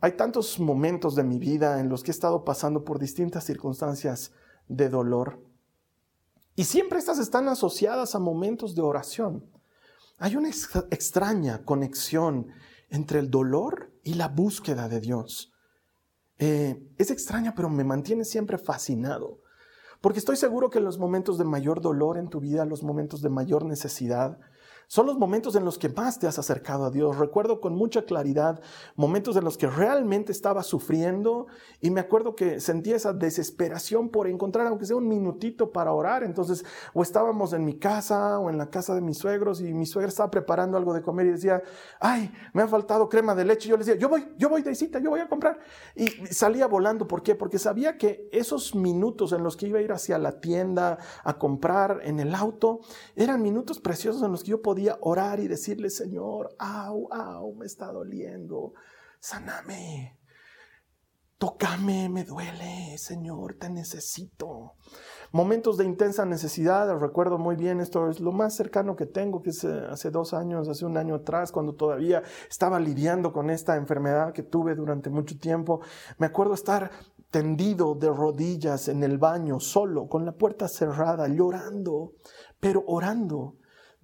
Hay 0.00 0.12
tantos 0.12 0.58
momentos 0.58 1.14
de 1.14 1.24
mi 1.24 1.38
vida 1.38 1.78
en 1.78 1.90
los 1.90 2.02
que 2.02 2.10
he 2.10 2.14
estado 2.14 2.42
pasando 2.42 2.84
por 2.84 2.98
distintas 2.98 3.44
circunstancias 3.44 4.32
de 4.68 4.88
dolor. 4.88 5.40
Y 6.54 6.64
siempre 6.64 6.98
estas 6.98 7.18
están 7.18 7.48
asociadas 7.48 8.14
a 8.14 8.18
momentos 8.18 8.74
de 8.74 8.82
oración. 8.82 9.44
Hay 10.18 10.36
una 10.36 10.48
extraña 10.48 11.64
conexión 11.64 12.48
entre 12.88 13.18
el 13.18 13.30
dolor 13.30 13.92
y 14.02 14.14
la 14.14 14.28
búsqueda 14.28 14.88
de 14.88 15.00
Dios. 15.00 15.52
Eh, 16.38 16.82
es 16.96 17.10
extraña, 17.10 17.54
pero 17.54 17.68
me 17.68 17.84
mantiene 17.84 18.24
siempre 18.24 18.58
fascinado. 18.58 19.40
Porque 20.00 20.18
estoy 20.18 20.36
seguro 20.36 20.70
que 20.70 20.80
los 20.80 20.98
momentos 20.98 21.38
de 21.38 21.44
mayor 21.44 21.80
dolor 21.80 22.18
en 22.18 22.28
tu 22.28 22.40
vida, 22.40 22.64
los 22.64 22.82
momentos 22.82 23.22
de 23.22 23.28
mayor 23.28 23.64
necesidad, 23.64 24.38
son 24.88 25.06
los 25.06 25.18
momentos 25.18 25.56
en 25.56 25.64
los 25.64 25.78
que 25.78 25.88
más 25.88 26.18
te 26.18 26.26
has 26.26 26.38
acercado 26.38 26.84
a 26.84 26.90
Dios. 26.90 27.18
Recuerdo 27.18 27.60
con 27.60 27.74
mucha 27.74 28.02
claridad 28.02 28.60
momentos 28.94 29.36
en 29.36 29.44
los 29.44 29.58
que 29.58 29.66
realmente 29.66 30.30
estaba 30.30 30.62
sufriendo 30.62 31.46
y 31.80 31.90
me 31.90 32.00
acuerdo 32.00 32.36
que 32.36 32.60
sentía 32.60 32.96
esa 32.96 33.12
desesperación 33.12 34.10
por 34.10 34.28
encontrar, 34.28 34.66
aunque 34.66 34.86
sea 34.86 34.96
un 34.96 35.08
minutito 35.08 35.72
para 35.72 35.92
orar. 35.92 36.22
Entonces, 36.22 36.64
o 36.94 37.02
estábamos 37.02 37.52
en 37.52 37.64
mi 37.64 37.78
casa 37.78 38.38
o 38.38 38.48
en 38.48 38.58
la 38.58 38.70
casa 38.70 38.94
de 38.94 39.00
mis 39.00 39.18
suegros 39.18 39.60
y 39.60 39.74
mi 39.74 39.86
suegra 39.86 40.08
estaba 40.08 40.30
preparando 40.30 40.76
algo 40.76 40.94
de 40.94 41.02
comer 41.02 41.26
y 41.26 41.30
decía, 41.32 41.62
ay, 42.00 42.32
me 42.52 42.62
ha 42.62 42.68
faltado 42.68 43.08
crema 43.08 43.34
de 43.34 43.44
leche. 43.44 43.68
Y 43.68 43.70
yo 43.70 43.76
le 43.76 43.84
decía, 43.84 43.98
yo 43.98 44.08
voy, 44.08 44.28
yo 44.38 44.48
voy 44.48 44.62
de 44.62 44.74
cita, 44.74 45.00
yo 45.00 45.10
voy 45.10 45.20
a 45.20 45.28
comprar. 45.28 45.58
Y 45.96 46.06
salía 46.30 46.68
volando. 46.68 47.08
¿Por 47.08 47.22
qué? 47.22 47.34
Porque 47.34 47.58
sabía 47.58 47.98
que 47.98 48.28
esos 48.30 48.74
minutos 48.74 49.32
en 49.32 49.42
los 49.42 49.56
que 49.56 49.66
iba 49.66 49.80
a 49.80 49.82
ir 49.82 49.92
hacia 49.92 50.18
la 50.18 50.40
tienda 50.40 50.98
a 51.24 51.38
comprar 51.38 52.00
en 52.04 52.20
el 52.20 52.34
auto 52.34 52.80
eran 53.16 53.42
minutos 53.42 53.80
preciosos 53.80 54.22
en 54.22 54.30
los 54.30 54.44
que 54.44 54.50
yo 54.50 54.62
podía 54.62 54.75
podía 54.76 54.98
orar 55.00 55.40
y 55.40 55.48
decirle, 55.48 55.88
Señor, 55.88 56.54
au, 56.58 57.10
au, 57.10 57.54
me 57.54 57.64
está 57.64 57.90
doliendo, 57.90 58.74
saname, 59.18 60.18
tócame, 61.38 62.10
me 62.10 62.24
duele, 62.24 62.98
Señor, 62.98 63.54
te 63.54 63.70
necesito. 63.70 64.74
Momentos 65.32 65.78
de 65.78 65.86
intensa 65.86 66.26
necesidad, 66.26 66.94
recuerdo 66.98 67.38
muy 67.38 67.56
bien, 67.56 67.80
esto 67.80 68.10
es 68.10 68.20
lo 68.20 68.32
más 68.32 68.54
cercano 68.54 68.96
que 68.96 69.06
tengo, 69.06 69.40
que 69.40 69.48
es 69.48 69.64
eh, 69.64 69.86
hace 69.88 70.10
dos 70.10 70.34
años, 70.34 70.68
hace 70.68 70.84
un 70.84 70.98
año 70.98 71.14
atrás, 71.14 71.52
cuando 71.52 71.74
todavía 71.74 72.22
estaba 72.50 72.78
lidiando 72.78 73.32
con 73.32 73.48
esta 73.48 73.76
enfermedad 73.76 74.34
que 74.34 74.42
tuve 74.42 74.74
durante 74.74 75.08
mucho 75.08 75.38
tiempo. 75.38 75.80
Me 76.18 76.26
acuerdo 76.26 76.52
estar 76.52 76.90
tendido 77.30 77.94
de 77.94 78.10
rodillas 78.10 78.88
en 78.88 79.02
el 79.02 79.16
baño, 79.16 79.58
solo, 79.58 80.06
con 80.06 80.26
la 80.26 80.32
puerta 80.32 80.68
cerrada, 80.68 81.28
llorando, 81.28 82.12
pero 82.60 82.84
orando 82.86 83.54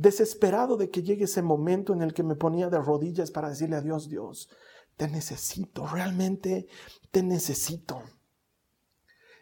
desesperado 0.03 0.77
de 0.77 0.91
que 0.91 1.03
llegue 1.03 1.25
ese 1.25 1.43
momento 1.43 1.93
en 1.93 2.03
el 2.03 2.13
que 2.13 2.23
me 2.23 2.35
ponía 2.35 2.69
de 2.69 2.79
rodillas 2.79 3.31
para 3.31 3.49
decirle 3.49 3.77
a 3.77 3.81
Dios, 3.81 4.09
Dios, 4.09 4.51
te 4.97 5.09
necesito, 5.09 5.87
realmente 5.87 6.67
te 7.11 7.23
necesito. 7.23 8.03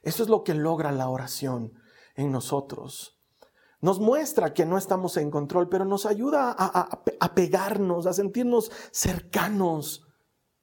Eso 0.03 0.23
es 0.23 0.29
lo 0.29 0.45
que 0.45 0.55
logra 0.55 0.93
la 0.93 1.09
oración 1.09 1.73
en 2.15 2.31
nosotros. 2.31 3.19
Nos 3.81 3.99
muestra 3.99 4.53
que 4.53 4.67
no 4.67 4.77
estamos 4.77 5.17
en 5.17 5.31
control, 5.31 5.69
pero 5.71 5.87
nos 5.87 6.05
ayuda 6.05 6.55
a, 6.57 7.35
pegarnos, 7.35 8.07
a 8.07 8.13
sentirnos 8.13 8.71
cercanos 8.91 10.07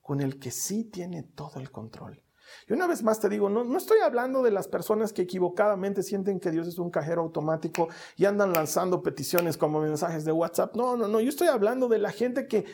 con 0.00 0.20
el 0.20 0.38
que 0.38 0.52
sí 0.52 0.84
tiene 0.84 1.24
todo 1.24 1.58
el 1.58 1.72
control. 1.72 2.22
Y 2.68 2.72
una 2.72 2.86
vez 2.86 3.02
más 3.02 3.20
te 3.20 3.28
digo, 3.28 3.48
no, 3.48 3.64
no, 3.64 3.78
estoy 3.78 3.98
hablando 4.00 4.42
de 4.42 4.50
las 4.50 4.68
personas 4.68 5.12
que 5.12 5.22
equivocadamente 5.22 6.02
sienten 6.02 6.40
que 6.40 6.50
Dios 6.50 6.66
es 6.68 6.78
un 6.78 6.90
cajero 6.90 7.22
automático 7.22 7.88
y 8.16 8.24
andan 8.24 8.52
lanzando 8.52 9.02
peticiones 9.02 9.56
como 9.56 9.80
mensajes 9.80 10.24
de 10.24 10.32
WhatsApp. 10.32 10.76
No, 10.76 10.96
no, 10.96 11.08
no, 11.08 11.20
yo 11.20 11.28
estoy 11.28 11.48
hablando 11.48 11.88
de 11.88 11.98
la 11.98 12.12
gente 12.12 12.46
que, 12.46 12.64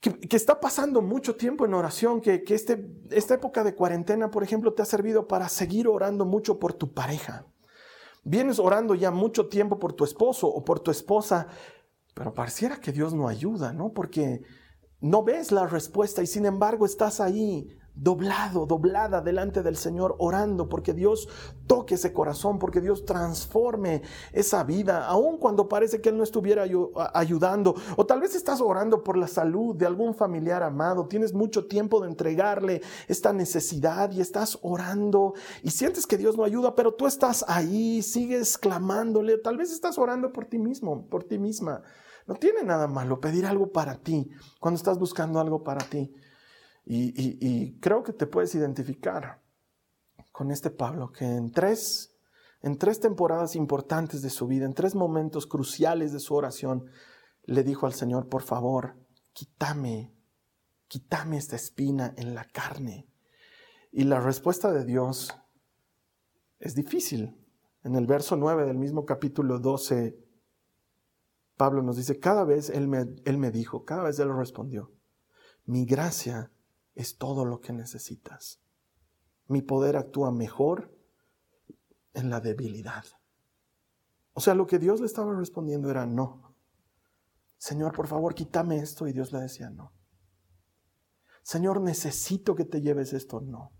que, 0.00 0.36
está 0.36 0.60
pasando 0.60 1.02
mucho 1.02 1.36
tiempo 1.36 1.64
en 1.64 1.74
oración, 1.74 2.20
que, 2.20 2.42
que 2.42 2.54
este, 2.54 2.86
esta 3.10 3.34
época 3.34 3.64
de 3.64 3.74
cuarentena, 3.74 4.30
por 4.30 4.42
ejemplo, 4.42 4.74
te 4.74 4.82
ha 4.82 4.86
servido 4.86 5.28
para 5.28 5.48
seguir 5.48 5.88
orando 5.88 6.24
mucho 6.24 6.58
por 6.58 6.72
tu 6.72 6.92
pareja 6.92 7.46
Vienes 8.24 8.58
orando 8.58 8.94
ya 8.94 9.10
mucho 9.10 9.48
tiempo 9.48 9.78
por 9.78 9.94
tu 9.94 10.04
esposo 10.04 10.48
o 10.48 10.62
por 10.62 10.80
tu 10.80 10.90
esposa, 10.90 11.46
pero 12.14 12.34
pareciera 12.34 12.78
que 12.78 12.92
Dios 12.92 13.14
no 13.14 13.26
ayuda, 13.26 13.72
¿no? 13.72 13.94
Porque 13.94 14.42
no 15.00 15.22
ves 15.22 15.50
la 15.50 15.66
respuesta 15.66 16.22
y 16.22 16.26
sin 16.26 16.44
embargo 16.44 16.84
estás 16.84 17.20
ahí 17.20 17.68
doblado, 18.00 18.66
doblada 18.66 19.20
delante 19.20 19.62
del 19.62 19.76
Señor, 19.76 20.14
orando 20.18 20.68
porque 20.68 20.94
Dios 20.94 21.28
toque 21.66 21.96
ese 21.96 22.12
corazón, 22.12 22.58
porque 22.58 22.80
Dios 22.80 23.04
transforme 23.04 24.02
esa 24.32 24.62
vida, 24.64 25.06
aun 25.06 25.38
cuando 25.38 25.68
parece 25.68 26.00
que 26.00 26.10
Él 26.10 26.16
no 26.16 26.22
estuviera 26.22 26.64
ayudando. 27.14 27.74
O 27.96 28.06
tal 28.06 28.20
vez 28.20 28.34
estás 28.34 28.60
orando 28.60 29.02
por 29.02 29.16
la 29.16 29.26
salud 29.26 29.74
de 29.74 29.86
algún 29.86 30.14
familiar 30.14 30.62
amado, 30.62 31.06
tienes 31.08 31.34
mucho 31.34 31.66
tiempo 31.66 32.00
de 32.00 32.08
entregarle 32.08 32.82
esta 33.08 33.32
necesidad 33.32 34.12
y 34.12 34.20
estás 34.20 34.58
orando 34.62 35.34
y 35.62 35.70
sientes 35.70 36.06
que 36.06 36.16
Dios 36.16 36.36
no 36.36 36.44
ayuda, 36.44 36.74
pero 36.74 36.94
tú 36.94 37.06
estás 37.06 37.44
ahí, 37.48 38.02
sigues 38.02 38.58
clamándole, 38.58 39.38
tal 39.38 39.56
vez 39.56 39.72
estás 39.72 39.98
orando 39.98 40.32
por 40.32 40.46
ti 40.46 40.58
mismo, 40.58 41.06
por 41.08 41.24
ti 41.24 41.38
misma. 41.38 41.82
No 42.26 42.34
tiene 42.34 42.62
nada 42.62 42.86
malo 42.86 43.20
pedir 43.20 43.46
algo 43.46 43.72
para 43.72 43.96
ti 43.96 44.30
cuando 44.60 44.76
estás 44.76 44.98
buscando 44.98 45.40
algo 45.40 45.64
para 45.64 45.80
ti. 45.88 46.12
Y, 46.90 47.78
creo 47.80 48.02
que 48.02 48.14
te 48.14 48.26
puedes 48.26 48.54
identificar 48.54 49.42
con 50.32 50.50
este 50.50 50.70
Pablo, 50.70 51.12
que 51.12 51.26
en 51.26 51.52
tres, 51.52 52.16
en 52.62 52.78
tres 52.78 52.98
temporadas 52.98 53.56
importantes 53.56 54.22
de 54.22 54.30
su 54.30 54.46
vida, 54.46 54.64
en 54.64 54.72
tres 54.72 54.94
momentos 54.94 55.46
cruciales 55.46 56.14
de 56.14 56.20
su 56.20 56.34
oración, 56.34 56.86
le 57.44 57.62
dijo 57.62 57.84
al 57.84 57.92
Señor, 57.92 58.30
por 58.30 58.42
favor, 58.42 58.96
quítame, 59.34 60.14
quítame 60.86 61.36
esta 61.36 61.56
espina 61.56 62.14
en 62.16 62.34
la 62.34 62.44
carne. 62.44 63.06
Y 63.92 64.04
la 64.04 64.20
respuesta 64.20 64.72
de 64.72 64.86
Dios 64.86 65.34
es 66.58 66.74
difícil. 66.74 67.36
En 67.84 67.96
el 67.96 68.06
verso 68.06 68.36
9 68.36 68.64
del 68.64 68.78
mismo 68.78 69.04
capítulo 69.04 69.58
12, 69.58 70.18
Pablo 71.58 71.82
nos 71.82 71.98
dice, 71.98 72.18
cada 72.18 72.44
vez 72.44 72.70
él 72.70 72.88
me, 72.88 73.14
él 73.26 73.36
me 73.36 73.50
dijo, 73.50 73.84
cada 73.84 74.04
vez 74.04 74.18
él 74.20 74.34
respondió, 74.34 74.90
mi 75.66 75.84
gracia 75.84 76.50
es 76.98 77.16
todo 77.16 77.44
lo 77.44 77.60
que 77.60 77.72
necesitas. 77.72 78.60
Mi 79.46 79.62
poder 79.62 79.96
actúa 79.96 80.32
mejor 80.32 80.92
en 82.12 82.28
la 82.28 82.40
debilidad. 82.40 83.04
O 84.32 84.40
sea, 84.40 84.54
lo 84.54 84.66
que 84.66 84.80
Dios 84.80 84.98
le 84.98 85.06
estaba 85.06 85.32
respondiendo 85.32 85.90
era 85.90 86.06
no. 86.06 86.56
Señor, 87.56 87.94
por 87.94 88.08
favor, 88.08 88.34
quítame 88.34 88.78
esto. 88.78 89.06
Y 89.06 89.12
Dios 89.12 89.32
le 89.32 89.38
decía 89.38 89.70
no. 89.70 89.92
Señor, 91.42 91.80
necesito 91.80 92.56
que 92.56 92.64
te 92.64 92.80
lleves 92.80 93.12
esto. 93.12 93.40
No, 93.40 93.70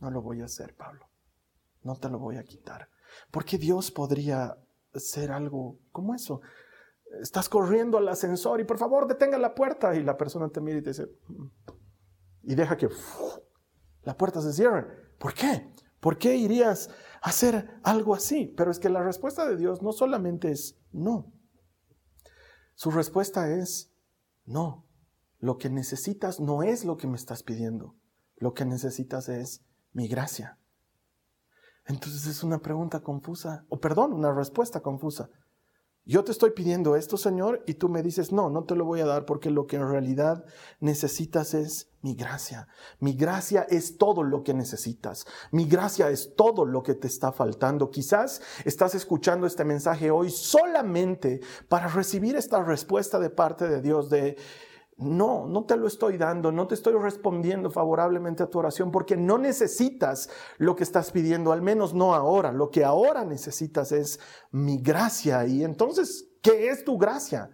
no 0.00 0.10
lo 0.10 0.20
voy 0.20 0.40
a 0.40 0.46
hacer, 0.46 0.74
Pablo. 0.74 1.08
No 1.84 1.94
te 1.94 2.08
lo 2.08 2.18
voy 2.18 2.38
a 2.38 2.44
quitar. 2.44 2.88
Porque 3.30 3.56
Dios 3.56 3.92
podría 3.92 4.58
ser 4.96 5.30
algo 5.30 5.78
como 5.92 6.12
eso. 6.12 6.40
Estás 7.20 7.48
corriendo 7.48 7.98
al 7.98 8.08
ascensor 8.08 8.58
y 8.60 8.64
por 8.64 8.78
favor 8.78 9.06
detenga 9.06 9.38
la 9.38 9.54
puerta 9.54 9.94
y 9.94 10.02
la 10.02 10.16
persona 10.16 10.48
te 10.48 10.60
mira 10.60 10.78
y 10.78 10.82
te 10.82 10.90
dice, 10.90 11.08
mm, 11.28 11.46
y 12.42 12.54
deja 12.54 12.76
que 12.76 12.88
la 14.02 14.16
puerta 14.16 14.40
se 14.40 14.52
cierre. 14.52 14.86
¿Por 15.18 15.34
qué? 15.34 15.72
¿Por 16.00 16.18
qué 16.18 16.36
irías 16.36 16.90
a 17.20 17.28
hacer 17.28 17.80
algo 17.84 18.14
así? 18.14 18.52
Pero 18.56 18.70
es 18.70 18.78
que 18.78 18.88
la 18.88 19.02
respuesta 19.02 19.46
de 19.46 19.56
Dios 19.56 19.82
no 19.82 19.92
solamente 19.92 20.50
es 20.50 20.76
no. 20.90 21.32
Su 22.74 22.90
respuesta 22.90 23.48
es 23.52 23.92
no. 24.44 24.86
Lo 25.38 25.58
que 25.58 25.70
necesitas 25.70 26.40
no 26.40 26.62
es 26.62 26.84
lo 26.84 26.96
que 26.96 27.06
me 27.06 27.16
estás 27.16 27.42
pidiendo. 27.42 27.96
Lo 28.36 28.54
que 28.54 28.64
necesitas 28.64 29.28
es 29.28 29.64
mi 29.92 30.08
gracia. 30.08 30.58
Entonces 31.84 32.26
es 32.26 32.42
una 32.42 32.60
pregunta 32.60 33.00
confusa, 33.00 33.64
o 33.68 33.80
perdón, 33.80 34.12
una 34.12 34.32
respuesta 34.32 34.80
confusa. 34.80 35.30
Yo 36.04 36.24
te 36.24 36.32
estoy 36.32 36.50
pidiendo 36.50 36.96
esto, 36.96 37.16
Señor, 37.16 37.62
y 37.64 37.74
tú 37.74 37.88
me 37.88 38.02
dices, 38.02 38.32
no, 38.32 38.50
no 38.50 38.64
te 38.64 38.74
lo 38.74 38.84
voy 38.84 39.00
a 39.00 39.06
dar 39.06 39.24
porque 39.24 39.50
lo 39.50 39.68
que 39.68 39.76
en 39.76 39.88
realidad 39.88 40.44
necesitas 40.80 41.54
es 41.54 41.92
mi 42.00 42.16
gracia. 42.16 42.66
Mi 42.98 43.12
gracia 43.12 43.62
es 43.68 43.98
todo 43.98 44.24
lo 44.24 44.42
que 44.42 44.52
necesitas. 44.52 45.26
Mi 45.52 45.64
gracia 45.64 46.10
es 46.10 46.34
todo 46.34 46.64
lo 46.64 46.82
que 46.82 46.94
te 46.94 47.06
está 47.06 47.30
faltando. 47.30 47.92
Quizás 47.92 48.42
estás 48.64 48.96
escuchando 48.96 49.46
este 49.46 49.64
mensaje 49.64 50.10
hoy 50.10 50.30
solamente 50.30 51.40
para 51.68 51.86
recibir 51.86 52.34
esta 52.34 52.64
respuesta 52.64 53.20
de 53.20 53.30
parte 53.30 53.68
de 53.68 53.80
Dios 53.80 54.10
de, 54.10 54.36
no, 55.02 55.46
no 55.46 55.64
te 55.64 55.76
lo 55.76 55.86
estoy 55.86 56.16
dando, 56.16 56.52
no 56.52 56.66
te 56.66 56.74
estoy 56.74 56.94
respondiendo 56.94 57.70
favorablemente 57.70 58.42
a 58.42 58.50
tu 58.50 58.58
oración 58.58 58.90
porque 58.90 59.16
no 59.16 59.38
necesitas 59.38 60.30
lo 60.58 60.76
que 60.76 60.84
estás 60.84 61.10
pidiendo, 61.10 61.52
al 61.52 61.62
menos 61.62 61.94
no 61.94 62.14
ahora. 62.14 62.52
Lo 62.52 62.70
que 62.70 62.84
ahora 62.84 63.24
necesitas 63.24 63.92
es 63.92 64.20
mi 64.50 64.78
gracia. 64.78 65.46
Y 65.46 65.64
entonces, 65.64 66.30
¿qué 66.42 66.68
es 66.68 66.84
tu 66.84 66.98
gracia? 66.98 67.50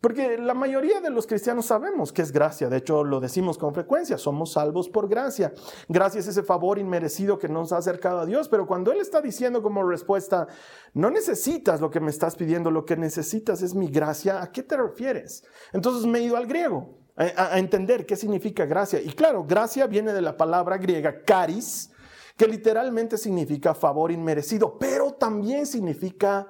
Porque 0.00 0.38
la 0.38 0.54
mayoría 0.54 1.00
de 1.00 1.10
los 1.10 1.26
cristianos 1.26 1.66
sabemos 1.66 2.12
que 2.12 2.22
es 2.22 2.32
gracia, 2.32 2.68
de 2.68 2.78
hecho 2.78 3.02
lo 3.02 3.20
decimos 3.20 3.58
con 3.58 3.74
frecuencia, 3.74 4.18
somos 4.18 4.52
salvos 4.52 4.88
por 4.88 5.08
gracia. 5.08 5.52
Gracia 5.88 6.20
es 6.20 6.28
ese 6.28 6.42
favor 6.42 6.78
inmerecido 6.78 7.38
que 7.38 7.48
nos 7.48 7.72
ha 7.72 7.78
acercado 7.78 8.20
a 8.20 8.26
Dios, 8.26 8.48
pero 8.48 8.66
cuando 8.66 8.92
Él 8.92 9.00
está 9.00 9.20
diciendo 9.20 9.62
como 9.62 9.82
respuesta, 9.82 10.46
no 10.94 11.10
necesitas 11.10 11.80
lo 11.80 11.90
que 11.90 12.00
me 12.00 12.10
estás 12.10 12.36
pidiendo, 12.36 12.70
lo 12.70 12.84
que 12.84 12.96
necesitas 12.96 13.62
es 13.62 13.74
mi 13.74 13.88
gracia, 13.88 14.42
¿a 14.42 14.52
qué 14.52 14.62
te 14.62 14.76
refieres? 14.76 15.44
Entonces 15.72 16.06
me 16.06 16.18
he 16.18 16.22
ido 16.22 16.36
al 16.36 16.46
griego 16.46 16.98
a, 17.16 17.58
entender 17.58 18.06
qué 18.06 18.16
significa 18.16 18.66
gracia. 18.66 19.00
Y 19.00 19.10
claro, 19.12 19.44
gracia 19.44 19.86
viene 19.86 20.12
de 20.12 20.22
la 20.22 20.36
palabra 20.36 20.76
griega 20.76 21.22
caris, 21.24 21.90
que 22.36 22.46
literalmente 22.46 23.16
significa 23.16 23.74
favor 23.74 24.12
inmerecido, 24.12 24.78
pero 24.78 25.12
también 25.12 25.66
significa 25.66 26.46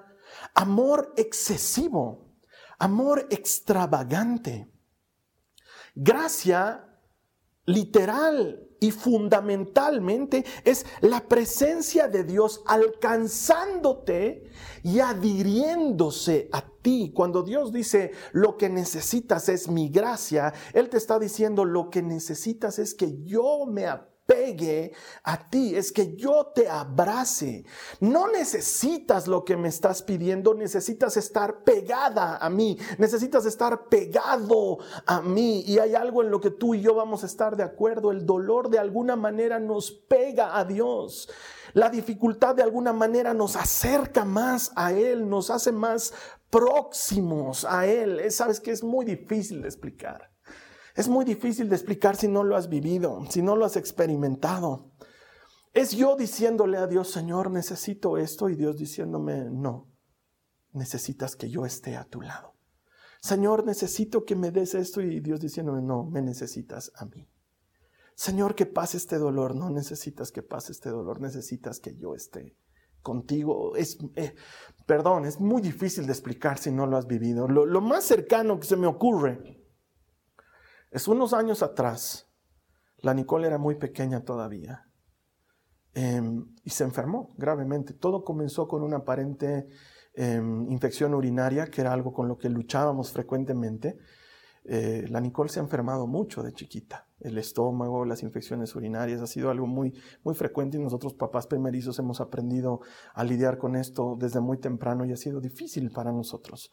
amor 0.54 1.12
excesivo 1.16 2.25
amor 2.78 3.26
extravagante. 3.30 4.68
Gracia 5.94 6.86
literal 7.66 8.62
y 8.80 8.90
fundamentalmente 8.90 10.44
es 10.64 10.86
la 11.00 11.26
presencia 11.26 12.08
de 12.08 12.24
Dios 12.24 12.62
alcanzándote 12.66 14.50
y 14.82 15.00
adhiriéndose 15.00 16.48
a 16.52 16.64
ti. 16.82 17.12
Cuando 17.14 17.42
Dios 17.42 17.72
dice 17.72 18.12
lo 18.32 18.56
que 18.56 18.68
necesitas 18.68 19.48
es 19.48 19.68
mi 19.68 19.88
gracia, 19.88 20.52
Él 20.72 20.88
te 20.88 20.98
está 20.98 21.18
diciendo 21.18 21.64
lo 21.64 21.90
que 21.90 22.02
necesitas 22.02 22.78
es 22.78 22.94
que 22.94 23.22
yo 23.24 23.66
me 23.66 23.86
pegue 24.26 24.92
a 25.22 25.48
ti, 25.48 25.74
es 25.76 25.92
que 25.92 26.16
yo 26.16 26.52
te 26.54 26.68
abrace. 26.68 27.64
No 28.00 28.28
necesitas 28.28 29.26
lo 29.26 29.44
que 29.44 29.56
me 29.56 29.68
estás 29.68 30.02
pidiendo, 30.02 30.54
necesitas 30.54 31.16
estar 31.16 31.62
pegada 31.62 32.36
a 32.36 32.50
mí, 32.50 32.78
necesitas 32.98 33.46
estar 33.46 33.88
pegado 33.88 34.78
a 35.06 35.22
mí. 35.22 35.62
Y 35.66 35.78
hay 35.78 35.94
algo 35.94 36.22
en 36.22 36.30
lo 36.30 36.40
que 36.40 36.50
tú 36.50 36.74
y 36.74 36.82
yo 36.82 36.94
vamos 36.94 37.22
a 37.22 37.26
estar 37.26 37.56
de 37.56 37.62
acuerdo. 37.62 38.10
El 38.10 38.26
dolor 38.26 38.68
de 38.68 38.78
alguna 38.78 39.16
manera 39.16 39.58
nos 39.58 39.90
pega 39.90 40.58
a 40.58 40.64
Dios. 40.64 41.28
La 41.72 41.90
dificultad 41.90 42.54
de 42.54 42.62
alguna 42.62 42.92
manera 42.92 43.34
nos 43.34 43.54
acerca 43.54 44.24
más 44.24 44.72
a 44.76 44.92
Él, 44.92 45.28
nos 45.28 45.50
hace 45.50 45.72
más 45.72 46.14
próximos 46.50 47.64
a 47.64 47.86
Él. 47.86 48.30
Sabes 48.30 48.60
que 48.60 48.70
es 48.70 48.82
muy 48.82 49.04
difícil 49.04 49.62
de 49.62 49.68
explicar. 49.68 50.35
Es 50.96 51.08
muy 51.08 51.26
difícil 51.26 51.68
de 51.68 51.76
explicar 51.76 52.16
si 52.16 52.26
no 52.26 52.42
lo 52.42 52.56
has 52.56 52.70
vivido, 52.70 53.22
si 53.28 53.42
no 53.42 53.54
lo 53.54 53.66
has 53.66 53.76
experimentado. 53.76 54.92
Es 55.74 55.92
yo 55.92 56.16
diciéndole 56.16 56.78
a 56.78 56.86
Dios, 56.86 57.10
Señor, 57.10 57.50
necesito 57.50 58.16
esto 58.16 58.48
y 58.48 58.56
Dios 58.56 58.78
diciéndome, 58.78 59.44
no, 59.50 59.92
necesitas 60.72 61.36
que 61.36 61.50
yo 61.50 61.66
esté 61.66 61.96
a 61.96 62.04
tu 62.04 62.22
lado. 62.22 62.54
Señor, 63.20 63.66
necesito 63.66 64.24
que 64.24 64.36
me 64.36 64.50
des 64.50 64.74
esto 64.74 65.02
y 65.02 65.20
Dios 65.20 65.40
diciéndome, 65.40 65.82
no, 65.82 66.06
me 66.06 66.22
necesitas 66.22 66.90
a 66.94 67.04
mí. 67.04 67.28
Señor, 68.14 68.54
que 68.54 68.64
pase 68.64 68.96
este 68.96 69.18
dolor, 69.18 69.54
no 69.54 69.68
necesitas 69.68 70.32
que 70.32 70.42
pase 70.42 70.72
este 70.72 70.88
dolor, 70.88 71.20
necesitas 71.20 71.78
que 71.78 71.94
yo 71.94 72.14
esté 72.14 72.56
contigo. 73.02 73.76
Es, 73.76 73.98
eh, 74.14 74.34
perdón, 74.86 75.26
es 75.26 75.38
muy 75.40 75.60
difícil 75.60 76.06
de 76.06 76.12
explicar 76.12 76.56
si 76.56 76.70
no 76.70 76.86
lo 76.86 76.96
has 76.96 77.06
vivido. 77.06 77.48
Lo, 77.48 77.66
lo 77.66 77.82
más 77.82 78.04
cercano 78.04 78.58
que 78.58 78.66
se 78.66 78.76
me 78.76 78.86
ocurre 78.86 79.65
es 80.96 81.08
unos 81.08 81.34
años 81.34 81.62
atrás, 81.62 82.26
la 83.00 83.12
Nicole 83.12 83.46
era 83.46 83.58
muy 83.58 83.74
pequeña 83.74 84.24
todavía 84.24 84.86
em, 85.92 86.54
y 86.64 86.70
se 86.70 86.84
enfermó 86.84 87.34
gravemente. 87.36 87.92
Todo 87.92 88.24
comenzó 88.24 88.66
con 88.66 88.82
una 88.82 88.96
aparente 88.96 89.68
em, 90.14 90.70
infección 90.70 91.12
urinaria, 91.12 91.66
que 91.66 91.82
era 91.82 91.92
algo 91.92 92.14
con 92.14 92.28
lo 92.28 92.38
que 92.38 92.48
luchábamos 92.48 93.12
frecuentemente. 93.12 93.98
Eh, 94.68 95.06
la 95.08 95.20
Nicole 95.20 95.48
se 95.48 95.60
ha 95.60 95.62
enfermado 95.62 96.06
mucho 96.06 96.42
de 96.42 96.52
chiquita. 96.52 97.06
El 97.20 97.38
estómago, 97.38 98.04
las 98.04 98.22
infecciones 98.22 98.74
urinarias, 98.74 99.22
ha 99.22 99.26
sido 99.26 99.50
algo 99.50 99.66
muy, 99.66 99.94
muy 100.24 100.34
frecuente 100.34 100.76
y 100.76 100.80
nosotros 100.80 101.14
papás 101.14 101.46
primerizos 101.46 101.98
hemos 102.00 102.20
aprendido 102.20 102.80
a 103.14 103.22
lidiar 103.22 103.58
con 103.58 103.76
esto 103.76 104.16
desde 104.18 104.40
muy 104.40 104.58
temprano 104.58 105.04
y 105.04 105.12
ha 105.12 105.16
sido 105.16 105.40
difícil 105.40 105.90
para 105.92 106.10
nosotros. 106.10 106.72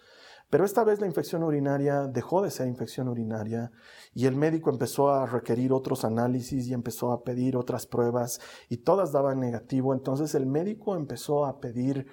Pero 0.50 0.66
esta 0.66 0.84
vez 0.84 1.00
la 1.00 1.08
infección 1.08 1.44
urinaria 1.44 2.08
dejó 2.08 2.42
de 2.42 2.52
ser 2.52 2.68
infección 2.68 3.08
urinaria 3.08 3.72
y 4.14 4.26
el 4.26 4.36
médico 4.36 4.70
empezó 4.70 5.10
a 5.10 5.26
requerir 5.26 5.72
otros 5.72 6.04
análisis 6.04 6.68
y 6.68 6.74
empezó 6.74 7.12
a 7.12 7.24
pedir 7.24 7.56
otras 7.58 7.88
pruebas 7.88 8.40
y 8.70 8.78
todas 8.78 9.12
daban 9.12 9.40
negativo. 9.40 9.94
Entonces 9.94 10.36
el 10.36 10.46
médico 10.46 10.96
empezó 10.96 11.46
a 11.46 11.60
pedir, 11.60 12.08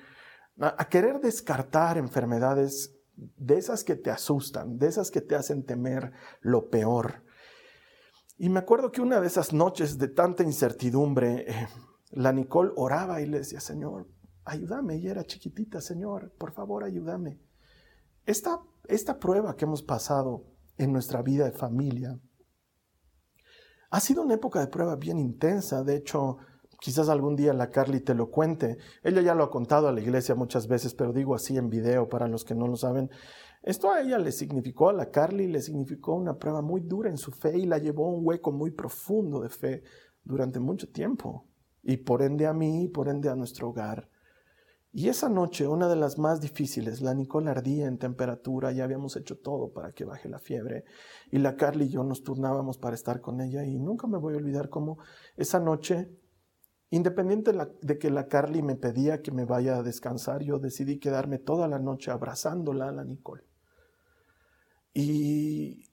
a, 0.59 0.88
querer 0.88 1.21
descartar 1.21 1.99
enfermedades 1.99 3.00
de 3.37 3.59
esas 3.59 3.85
que 3.85 3.96
te 3.96 4.11
asustan, 4.11 4.78
de 4.78 4.88
esas 4.88 5.11
que 5.11 5.20
te 5.20 5.35
hacen 5.35 5.64
temer 5.64 6.12
lo 6.40 6.70
peor. 6.70 7.24
Y 8.38 8.48
me 8.48 8.61
acuerdo 8.61 8.90
que 8.90 9.00
una 9.00 9.20
de 9.20 9.26
esas 9.26 9.52
noches 9.52 9.98
de 9.98 10.09
tanta 10.09 10.42
incertidumbre, 10.42 11.44
eh, 11.46 11.68
la 12.11 12.33
Nicole 12.33 12.72
oraba 12.76 13.20
y 13.20 13.26
le 13.26 13.38
decía, 13.38 13.61
Señor, 13.61 14.09
ayúdame. 14.44 14.96
Y 14.96 15.09
era 15.09 15.24
chiquitita, 15.24 15.80
Señor, 15.80 16.33
por 16.38 16.52
favor, 16.52 16.85
ayúdame. 16.85 17.40
Esta, 18.24 18.61
esta 18.88 19.18
prueba 19.18 19.56
que 19.56 19.64
hemos 19.64 19.83
pasado 19.83 20.46
en 20.78 20.92
nuestra 20.92 21.22
vida 21.22 21.44
de 21.44 21.52
familia 21.52 22.18
ha 23.90 24.00
sido 24.00 24.22
una 24.22 24.35
época 24.35 24.61
de 24.61 24.68
prueba 24.68 24.96
bien 24.96 25.18
intensa. 25.18 25.83
De 25.83 25.96
hecho, 25.96 26.38
quizás 26.81 27.09
algún 27.09 27.37
día 27.37 27.53
la 27.53 27.71
Carly 27.71 28.01
te 28.01 28.14
lo 28.14 28.31
cuente. 28.31 28.79
Ella 29.03 29.21
ya 29.21 29.35
lo 29.35 29.45
ha 29.45 29.51
contado 29.51 29.88
a 29.88 29.93
la 29.93 30.01
iglesia 30.01 30.35
muchas 30.35 30.66
veces, 30.66 30.95
pero 30.95 31.12
digo 31.12 31.35
así 31.35 31.57
en 31.57 31.71
video 31.71 32.09
para 32.09 32.27
los 32.27 32.45
que 32.45 32.55
no 32.55 32.66
lo 32.66 32.77
saben. 32.77 33.11
Esto 33.62 33.90
a 33.90 34.01
ella 34.01 34.19
le 34.19 34.33
significó, 34.33 34.88
a 34.88 34.93
la 34.93 35.11
Carly 35.11 35.47
le 35.47 35.61
significó 35.61 36.14
una 36.14 36.38
prueba 36.38 36.62
muy 36.62 36.81
dura 36.81 37.11
en 37.11 37.19
su 37.19 37.31
fe 37.31 37.59
y 37.59 37.66
la 37.66 37.79
llevó 37.79 38.07
a 38.07 38.14
un 38.14 38.27
hueco 38.27 38.53
muy 38.53 38.71
profundo 38.71 39.40
de 39.40 39.51
fe 39.51 39.83
durante 40.25 40.59
mucho 40.61 40.90
tiempo. 40.90 41.47
Y 41.83 41.99
por 41.99 42.23
ende 42.23 42.47
a 42.47 42.55
mí, 42.55 42.88
por 42.88 43.09
ende 43.09 43.29
a 43.29 43.37
nuestro 43.37 43.69
hogar. 43.69 44.09
Y 44.93 45.09
esa 45.09 45.29
noche, 45.29 45.69
una 45.69 45.88
de 45.88 45.95
las 45.95 46.19
más 46.19 46.40
difíciles, 46.40 47.01
la 47.01 47.14
Nicole 47.14 47.49
ardía 47.49 47.87
en 47.87 47.97
temperatura, 47.97 48.73
ya 48.73 48.83
habíamos 48.83 49.16
hecho 49.16 49.38
todo 49.38 49.73
para 49.73 49.93
que 49.93 50.05
baje 50.05 50.29
la 50.29 50.40
fiebre, 50.40 50.85
y 51.31 51.38
la 51.38 51.55
Carly 51.55 51.85
y 51.85 51.90
yo 51.90 52.03
nos 52.03 52.25
turnábamos 52.25 52.77
para 52.77 52.97
estar 52.97 53.21
con 53.21 53.40
ella, 53.40 53.64
y 53.64 53.79
nunca 53.79 54.09
me 54.09 54.19
voy 54.19 54.35
a 54.35 54.38
olvidar 54.38 54.69
cómo 54.69 54.99
esa 55.37 55.61
noche, 55.61 56.11
independiente 56.90 57.53
de 57.81 57.98
que 57.98 58.11
la 58.11 58.29
Carly 58.29 58.62
me 58.62 58.76
pedía 58.76 59.22
que 59.22 59.31
me 59.31 59.44
vaya 59.44 59.76
a 59.76 59.83
descansar, 59.83 60.42
yo 60.42 60.59
decidí 60.59 60.98
quedarme 60.98 61.38
toda 61.38 61.68
la 61.68 61.79
noche 61.79 62.11
abrazándola 62.11 62.88
a 62.88 62.92
la 62.92 63.05
Nicole. 63.05 63.44
Y 64.92 65.90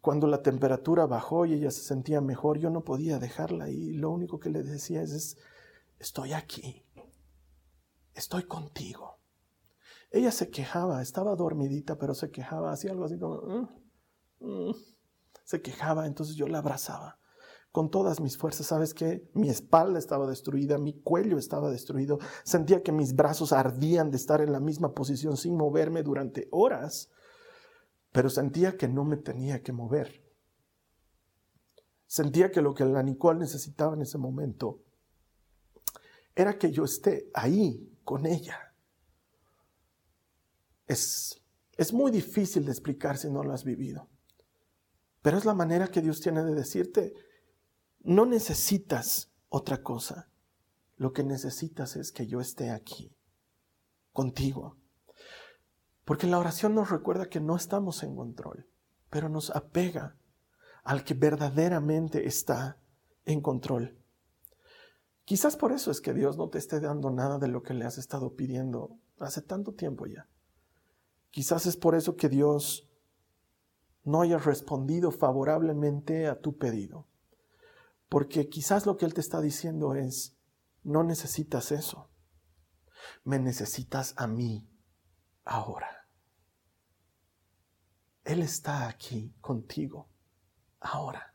cuando 0.00 0.26
la 0.28 0.42
temperatura 0.42 1.06
bajó 1.06 1.46
y 1.46 1.54
ella 1.54 1.70
se 1.70 1.82
sentía 1.82 2.20
mejor, 2.20 2.58
yo 2.58 2.70
no 2.70 2.84
podía 2.84 3.18
dejarla, 3.18 3.70
y 3.70 3.92
lo 3.94 4.10
único 4.10 4.38
que 4.38 4.50
le 4.50 4.62
decía 4.62 5.02
es 5.02 5.36
estoy 5.98 6.32
aquí 6.32 6.86
estoy 8.14 8.44
contigo. 8.44 9.18
Ella 10.10 10.32
se 10.32 10.50
quejaba, 10.50 11.02
estaba 11.02 11.36
dormidita, 11.36 11.98
pero 11.98 12.14
se 12.14 12.30
quejaba, 12.30 12.72
hacía 12.72 12.92
algo 12.92 13.04
así 13.04 13.18
como, 13.18 13.42
mm, 13.42 13.68
mm". 14.40 14.74
se 15.44 15.62
quejaba, 15.62 16.06
entonces 16.06 16.36
yo 16.36 16.48
la 16.48 16.58
abrazaba 16.58 17.19
con 17.72 17.90
todas 17.90 18.20
mis 18.20 18.36
fuerzas. 18.36 18.66
¿Sabes 18.66 18.94
qué? 18.94 19.28
Mi 19.34 19.48
espalda 19.48 19.98
estaba 19.98 20.26
destruida, 20.26 20.78
mi 20.78 21.00
cuello 21.00 21.38
estaba 21.38 21.70
destruido, 21.70 22.18
sentía 22.42 22.82
que 22.82 22.92
mis 22.92 23.14
brazos 23.14 23.52
ardían 23.52 24.10
de 24.10 24.16
estar 24.16 24.40
en 24.40 24.52
la 24.52 24.60
misma 24.60 24.94
posición 24.94 25.36
sin 25.36 25.56
moverme 25.56 26.02
durante 26.02 26.48
horas, 26.50 27.10
pero 28.12 28.28
sentía 28.28 28.76
que 28.76 28.88
no 28.88 29.04
me 29.04 29.16
tenía 29.16 29.62
que 29.62 29.72
mover. 29.72 30.24
Sentía 32.06 32.50
que 32.50 32.60
lo 32.60 32.74
que 32.74 32.84
la 32.84 33.04
Nicole 33.04 33.38
necesitaba 33.38 33.94
en 33.94 34.02
ese 34.02 34.18
momento 34.18 34.82
era 36.34 36.58
que 36.58 36.72
yo 36.72 36.84
esté 36.84 37.30
ahí 37.34 37.88
con 38.02 38.26
ella. 38.26 38.74
Es, 40.86 41.40
es 41.76 41.92
muy 41.92 42.10
difícil 42.10 42.64
de 42.64 42.72
explicar 42.72 43.16
si 43.16 43.30
no 43.30 43.44
lo 43.44 43.52
has 43.52 43.62
vivido, 43.62 44.08
pero 45.22 45.38
es 45.38 45.44
la 45.44 45.54
manera 45.54 45.86
que 45.86 46.00
Dios 46.00 46.20
tiene 46.20 46.42
de 46.42 46.54
decirte, 46.54 47.14
no 48.00 48.26
necesitas 48.26 49.30
otra 49.48 49.82
cosa, 49.82 50.28
lo 50.96 51.12
que 51.12 51.24
necesitas 51.24 51.96
es 51.96 52.12
que 52.12 52.26
yo 52.26 52.40
esté 52.40 52.70
aquí, 52.70 53.14
contigo. 54.12 54.76
Porque 56.04 56.26
la 56.26 56.38
oración 56.38 56.74
nos 56.74 56.90
recuerda 56.90 57.28
que 57.28 57.40
no 57.40 57.56
estamos 57.56 58.02
en 58.02 58.16
control, 58.16 58.66
pero 59.10 59.28
nos 59.28 59.50
apega 59.50 60.16
al 60.82 61.04
que 61.04 61.14
verdaderamente 61.14 62.26
está 62.26 62.78
en 63.24 63.40
control. 63.40 63.98
Quizás 65.24 65.56
por 65.56 65.72
eso 65.72 65.90
es 65.90 66.00
que 66.00 66.14
Dios 66.14 66.36
no 66.36 66.48
te 66.48 66.58
esté 66.58 66.80
dando 66.80 67.10
nada 67.10 67.38
de 67.38 67.48
lo 67.48 67.62
que 67.62 67.74
le 67.74 67.84
has 67.84 67.98
estado 67.98 68.34
pidiendo 68.34 68.98
hace 69.18 69.42
tanto 69.42 69.74
tiempo 69.74 70.06
ya. 70.06 70.26
Quizás 71.30 71.66
es 71.66 71.76
por 71.76 71.94
eso 71.94 72.16
que 72.16 72.28
Dios 72.28 72.90
no 74.02 74.22
haya 74.22 74.38
respondido 74.38 75.12
favorablemente 75.12 76.26
a 76.26 76.40
tu 76.40 76.56
pedido. 76.56 77.06
Porque 78.10 78.48
quizás 78.48 78.86
lo 78.86 78.96
que 78.96 79.06
Él 79.06 79.14
te 79.14 79.20
está 79.20 79.40
diciendo 79.40 79.94
es, 79.94 80.36
no 80.82 81.04
necesitas 81.04 81.70
eso. 81.70 82.10
Me 83.22 83.38
necesitas 83.38 84.14
a 84.16 84.26
mí 84.26 84.68
ahora. 85.44 86.08
Él 88.24 88.42
está 88.42 88.88
aquí 88.88 89.32
contigo 89.40 90.10
ahora. 90.80 91.34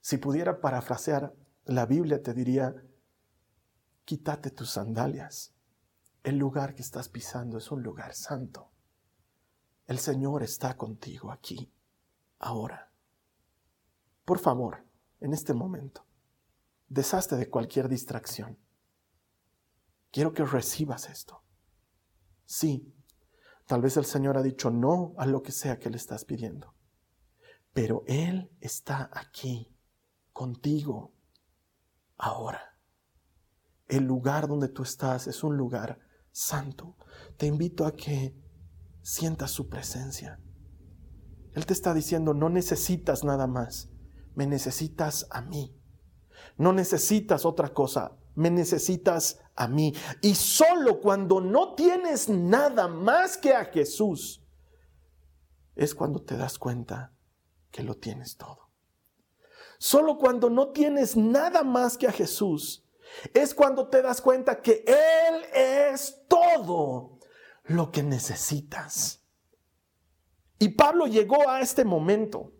Si 0.00 0.16
pudiera 0.16 0.60
parafrasear 0.60 1.34
la 1.64 1.86
Biblia 1.86 2.22
te 2.22 2.32
diría, 2.32 2.72
quítate 4.04 4.50
tus 4.52 4.70
sandalias. 4.70 5.54
El 6.22 6.38
lugar 6.38 6.76
que 6.76 6.82
estás 6.82 7.08
pisando 7.08 7.58
es 7.58 7.72
un 7.72 7.82
lugar 7.82 8.14
santo. 8.14 8.70
El 9.88 9.98
Señor 9.98 10.44
está 10.44 10.76
contigo 10.76 11.32
aquí, 11.32 11.72
ahora. 12.38 12.92
Por 14.24 14.38
favor, 14.38 14.84
en 15.20 15.32
este 15.32 15.54
momento, 15.54 16.06
deshazte 16.88 17.36
de 17.36 17.48
cualquier 17.48 17.88
distracción. 17.88 18.58
Quiero 20.10 20.32
que 20.32 20.44
recibas 20.44 21.08
esto. 21.08 21.44
Sí, 22.44 22.92
tal 23.66 23.82
vez 23.82 23.96
el 23.96 24.04
Señor 24.04 24.36
ha 24.36 24.42
dicho 24.42 24.70
no 24.70 25.14
a 25.18 25.26
lo 25.26 25.42
que 25.42 25.52
sea 25.52 25.78
que 25.78 25.90
le 25.90 25.96
estás 25.96 26.24
pidiendo, 26.24 26.74
pero 27.72 28.02
Él 28.06 28.50
está 28.60 29.10
aquí, 29.12 29.72
contigo, 30.32 31.14
ahora. 32.16 32.76
El 33.86 34.04
lugar 34.04 34.48
donde 34.48 34.68
tú 34.68 34.82
estás 34.82 35.26
es 35.26 35.42
un 35.42 35.56
lugar 35.56 35.98
santo. 36.32 36.96
Te 37.36 37.46
invito 37.46 37.84
a 37.84 37.94
que 37.94 38.36
sientas 39.02 39.50
su 39.50 39.68
presencia. 39.68 40.40
Él 41.52 41.66
te 41.66 41.72
está 41.72 41.92
diciendo, 41.94 42.32
no 42.32 42.48
necesitas 42.48 43.24
nada 43.24 43.46
más, 43.46 43.90
me 44.40 44.46
necesitas 44.46 45.26
a 45.28 45.42
mí. 45.42 45.78
No 46.56 46.72
necesitas 46.72 47.44
otra 47.44 47.74
cosa, 47.74 48.16
me 48.34 48.48
necesitas 48.50 49.38
a 49.54 49.68
mí. 49.68 49.94
Y 50.22 50.34
solo 50.34 50.98
cuando 50.98 51.42
no 51.42 51.74
tienes 51.74 52.30
nada 52.30 52.88
más 52.88 53.36
que 53.36 53.52
a 53.52 53.66
Jesús, 53.66 54.42
es 55.76 55.94
cuando 55.94 56.22
te 56.22 56.38
das 56.38 56.58
cuenta 56.58 57.12
que 57.70 57.82
lo 57.82 57.98
tienes 57.98 58.38
todo. 58.38 58.70
Solo 59.78 60.16
cuando 60.16 60.48
no 60.48 60.70
tienes 60.70 61.18
nada 61.18 61.62
más 61.62 61.98
que 61.98 62.08
a 62.08 62.12
Jesús, 62.12 62.88
es 63.34 63.54
cuando 63.54 63.88
te 63.88 64.00
das 64.00 64.22
cuenta 64.22 64.62
que 64.62 64.86
Él 64.86 65.44
es 65.52 66.22
todo 66.28 67.18
lo 67.64 67.92
que 67.92 68.02
necesitas. 68.02 69.22
Y 70.58 70.70
Pablo 70.70 71.06
llegó 71.08 71.46
a 71.46 71.60
este 71.60 71.84
momento. 71.84 72.54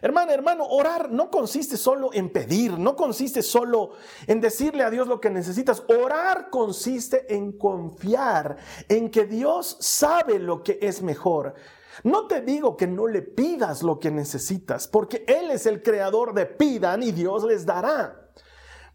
Hermano, 0.00 0.32
hermano, 0.32 0.64
orar 0.64 1.10
no 1.10 1.30
consiste 1.30 1.76
solo 1.76 2.10
en 2.12 2.30
pedir, 2.30 2.78
no 2.78 2.94
consiste 2.94 3.42
solo 3.42 3.90
en 4.26 4.40
decirle 4.40 4.84
a 4.84 4.90
Dios 4.90 5.08
lo 5.08 5.20
que 5.20 5.30
necesitas. 5.30 5.82
Orar 5.88 6.50
consiste 6.50 7.34
en 7.34 7.58
confiar 7.58 8.56
en 8.88 9.10
que 9.10 9.26
Dios 9.26 9.76
sabe 9.80 10.38
lo 10.38 10.62
que 10.62 10.78
es 10.80 11.02
mejor. 11.02 11.54
No 12.04 12.28
te 12.28 12.42
digo 12.42 12.76
que 12.76 12.86
no 12.86 13.08
le 13.08 13.22
pidas 13.22 13.82
lo 13.82 13.98
que 13.98 14.10
necesitas, 14.10 14.86
porque 14.86 15.24
Él 15.26 15.50
es 15.50 15.66
el 15.66 15.82
creador 15.82 16.32
de 16.32 16.46
pidan 16.46 17.02
y 17.02 17.10
Dios 17.10 17.42
les 17.44 17.66
dará. 17.66 18.30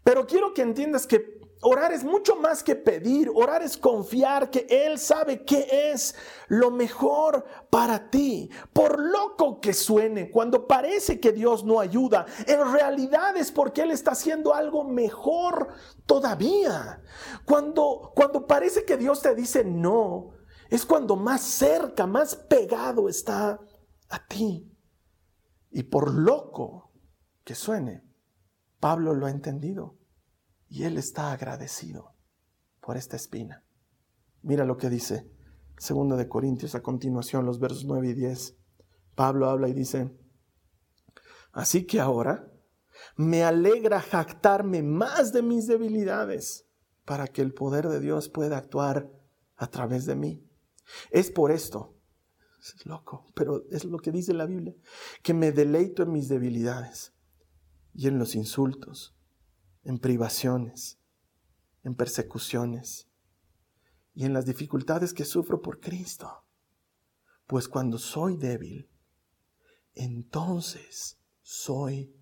Pero 0.02 0.26
quiero 0.26 0.54
que 0.54 0.62
entiendas 0.62 1.06
que 1.06 1.43
orar 1.64 1.92
es 1.92 2.04
mucho 2.04 2.36
más 2.36 2.62
que 2.62 2.76
pedir, 2.76 3.30
orar 3.34 3.62
es 3.62 3.76
confiar 3.76 4.50
que 4.50 4.66
Él 4.68 4.98
sabe 4.98 5.44
qué 5.44 5.92
es 5.92 6.14
lo 6.48 6.70
mejor 6.70 7.44
para 7.70 8.10
ti. 8.10 8.50
Por 8.72 9.00
loco 9.00 9.60
que 9.60 9.72
suene, 9.72 10.30
cuando 10.30 10.66
parece 10.66 11.20
que 11.20 11.32
Dios 11.32 11.64
no 11.64 11.80
ayuda, 11.80 12.26
en 12.46 12.72
realidad 12.72 13.36
es 13.36 13.50
porque 13.50 13.82
Él 13.82 13.90
está 13.90 14.12
haciendo 14.12 14.54
algo 14.54 14.84
mejor 14.84 15.68
todavía. 16.06 17.02
Cuando, 17.46 18.12
cuando 18.14 18.46
parece 18.46 18.84
que 18.84 18.96
Dios 18.96 19.22
te 19.22 19.34
dice 19.34 19.64
no, 19.64 20.32
Es 20.70 20.84
cuando 20.84 21.16
más 21.16 21.42
cerca, 21.42 22.06
más 22.06 22.36
pegado 22.36 23.08
está 23.08 23.60
a 24.08 24.26
ti. 24.26 24.70
Y 25.70 25.84
por 25.84 26.12
loco 26.12 26.92
que 27.44 27.54
suene, 27.54 28.02
Pablo 28.80 29.14
lo 29.14 29.26
ha 29.26 29.30
entendido 29.30 29.98
y 30.74 30.82
él 30.82 30.98
está 30.98 31.30
agradecido 31.30 32.16
por 32.80 32.96
esta 32.96 33.14
espina. 33.14 33.62
Mira 34.42 34.64
lo 34.64 34.76
que 34.76 34.90
dice 34.90 35.30
2 35.78 36.18
de 36.18 36.28
Corintios 36.28 36.74
a 36.74 36.82
continuación, 36.82 37.46
los 37.46 37.60
versos 37.60 37.84
9 37.84 38.08
y 38.08 38.14
10. 38.14 38.56
Pablo 39.14 39.48
habla 39.48 39.68
y 39.68 39.72
dice, 39.72 40.10
así 41.52 41.86
que 41.86 42.00
ahora 42.00 42.52
me 43.14 43.44
alegra 43.44 44.00
jactarme 44.00 44.82
más 44.82 45.32
de 45.32 45.42
mis 45.42 45.68
debilidades 45.68 46.66
para 47.04 47.28
que 47.28 47.42
el 47.42 47.54
poder 47.54 47.88
de 47.88 48.00
Dios 48.00 48.28
pueda 48.28 48.58
actuar 48.58 49.12
a 49.54 49.68
través 49.68 50.06
de 50.06 50.16
mí. 50.16 50.44
Es 51.12 51.30
por 51.30 51.52
esto, 51.52 51.94
es 52.58 52.84
loco, 52.84 53.28
pero 53.36 53.62
es 53.70 53.84
lo 53.84 53.98
que 53.98 54.10
dice 54.10 54.34
la 54.34 54.46
Biblia, 54.46 54.74
que 55.22 55.34
me 55.34 55.52
deleito 55.52 56.02
en 56.02 56.10
mis 56.10 56.28
debilidades 56.28 57.14
y 57.94 58.08
en 58.08 58.18
los 58.18 58.34
insultos, 58.34 59.13
en 59.84 59.98
privaciones, 59.98 60.98
en 61.82 61.94
persecuciones 61.94 63.08
y 64.14 64.24
en 64.24 64.32
las 64.32 64.46
dificultades 64.46 65.12
que 65.12 65.24
sufro 65.24 65.60
por 65.60 65.80
Cristo. 65.80 66.44
Pues 67.46 67.68
cuando 67.68 67.98
soy 67.98 68.36
débil, 68.36 68.90
entonces 69.94 71.18
soy 71.42 72.16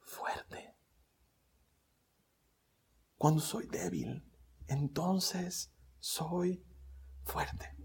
fuerte. 0.00 0.74
Cuando 3.16 3.40
soy 3.40 3.66
débil, 3.66 4.24
entonces 4.66 5.72
soy 5.98 6.64
fuerte. 7.22 7.76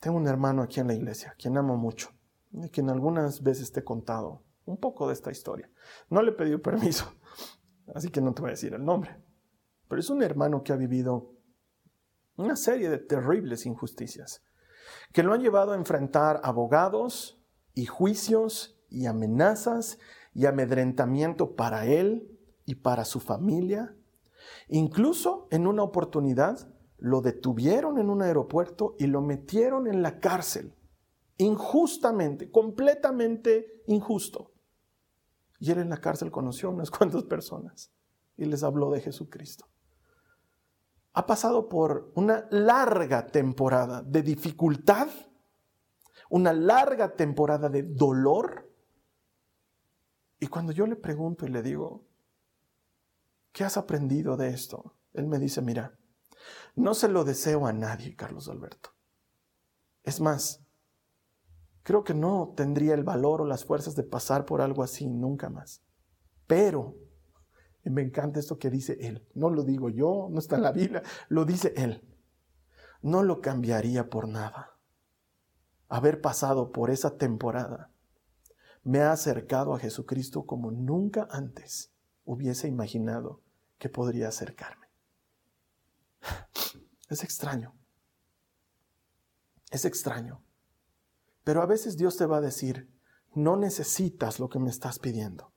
Tengo 0.00 0.16
un 0.16 0.28
hermano 0.28 0.62
aquí 0.62 0.80
en 0.80 0.86
la 0.86 0.94
iglesia, 0.94 1.34
quien 1.38 1.56
amo 1.56 1.76
mucho, 1.76 2.10
y 2.52 2.68
quien 2.70 2.88
algunas 2.88 3.42
veces 3.42 3.72
te 3.72 3.80
he 3.80 3.84
contado 3.84 4.44
un 4.64 4.76
poco 4.76 5.08
de 5.08 5.14
esta 5.14 5.30
historia. 5.30 5.70
No 6.08 6.22
le 6.22 6.32
pedido 6.32 6.60
permiso, 6.62 7.12
así 7.94 8.10
que 8.10 8.20
no 8.20 8.34
te 8.34 8.42
voy 8.42 8.50
a 8.50 8.52
decir 8.52 8.74
el 8.74 8.84
nombre. 8.84 9.22
Pero 9.88 10.00
es 10.00 10.10
un 10.10 10.22
hermano 10.22 10.62
que 10.62 10.72
ha 10.72 10.76
vivido 10.76 11.34
una 12.36 12.56
serie 12.56 12.88
de 12.88 12.98
terribles 12.98 13.66
injusticias, 13.66 14.44
que 15.12 15.22
lo 15.22 15.34
han 15.34 15.40
llevado 15.40 15.72
a 15.72 15.76
enfrentar 15.76 16.40
abogados 16.44 17.42
y 17.74 17.86
juicios 17.86 18.80
y 18.88 19.06
amenazas 19.06 19.98
y 20.34 20.46
amedrentamiento 20.46 21.56
para 21.56 21.86
él 21.86 22.38
y 22.64 22.76
para 22.76 23.04
su 23.04 23.20
familia. 23.20 23.96
Incluso 24.68 25.48
en 25.50 25.66
una 25.66 25.82
oportunidad 25.82 26.72
lo 26.98 27.20
detuvieron 27.20 27.98
en 27.98 28.10
un 28.10 28.22
aeropuerto 28.22 28.94
y 28.98 29.06
lo 29.06 29.20
metieron 29.20 29.86
en 29.86 30.02
la 30.02 30.20
cárcel, 30.20 30.74
injustamente, 31.38 32.50
completamente 32.50 33.82
injusto. 33.86 34.52
Y 35.58 35.70
él 35.70 35.78
en 35.78 35.90
la 35.90 36.00
cárcel 36.00 36.30
conoció 36.30 36.68
a 36.68 36.72
unas 36.72 36.90
cuantas 36.92 37.24
personas 37.24 37.92
y 38.36 38.44
les 38.44 38.62
habló 38.62 38.90
de 38.90 39.00
Jesucristo. 39.00 39.68
Ha 41.12 41.26
pasado 41.26 41.68
por 41.68 42.12
una 42.14 42.46
larga 42.50 43.26
temporada 43.26 44.02
de 44.02 44.22
dificultad, 44.22 45.08
una 46.30 46.52
larga 46.52 47.16
temporada 47.16 47.68
de 47.68 47.82
dolor, 47.82 48.68
y 50.40 50.46
cuando 50.46 50.72
yo 50.72 50.86
le 50.86 50.96
pregunto 50.96 51.46
y 51.46 51.50
le 51.50 51.62
digo, 51.62 52.06
¿qué 53.52 53.64
has 53.64 53.76
aprendido 53.76 54.36
de 54.36 54.50
esto? 54.50 54.94
Él 55.12 55.26
me 55.26 55.38
dice, 55.38 55.60
mira, 55.62 55.98
no 56.76 56.94
se 56.94 57.08
lo 57.08 57.24
deseo 57.24 57.66
a 57.66 57.72
nadie, 57.72 58.14
Carlos 58.14 58.48
Alberto. 58.48 58.90
Es 60.04 60.20
más, 60.20 60.64
creo 61.82 62.04
que 62.04 62.14
no 62.14 62.52
tendría 62.56 62.94
el 62.94 63.04
valor 63.04 63.40
o 63.40 63.46
las 63.46 63.64
fuerzas 63.64 63.94
de 63.96 64.02
pasar 64.02 64.44
por 64.44 64.60
algo 64.60 64.82
así 64.82 65.06
nunca 65.06 65.48
más. 65.48 65.82
Pero, 66.46 66.96
me 67.84 68.02
encanta 68.02 68.40
esto 68.40 68.58
que 68.58 68.70
dice 68.70 68.98
él, 69.00 69.26
no 69.34 69.50
lo 69.50 69.62
digo 69.62 69.88
yo, 69.88 70.28
no 70.30 70.38
está 70.38 70.56
en 70.56 70.62
la 70.62 70.72
Biblia, 70.72 71.02
lo 71.28 71.44
dice 71.44 71.72
él. 71.76 72.04
No 73.00 73.22
lo 73.22 73.40
cambiaría 73.40 74.10
por 74.10 74.28
nada. 74.28 74.76
Haber 75.88 76.20
pasado 76.20 76.72
por 76.72 76.90
esa 76.90 77.16
temporada 77.16 77.90
me 78.82 79.00
ha 79.00 79.12
acercado 79.12 79.74
a 79.74 79.78
Jesucristo 79.78 80.46
como 80.46 80.70
nunca 80.70 81.28
antes 81.30 81.92
hubiese 82.24 82.68
imaginado 82.68 83.42
que 83.78 83.88
podría 83.88 84.28
acercarme. 84.28 84.86
Es 87.08 87.24
extraño. 87.24 87.74
Es 89.70 89.84
extraño. 89.84 90.42
Pero 91.48 91.62
a 91.62 91.66
veces 91.66 91.96
Dios 91.96 92.18
te 92.18 92.26
va 92.26 92.36
a 92.36 92.40
decir, 92.42 92.94
no 93.32 93.56
necesitas 93.56 94.38
lo 94.38 94.50
que 94.50 94.58
me 94.58 94.68
estás 94.68 94.98
pidiendo. 94.98 95.50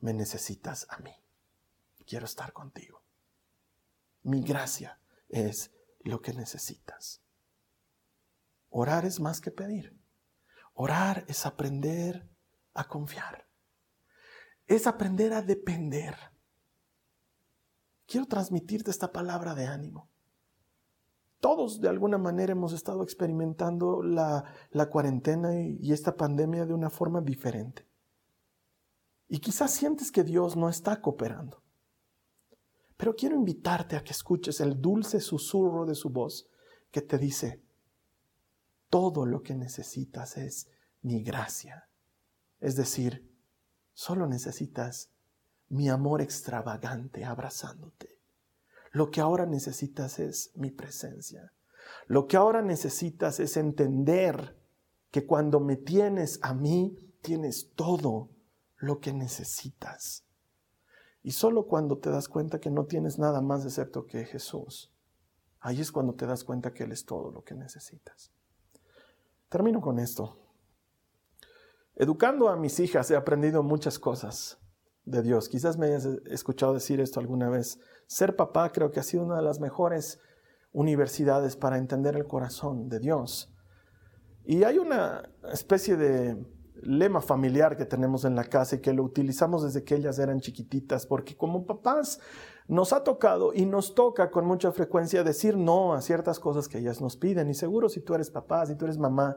Me 0.00 0.12
necesitas 0.12 0.88
a 0.90 0.98
mí. 0.98 1.12
Quiero 2.04 2.24
estar 2.24 2.52
contigo. 2.52 3.00
Mi 4.24 4.42
gracia 4.42 4.98
es 5.28 5.70
lo 6.00 6.20
que 6.20 6.32
necesitas. 6.32 7.22
Orar 8.70 9.04
es 9.04 9.20
más 9.20 9.40
que 9.40 9.52
pedir. 9.52 9.96
Orar 10.74 11.24
es 11.28 11.46
aprender 11.46 12.28
a 12.74 12.88
confiar. 12.88 13.46
Es 14.66 14.88
aprender 14.88 15.32
a 15.32 15.42
depender. 15.42 16.16
Quiero 18.04 18.26
transmitirte 18.26 18.90
esta 18.90 19.12
palabra 19.12 19.54
de 19.54 19.66
ánimo. 19.68 20.09
Todos 21.40 21.80
de 21.80 21.88
alguna 21.88 22.18
manera 22.18 22.52
hemos 22.52 22.72
estado 22.72 23.02
experimentando 23.02 24.02
la, 24.02 24.44
cuarentena 24.90 25.60
y, 25.60 25.78
y 25.80 25.92
esta 25.92 26.16
pandemia 26.16 26.66
de 26.66 26.74
una 26.74 26.90
forma 26.90 27.20
diferente. 27.20 27.86
Y 29.26 29.38
quizás 29.38 29.70
sientes 29.70 30.12
que 30.12 30.22
Dios 30.22 30.56
no 30.56 30.68
está 30.68 31.00
cooperando. 31.00 31.62
Pero 32.96 33.16
quiero 33.16 33.34
invitarte 33.34 33.96
a 33.96 34.04
que 34.04 34.12
escuches 34.12 34.60
el 34.60 34.80
dulce 34.80 35.20
susurro 35.20 35.86
de 35.86 35.94
su 35.94 36.10
voz 36.10 36.46
que 36.90 37.00
te 37.00 37.16
dice, 37.16 37.62
todo 38.90 39.24
lo 39.24 39.42
que 39.42 39.54
necesitas 39.54 40.36
es 40.36 40.68
mi 41.00 41.22
gracia. 41.22 41.88
Es 42.58 42.76
decir, 42.76 43.26
solo 43.94 44.26
necesitas 44.26 45.10
mi 45.68 45.88
amor 45.88 46.20
extravagante 46.20 47.24
abrazándote. 47.24 48.19
Lo 48.90 49.10
que 49.10 49.20
ahora 49.20 49.46
necesitas 49.46 50.18
es 50.18 50.50
mi 50.56 50.70
presencia. 50.70 51.52
Lo 52.06 52.26
que 52.26 52.36
ahora 52.36 52.62
necesitas 52.62 53.40
es 53.40 53.56
entender 53.56 54.56
que 55.10 55.26
cuando 55.26 55.60
me 55.60 55.76
tienes 55.76 56.38
a 56.42 56.54
mí, 56.54 56.96
tienes 57.22 57.72
todo 57.74 58.30
lo 58.76 59.00
que 59.00 59.12
necesitas. 59.12 60.24
Y 61.22 61.32
solo 61.32 61.66
cuando 61.66 61.98
te 61.98 62.10
das 62.10 62.28
cuenta 62.28 62.60
que 62.60 62.70
no 62.70 62.86
tienes 62.86 63.18
nada 63.18 63.40
más 63.40 63.64
excepto 63.64 64.06
que 64.06 64.24
Jesús, 64.24 64.92
ahí 65.60 65.80
es 65.80 65.92
cuando 65.92 66.14
te 66.14 66.26
das 66.26 66.44
cuenta 66.44 66.72
que 66.72 66.84
Él 66.84 66.92
es 66.92 67.04
todo 67.04 67.30
lo 67.30 67.42
que 67.42 67.54
necesitas. 67.54 68.32
Termino 69.48 69.80
con 69.80 69.98
esto. 69.98 70.38
Educando 71.96 72.48
a 72.48 72.56
mis 72.56 72.80
hijas 72.80 73.10
he 73.10 73.16
aprendido 73.16 73.62
muchas 73.62 73.98
cosas 73.98 74.58
de 75.10 75.22
Dios. 75.22 75.48
Quizás 75.48 75.76
me 75.76 75.86
hayas 75.86 76.06
escuchado 76.26 76.74
decir 76.74 77.00
esto 77.00 77.20
alguna 77.20 77.48
vez. 77.48 77.78
Ser 78.06 78.36
papá 78.36 78.70
creo 78.72 78.90
que 78.90 79.00
ha 79.00 79.04
sido 79.04 79.24
una 79.24 79.36
de 79.36 79.42
las 79.42 79.60
mejores 79.60 80.18
universidades 80.72 81.56
para 81.56 81.78
entender 81.78 82.16
el 82.16 82.26
corazón 82.26 82.88
de 82.88 83.00
Dios. 83.00 83.52
Y 84.44 84.64
hay 84.64 84.78
una 84.78 85.28
especie 85.52 85.96
de 85.96 86.36
lema 86.82 87.20
familiar 87.20 87.76
que 87.76 87.84
tenemos 87.84 88.24
en 88.24 88.34
la 88.34 88.44
casa 88.44 88.76
y 88.76 88.80
que 88.80 88.92
lo 88.92 89.02
utilizamos 89.02 89.62
desde 89.62 89.84
que 89.84 89.96
ellas 89.96 90.18
eran 90.18 90.40
chiquititas, 90.40 91.06
porque 91.06 91.36
como 91.36 91.66
papás 91.66 92.20
nos 92.68 92.92
ha 92.92 93.04
tocado 93.04 93.52
y 93.52 93.66
nos 93.66 93.94
toca 93.94 94.30
con 94.30 94.46
mucha 94.46 94.72
frecuencia 94.72 95.24
decir 95.24 95.56
no 95.56 95.92
a 95.92 96.00
ciertas 96.00 96.38
cosas 96.38 96.68
que 96.68 96.78
ellas 96.78 97.00
nos 97.00 97.16
piden. 97.16 97.50
Y 97.50 97.54
seguro 97.54 97.88
si 97.88 98.00
tú 98.00 98.14
eres 98.14 98.30
papá, 98.30 98.64
si 98.66 98.76
tú 98.76 98.86
eres 98.86 98.96
mamá, 98.98 99.36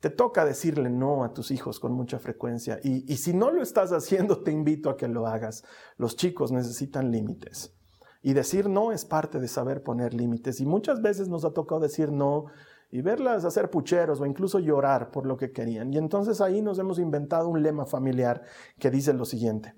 te 0.00 0.08
toca 0.08 0.46
decirle 0.46 0.88
no 0.88 1.24
a 1.24 1.34
tus 1.34 1.50
hijos 1.50 1.78
con 1.78 1.92
mucha 1.92 2.18
frecuencia. 2.18 2.80
Y, 2.82 3.16
si 3.16 3.34
no 3.34 3.50
lo 3.50 3.62
estás 3.62 3.92
haciendo, 3.92 4.42
te 4.42 4.50
invito 4.50 4.88
a 4.88 4.96
que 4.96 5.08
lo 5.08 5.26
hagas. 5.26 5.62
Los 5.98 6.16
chicos 6.16 6.52
necesitan 6.52 7.10
límites. 7.10 7.74
Y 8.22 8.32
decir 8.32 8.68
no 8.68 8.92
es 8.92 9.04
parte 9.04 9.40
de 9.40 9.48
saber 9.48 9.82
poner 9.82 10.14
límites. 10.14 10.60
Y 10.60 10.66
muchas 10.66 11.02
veces 11.02 11.28
nos 11.28 11.44
ha 11.44 11.52
tocado 11.52 11.80
decir 11.80 12.10
no 12.12 12.46
y 12.90 13.02
verlas 13.02 13.44
hacer 13.44 13.70
pucheros 13.70 14.20
o 14.20 14.26
incluso 14.26 14.58
llorar 14.58 15.10
por 15.10 15.26
lo 15.26 15.36
que 15.36 15.52
querían. 15.52 15.92
Y 15.92 15.98
entonces 15.98 16.40
ahí 16.40 16.62
nos 16.62 16.78
hemos 16.78 16.98
inventado 16.98 17.48
un 17.48 17.62
lema 17.62 17.84
familiar 17.86 18.42
que 18.78 18.90
dice 18.90 19.12
lo 19.12 19.24
siguiente. 19.24 19.74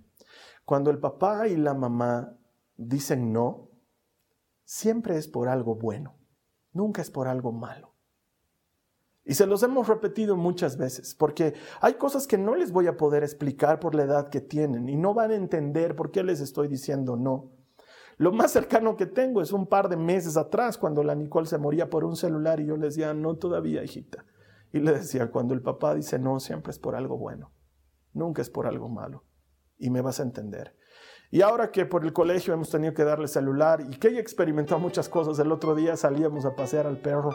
Cuando 0.65 0.91
el 0.91 0.99
papá 0.99 1.49
y 1.49 1.57
la 1.57 1.75
mamá 1.75 2.37
dicen 2.77 3.33
no, 3.33 3.71
siempre 4.65 5.17
es 5.17 5.29
por 5.29 5.49
algo 5.49 5.75
bueno, 5.75 6.17
nunca 6.73 7.03
es 7.03 7.11
por 7.11 7.29
algo 7.29 7.53
malo. 7.53 7.92
Y 9.25 9.35
se 9.35 9.47
los 9.47 9.63
hemos 9.63 9.87
repetido 9.87 10.37
muchas 10.37 10.77
veces, 10.77 11.15
porque 11.15 11.55
hay 11.81 11.95
cosas 11.95 12.27
que 12.27 12.39
no 12.39 12.57
les 12.57 12.73
voy 12.73 12.89
a 12.89 12.97
poder 12.97 13.23
explicar 13.23 13.79
por 13.79 13.95
la 13.95 14.03
edad 14.03 14.31
que 14.31 14.41
tienen 14.41 14.89
y 14.89 14.97
no 14.97 15.15
van 15.15 15.31
a 15.31 15.37
entender 15.37 15.95
por 15.95 16.11
qué 16.11 16.25
les 16.25 16.41
estoy 16.41 16.67
diciendo 16.67 17.17
no. 17.17 17.53
Lo 18.19 18.33
más 18.33 18.51
cercano 18.51 18.97
que 18.97 19.07
tengo 19.07 19.41
es 19.41 19.53
un 19.53 19.67
par 19.67 19.89
de 19.89 19.97
meses 19.97 20.37
atrás, 20.37 20.77
cuando 20.77 21.03
la 21.03 21.15
Nicole 21.15 21.47
se 21.47 21.59
moría 21.59 21.89
por 21.89 22.05
un 22.05 22.17
celular 22.17 22.61
y 22.61 22.67
yo 22.67 22.77
le 22.77 22.87
decía, 22.87 23.15
no 23.15 23.37
todavía, 23.37 23.85
hijita. 23.85 24.25
Y 24.73 24.81
le 24.81 24.93
decía, 24.93 25.31
cuando 25.31 25.55
el 25.55 25.63
papá 25.63 25.95
dice 25.95 26.19
no, 26.19 26.41
siempre 26.41 26.71
es 26.71 26.79
por 26.79 26.95
algo 26.97 27.17
bueno, 27.17 27.53
nunca 28.13 28.43
es 28.43 28.51
por 28.51 28.67
algo 28.67 28.89
malo. 28.89 29.25
Y 29.79 29.91
me 29.91 30.03
vas 30.03 30.21
a 30.21 30.25
entender. 30.25 30.77
Y 31.31 31.43
ahora 31.43 31.71
que 31.71 31.87
por 31.87 32.05
el 32.05 32.13
colegio 32.13 32.53
hemos 32.55 32.71
tenido 32.71 32.93
que 32.93 33.05
darle 33.05 33.29
celular 33.29 33.81
y 33.89 33.97
que 33.97 34.09
ella 34.09 34.21
experimentó 34.21 34.79
muchas 34.79 35.09
cosas, 35.09 35.39
el 35.39 35.51
otro 35.51 35.75
día 35.75 35.97
salíamos 35.97 36.45
a 36.45 36.55
pasear 36.55 36.87
al 36.87 36.99
perro. 36.99 37.31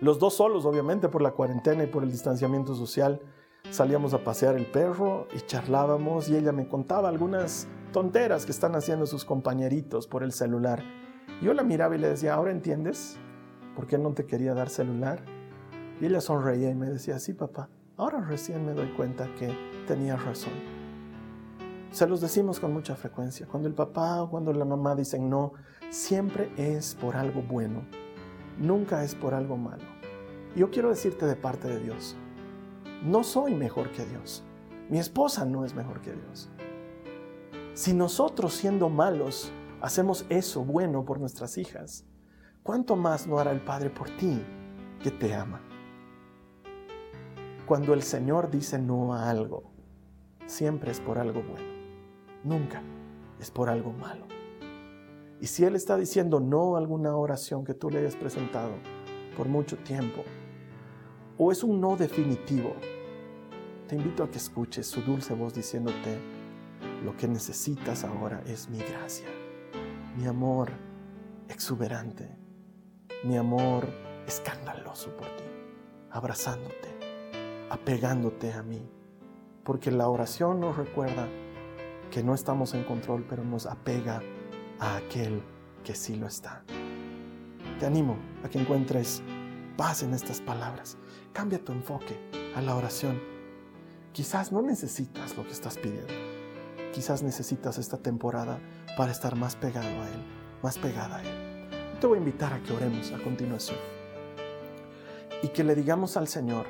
Los 0.00 0.18
dos 0.18 0.34
solos, 0.34 0.66
obviamente, 0.66 1.08
por 1.08 1.22
la 1.22 1.30
cuarentena 1.30 1.84
y 1.84 1.86
por 1.86 2.02
el 2.02 2.10
distanciamiento 2.10 2.74
social, 2.74 3.18
salíamos 3.70 4.12
a 4.12 4.22
pasear 4.22 4.54
el 4.54 4.66
perro 4.66 5.26
y 5.34 5.40
charlábamos 5.40 6.28
y 6.28 6.36
ella 6.36 6.52
me 6.52 6.68
contaba 6.68 7.08
algunas 7.08 7.66
tonteras 7.92 8.44
que 8.44 8.52
están 8.52 8.74
haciendo 8.74 9.06
sus 9.06 9.24
compañeritos 9.24 10.06
por 10.06 10.22
el 10.22 10.32
celular. 10.32 10.82
Yo 11.40 11.54
la 11.54 11.62
miraba 11.62 11.96
y 11.96 11.98
le 11.98 12.08
decía, 12.08 12.34
¿ahora 12.34 12.50
entiendes 12.50 13.16
por 13.74 13.86
qué 13.86 13.96
no 13.96 14.12
te 14.12 14.26
quería 14.26 14.52
dar 14.52 14.68
celular? 14.68 15.24
Y 15.98 16.04
ella 16.04 16.20
sonreía 16.20 16.68
y 16.68 16.74
me 16.74 16.90
decía, 16.90 17.18
sí 17.18 17.32
papá, 17.32 17.70
ahora 17.96 18.20
recién 18.20 18.66
me 18.66 18.74
doy 18.74 18.88
cuenta 18.88 19.34
que 19.38 19.56
tenía 19.86 20.16
razón. 20.16 20.52
Se 21.90 22.06
los 22.06 22.20
decimos 22.20 22.60
con 22.60 22.74
mucha 22.74 22.96
frecuencia. 22.96 23.46
Cuando 23.46 23.66
el 23.66 23.74
papá 23.74 24.22
o 24.22 24.28
cuando 24.28 24.52
la 24.52 24.66
mamá 24.66 24.94
dicen 24.94 25.30
no, 25.30 25.54
siempre 25.88 26.52
es 26.58 26.94
por 26.94 27.16
algo 27.16 27.40
bueno. 27.40 27.86
Nunca 28.58 29.04
es 29.04 29.14
por 29.14 29.34
algo 29.34 29.56
malo. 29.56 29.84
Yo 30.54 30.70
quiero 30.70 30.88
decirte 30.88 31.26
de 31.26 31.36
parte 31.36 31.68
de 31.68 31.80
Dios, 31.80 32.16
no 33.02 33.22
soy 33.22 33.54
mejor 33.54 33.90
que 33.90 34.06
Dios. 34.06 34.42
Mi 34.88 34.98
esposa 34.98 35.44
no 35.44 35.64
es 35.64 35.74
mejor 35.74 36.00
que 36.00 36.12
Dios. 36.12 36.48
Si 37.74 37.92
nosotros 37.92 38.54
siendo 38.54 38.88
malos 38.88 39.52
hacemos 39.82 40.24
eso 40.30 40.64
bueno 40.64 41.04
por 41.04 41.20
nuestras 41.20 41.58
hijas, 41.58 42.06
¿cuánto 42.62 42.96
más 42.96 43.26
no 43.26 43.38
hará 43.38 43.50
el 43.50 43.60
Padre 43.60 43.90
por 43.90 44.08
ti 44.16 44.42
que 45.02 45.10
te 45.10 45.34
ama? 45.34 45.60
Cuando 47.66 47.92
el 47.92 48.02
Señor 48.02 48.50
dice 48.50 48.78
no 48.78 49.12
a 49.12 49.28
algo, 49.28 49.64
siempre 50.46 50.92
es 50.92 51.00
por 51.00 51.18
algo 51.18 51.42
bueno, 51.42 51.68
nunca 52.44 52.82
es 53.38 53.50
por 53.50 53.68
algo 53.68 53.92
malo. 53.92 54.35
Y 55.40 55.46
si 55.46 55.64
Él 55.64 55.76
está 55.76 55.96
diciendo 55.96 56.40
no 56.40 56.76
a 56.76 56.78
alguna 56.78 57.14
oración 57.14 57.64
que 57.64 57.74
tú 57.74 57.90
le 57.90 57.98
hayas 57.98 58.16
presentado 58.16 58.72
por 59.36 59.48
mucho 59.48 59.76
tiempo, 59.76 60.22
o 61.38 61.52
es 61.52 61.62
un 61.62 61.80
no 61.80 61.96
definitivo, 61.96 62.74
te 63.86 63.96
invito 63.96 64.24
a 64.24 64.30
que 64.30 64.38
escuches 64.38 64.86
su 64.86 65.02
dulce 65.02 65.34
voz 65.34 65.54
diciéndote, 65.54 66.18
lo 67.04 67.16
que 67.16 67.28
necesitas 67.28 68.04
ahora 68.04 68.42
es 68.46 68.68
mi 68.70 68.78
gracia, 68.78 69.28
mi 70.16 70.26
amor 70.26 70.72
exuberante, 71.48 72.28
mi 73.24 73.36
amor 73.36 73.86
escandaloso 74.26 75.10
por 75.16 75.26
ti, 75.26 75.44
abrazándote, 76.10 76.88
apegándote 77.70 78.52
a 78.52 78.62
mí. 78.62 78.88
Porque 79.62 79.90
la 79.90 80.08
oración 80.08 80.60
nos 80.60 80.76
recuerda 80.76 81.28
que 82.10 82.22
no 82.22 82.34
estamos 82.34 82.72
en 82.74 82.84
control, 82.84 83.26
pero 83.28 83.44
nos 83.44 83.66
apega 83.66 84.22
a 84.78 84.96
aquel 84.96 85.42
que 85.84 85.94
sí 85.94 86.16
lo 86.16 86.26
está. 86.26 86.62
Te 87.78 87.86
animo 87.86 88.16
a 88.44 88.48
que 88.48 88.58
encuentres 88.58 89.22
paz 89.76 90.02
en 90.02 90.14
estas 90.14 90.40
palabras. 90.40 90.96
Cambia 91.32 91.62
tu 91.62 91.72
enfoque 91.72 92.18
a 92.54 92.62
la 92.62 92.76
oración. 92.76 93.20
Quizás 94.12 94.52
no 94.52 94.62
necesitas 94.62 95.36
lo 95.36 95.44
que 95.44 95.52
estás 95.52 95.76
pidiendo 95.76 96.14
quizás 96.96 97.22
necesitas 97.22 97.76
esta 97.76 97.98
temporada 97.98 98.58
para 98.96 99.12
estar 99.12 99.36
más 99.36 99.54
pegado 99.54 99.86
a 99.86 100.08
Él, 100.08 100.24
más 100.62 100.78
pegada 100.78 101.18
a 101.18 101.20
Él. 101.20 102.00
Te 102.00 102.06
voy 102.06 102.16
a 102.16 102.20
invitar 102.20 102.54
a 102.54 102.62
que 102.62 102.72
oremos 102.72 103.12
a 103.12 103.22
continuación 103.22 103.76
y 105.42 105.48
que 105.48 105.62
le 105.62 105.74
digamos 105.74 106.16
al 106.16 106.26
Señor, 106.26 106.64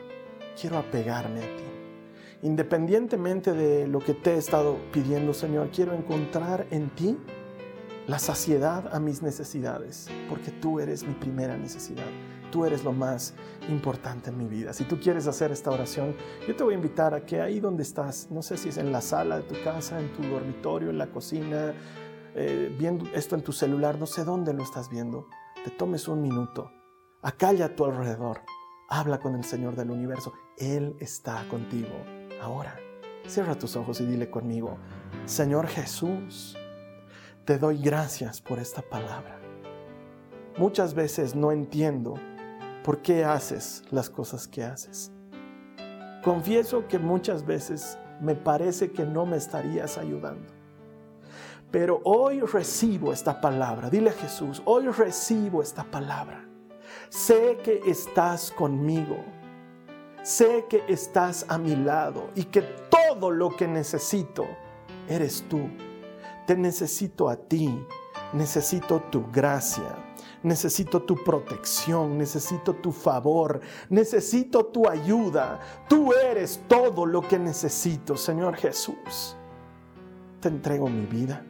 quiero 0.61 0.79
apegarme 0.79 1.39
a 1.39 1.57
ti. 1.57 1.63
Independientemente 2.43 3.53
de 3.53 3.87
lo 3.87 4.01
que 4.01 4.15
te 4.15 4.35
he 4.35 4.37
estado 4.37 4.79
pidiendo, 4.93 5.33
Señor, 5.33 5.71
quiero 5.71 5.95
encontrar 5.95 6.67
en 6.73 6.91
ti 6.91 7.17
la 8.07 8.19
saciedad 8.21 8.95
a 8.95 9.01
mis 9.01 9.23
necesidades, 9.23 10.09
porque 10.29 10.53
tú 10.53 10.79
eres 10.79 11.05
mi 11.05 11.15
primera 11.15 11.57
necesidad. 11.57 12.07
Tú 12.53 12.65
eres 12.65 12.85
lo 12.85 12.93
más 12.93 13.35
importante 13.69 14.31
en 14.31 14.39
mi 14.39 14.47
vida. 14.47 14.73
Si 14.73 14.85
tú 14.85 15.01
quieres 15.01 15.27
hacer 15.27 15.51
esta 15.51 15.73
oración, 15.73 16.15
yo 16.47 16.55
te 16.55 16.63
voy 16.63 16.75
a 16.75 16.77
invitar 16.77 17.13
a 17.15 17.27
que 17.27 17.41
ahí 17.41 17.59
donde 17.59 17.83
estás, 17.83 18.29
no 18.31 18.43
sé 18.43 18.57
si 18.57 18.69
es 18.69 18.79
en 18.79 18.93
la 18.93 19.01
sala 19.01 19.39
de 19.39 19.43
tu 19.43 19.57
casa, 19.65 19.99
en 19.99 20.13
tu 20.13 20.23
dormitorio, 20.23 20.91
en 20.91 20.99
la 20.99 21.09
cocina, 21.09 21.75
eh, 22.37 22.75
viendo 22.79 23.07
esto 23.13 23.35
en 23.35 23.43
tu 23.43 23.53
celular, 23.53 23.99
no 23.99 24.07
sé 24.07 24.23
dónde 24.23 24.53
lo 24.55 24.63
estás 24.63 24.89
viendo, 24.89 25.27
te 25.65 25.71
tomes 25.71 26.07
un 26.07 26.23
minuto, 26.23 26.71
acalla 27.23 27.67
a 27.67 27.75
tu 27.75 27.85
alrededor, 27.85 28.43
habla 28.89 29.19
con 29.19 29.35
el 29.35 29.43
Señor 29.43 29.75
del 29.75 29.91
universo. 29.91 30.33
Él 30.57 30.97
está 31.01 31.47
contigo 31.49 31.97
ahora. 32.41 32.77
Cierra 33.27 33.59
tus 33.59 33.75
ojos 33.75 34.01
y 34.01 34.07
dile 34.07 34.31
conmigo, 34.31 34.79
Señor 35.25 35.67
Jesús, 35.67 36.57
te 37.47 37.59
doy 37.59 37.79
gracias 37.79 38.41
por 38.41 38.59
esta 38.59 38.83
palabra. 38.83 39.39
Muchas 40.59 40.95
veces 40.95 41.37
no 41.37 41.53
entiendo 41.53 42.15
por 42.83 43.03
qué 43.03 43.25
haces 43.25 43.85
las 43.93 44.11
cosas 44.11 44.49
que 44.49 44.65
haces. 44.65 45.13
Confieso 46.25 46.89
que 46.89 46.99
muchas 46.99 47.47
veces 47.47 47.99
me 48.21 48.35
parece 48.35 48.91
que 48.91 49.05
no 49.05 49.27
me 49.27 49.37
estarías 49.37 49.97
ayudando. 49.97 50.53
Pero 51.71 52.01
hoy 52.03 52.41
recibo 52.41 53.13
esta 53.13 53.41
palabra. 53.41 53.91
Dile 53.91 54.11
a 54.11 54.15
Jesús, 54.15 54.61
hoy 54.65 54.89
recibo 54.89 55.63
esta 55.63 55.85
palabra. 55.85 56.45
Sé 57.11 57.59
que 57.63 57.81
estás 57.87 58.51
conmigo. 58.51 59.25
Sé 60.25 60.65
que 60.69 60.83
estás 60.89 61.47
a 61.49 61.59
mi 61.59 61.77
lado 61.77 62.29
y 62.35 62.43
que 62.43 62.63
todo 62.91 63.31
lo 63.31 63.51
que 63.51 63.69
necesito 63.69 64.45
eres 65.09 65.45
tú. 65.49 65.61
Te 66.47 66.57
necesito 66.57 67.29
a 67.29 67.37
ti. 67.37 67.87
Necesito 68.33 69.01
tu 69.11 69.31
gracia 69.31 70.07
necesito 70.47 71.03
tu 71.03 71.17
protección, 71.17 72.17
necesito 72.17 72.75
tu 72.75 72.93
favor, 72.93 73.61
necesito 73.91 74.67
tu 74.67 74.89
ayuda. 74.89 75.59
Tú 75.89 76.13
eres 76.13 76.61
todo 76.69 77.05
lo 77.05 77.21
que 77.23 77.39
necesito, 77.39 78.17
Señor 78.17 78.57
Jesús. 78.57 79.37
Te 80.41 80.49
entrego 80.49 80.89
mi 80.89 81.05
vida, 81.05 81.45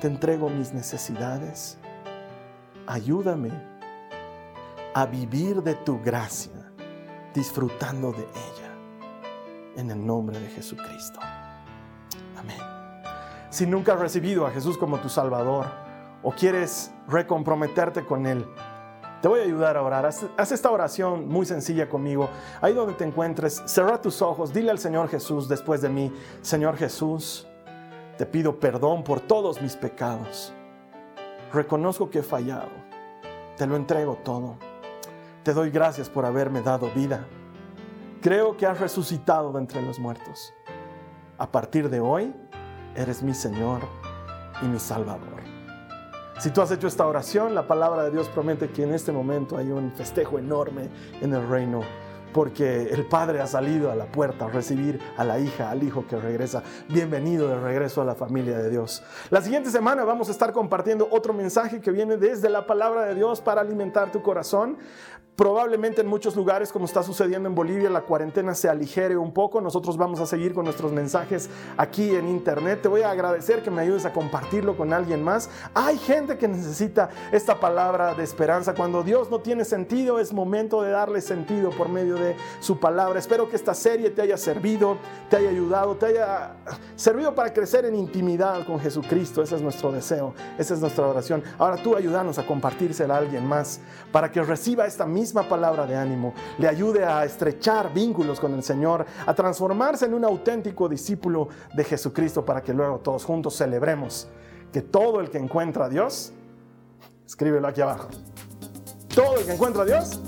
te 0.00 0.06
entrego 0.06 0.48
mis 0.48 0.72
necesidades. 0.72 1.78
Ayúdame 2.86 3.50
a 4.94 5.04
vivir 5.04 5.62
de 5.62 5.74
tu 5.74 6.00
gracia, 6.02 6.72
disfrutando 7.34 8.12
de 8.12 8.22
ella. 8.22 8.72
En 9.76 9.90
el 9.90 10.06
nombre 10.06 10.38
de 10.40 10.48
Jesucristo. 10.48 11.20
Si 13.56 13.66
nunca 13.66 13.94
has 13.94 14.00
recibido 14.00 14.46
a 14.46 14.50
Jesús 14.50 14.76
como 14.76 14.98
tu 14.98 15.08
Salvador, 15.08 15.64
o 16.22 16.30
quieres 16.30 16.92
recomprometerte 17.08 18.04
con 18.04 18.26
Él, 18.26 18.46
te 19.22 19.28
voy 19.28 19.40
a 19.40 19.44
ayudar 19.44 19.78
a 19.78 19.82
orar. 19.82 20.04
Haz, 20.04 20.52
esta 20.52 20.70
oración 20.70 21.26
muy 21.26 21.46
sencilla 21.46 21.88
conmigo. 21.88 22.28
Ahí 22.60 22.74
donde 22.74 22.92
te 22.92 23.04
encuentres, 23.04 23.62
cerra 23.64 23.98
tus 23.98 24.20
ojos, 24.20 24.52
dile 24.52 24.70
al 24.70 24.78
Señor 24.78 25.08
Jesús 25.08 25.48
después 25.48 25.80
de 25.80 25.88
mí, 25.88 26.12
Señor 26.42 26.76
Jesús, 26.76 27.48
te 28.18 28.26
pido 28.26 28.60
perdón 28.60 29.02
por 29.02 29.20
todos 29.20 29.62
mis 29.62 29.74
pecados. 29.74 30.52
Reconozco 31.50 32.10
que 32.10 32.18
he 32.18 32.22
fallado. 32.22 32.68
Te 33.56 33.66
lo 33.66 33.76
entrego 33.76 34.16
todo. 34.16 34.56
Te 35.44 35.54
doy 35.54 35.70
gracias 35.70 36.10
por 36.10 36.26
haberme 36.26 36.60
dado 36.60 36.90
vida. 36.90 37.26
Creo 38.20 38.58
que 38.58 38.66
has 38.66 38.78
resucitado 38.78 39.50
de 39.54 39.60
entre 39.60 39.80
los 39.80 39.98
muertos. 39.98 40.52
A 41.38 41.50
partir 41.50 41.88
de 41.88 42.00
hoy, 42.00 42.34
eres 42.96 43.22
mi 43.22 43.34
Señor 43.34 43.80
y 44.62 44.66
mi 44.66 44.78
Salvador. 44.78 45.36
Si 46.38 46.50
tú 46.50 46.60
has 46.60 46.70
hecho 46.70 46.86
esta 46.86 47.06
oración, 47.06 47.54
la 47.54 47.66
palabra 47.66 48.04
de 48.04 48.10
Dios 48.10 48.28
promete 48.28 48.70
que 48.70 48.82
en 48.82 48.92
este 48.92 49.12
momento 49.12 49.56
hay 49.56 49.70
un 49.70 49.92
festejo 49.92 50.38
enorme 50.38 50.90
en 51.20 51.32
el 51.32 51.48
reino, 51.48 51.80
porque 52.32 52.90
el 52.90 53.06
Padre 53.06 53.40
ha 53.40 53.46
salido 53.46 53.90
a 53.90 53.94
la 53.94 54.04
puerta 54.04 54.44
a 54.44 54.48
recibir 54.48 55.00
a 55.16 55.24
la 55.24 55.38
hija, 55.38 55.70
al 55.70 55.82
hijo 55.82 56.06
que 56.06 56.16
regresa. 56.16 56.62
Bienvenido 56.88 57.48
de 57.48 57.58
regreso 57.58 58.02
a 58.02 58.04
la 58.04 58.14
familia 58.14 58.58
de 58.58 58.68
Dios. 58.68 59.02
La 59.30 59.40
siguiente 59.40 59.70
semana 59.70 60.04
vamos 60.04 60.28
a 60.28 60.32
estar 60.32 60.52
compartiendo 60.52 61.08
otro 61.10 61.32
mensaje 61.32 61.80
que 61.80 61.90
viene 61.90 62.18
desde 62.18 62.50
la 62.50 62.66
palabra 62.66 63.06
de 63.06 63.14
Dios 63.14 63.40
para 63.40 63.62
alimentar 63.62 64.12
tu 64.12 64.20
corazón. 64.20 64.76
Probablemente 65.36 66.00
en 66.00 66.06
muchos 66.06 66.34
lugares, 66.34 66.72
como 66.72 66.86
está 66.86 67.02
sucediendo 67.02 67.46
en 67.46 67.54
Bolivia, 67.54 67.90
la 67.90 68.00
cuarentena 68.00 68.54
se 68.54 68.70
aligere 68.70 69.18
un 69.18 69.32
poco. 69.32 69.60
Nosotros 69.60 69.98
vamos 69.98 70.18
a 70.18 70.24
seguir 70.24 70.54
con 70.54 70.64
nuestros 70.64 70.92
mensajes 70.92 71.50
aquí 71.76 72.14
en 72.14 72.26
internet. 72.26 72.80
Te 72.80 72.88
voy 72.88 73.02
a 73.02 73.10
agradecer 73.10 73.62
que 73.62 73.70
me 73.70 73.82
ayudes 73.82 74.06
a 74.06 74.14
compartirlo 74.14 74.78
con 74.78 74.94
alguien 74.94 75.22
más. 75.22 75.50
Hay 75.74 75.98
gente 75.98 76.38
que 76.38 76.48
necesita 76.48 77.10
esta 77.32 77.60
palabra 77.60 78.14
de 78.14 78.24
esperanza. 78.24 78.72
Cuando 78.74 79.02
Dios 79.02 79.30
no 79.30 79.40
tiene 79.40 79.66
sentido, 79.66 80.20
es 80.20 80.32
momento 80.32 80.80
de 80.80 80.90
darle 80.90 81.20
sentido 81.20 81.68
por 81.68 81.90
medio 81.90 82.14
de 82.14 82.34
su 82.60 82.80
palabra. 82.80 83.18
Espero 83.18 83.46
que 83.50 83.56
esta 83.56 83.74
serie 83.74 84.08
te 84.08 84.22
haya 84.22 84.38
servido, 84.38 84.96
te 85.28 85.36
haya 85.36 85.50
ayudado, 85.50 85.96
te 85.96 86.06
haya 86.06 86.54
servido 86.94 87.34
para 87.34 87.52
crecer 87.52 87.84
en 87.84 87.94
intimidad 87.94 88.64
con 88.64 88.80
Jesucristo. 88.80 89.42
Ese 89.42 89.56
es 89.56 89.60
nuestro 89.60 89.92
deseo, 89.92 90.32
esa 90.56 90.72
es 90.72 90.80
nuestra 90.80 91.06
oración. 91.06 91.42
Ahora 91.58 91.76
tú 91.76 91.94
ayúdanos 91.94 92.38
a 92.38 92.46
compartírsela 92.46 93.16
a 93.16 93.18
alguien 93.18 93.46
más 93.46 93.80
para 94.10 94.32
que 94.32 94.42
reciba 94.42 94.86
esta 94.86 95.04
misma 95.04 95.25
misma 95.26 95.48
palabra 95.48 95.86
de 95.86 95.96
ánimo 95.96 96.32
le 96.56 96.68
ayude 96.68 97.04
a 97.04 97.24
estrechar 97.24 97.92
vínculos 97.92 98.38
con 98.38 98.54
el 98.54 98.62
Señor, 98.62 99.04
a 99.26 99.34
transformarse 99.34 100.06
en 100.06 100.14
un 100.14 100.24
auténtico 100.24 100.88
discípulo 100.88 101.48
de 101.74 101.82
Jesucristo 101.82 102.44
para 102.44 102.62
que 102.62 102.72
luego 102.72 102.98
todos 103.00 103.24
juntos 103.24 103.56
celebremos 103.56 104.28
que 104.72 104.82
todo 104.82 105.20
el 105.20 105.28
que 105.28 105.38
encuentra 105.38 105.86
a 105.86 105.88
Dios, 105.88 106.32
escríbelo 107.26 107.66
aquí 107.66 107.80
abajo, 107.80 108.08
todo 109.12 109.38
el 109.38 109.44
que 109.44 109.54
encuentra 109.54 109.82
a 109.82 109.86
Dios, 109.86 110.20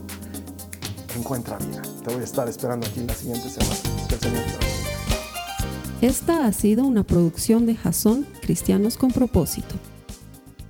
encuentra 1.16 1.59
vida. 1.59 1.82
Te 2.03 2.12
voy 2.12 2.22
a 2.22 2.24
estar 2.24 2.49
esperando 2.49 2.86
aquí 2.88 3.01
la 3.01 3.14
siguiente 3.14 3.49
semana. 3.49 3.76
Que 4.09 4.14
el 4.16 4.20
Señor 4.20 4.42
te 6.01 6.07
Esta 6.07 6.46
ha 6.46 6.53
sido 6.53 6.84
una 6.84 7.05
producción 7.05 7.66
de 7.66 7.76
Jason 7.76 8.26
Cristianos 8.40 8.96
con 8.96 9.12
propósito. 9.12 9.76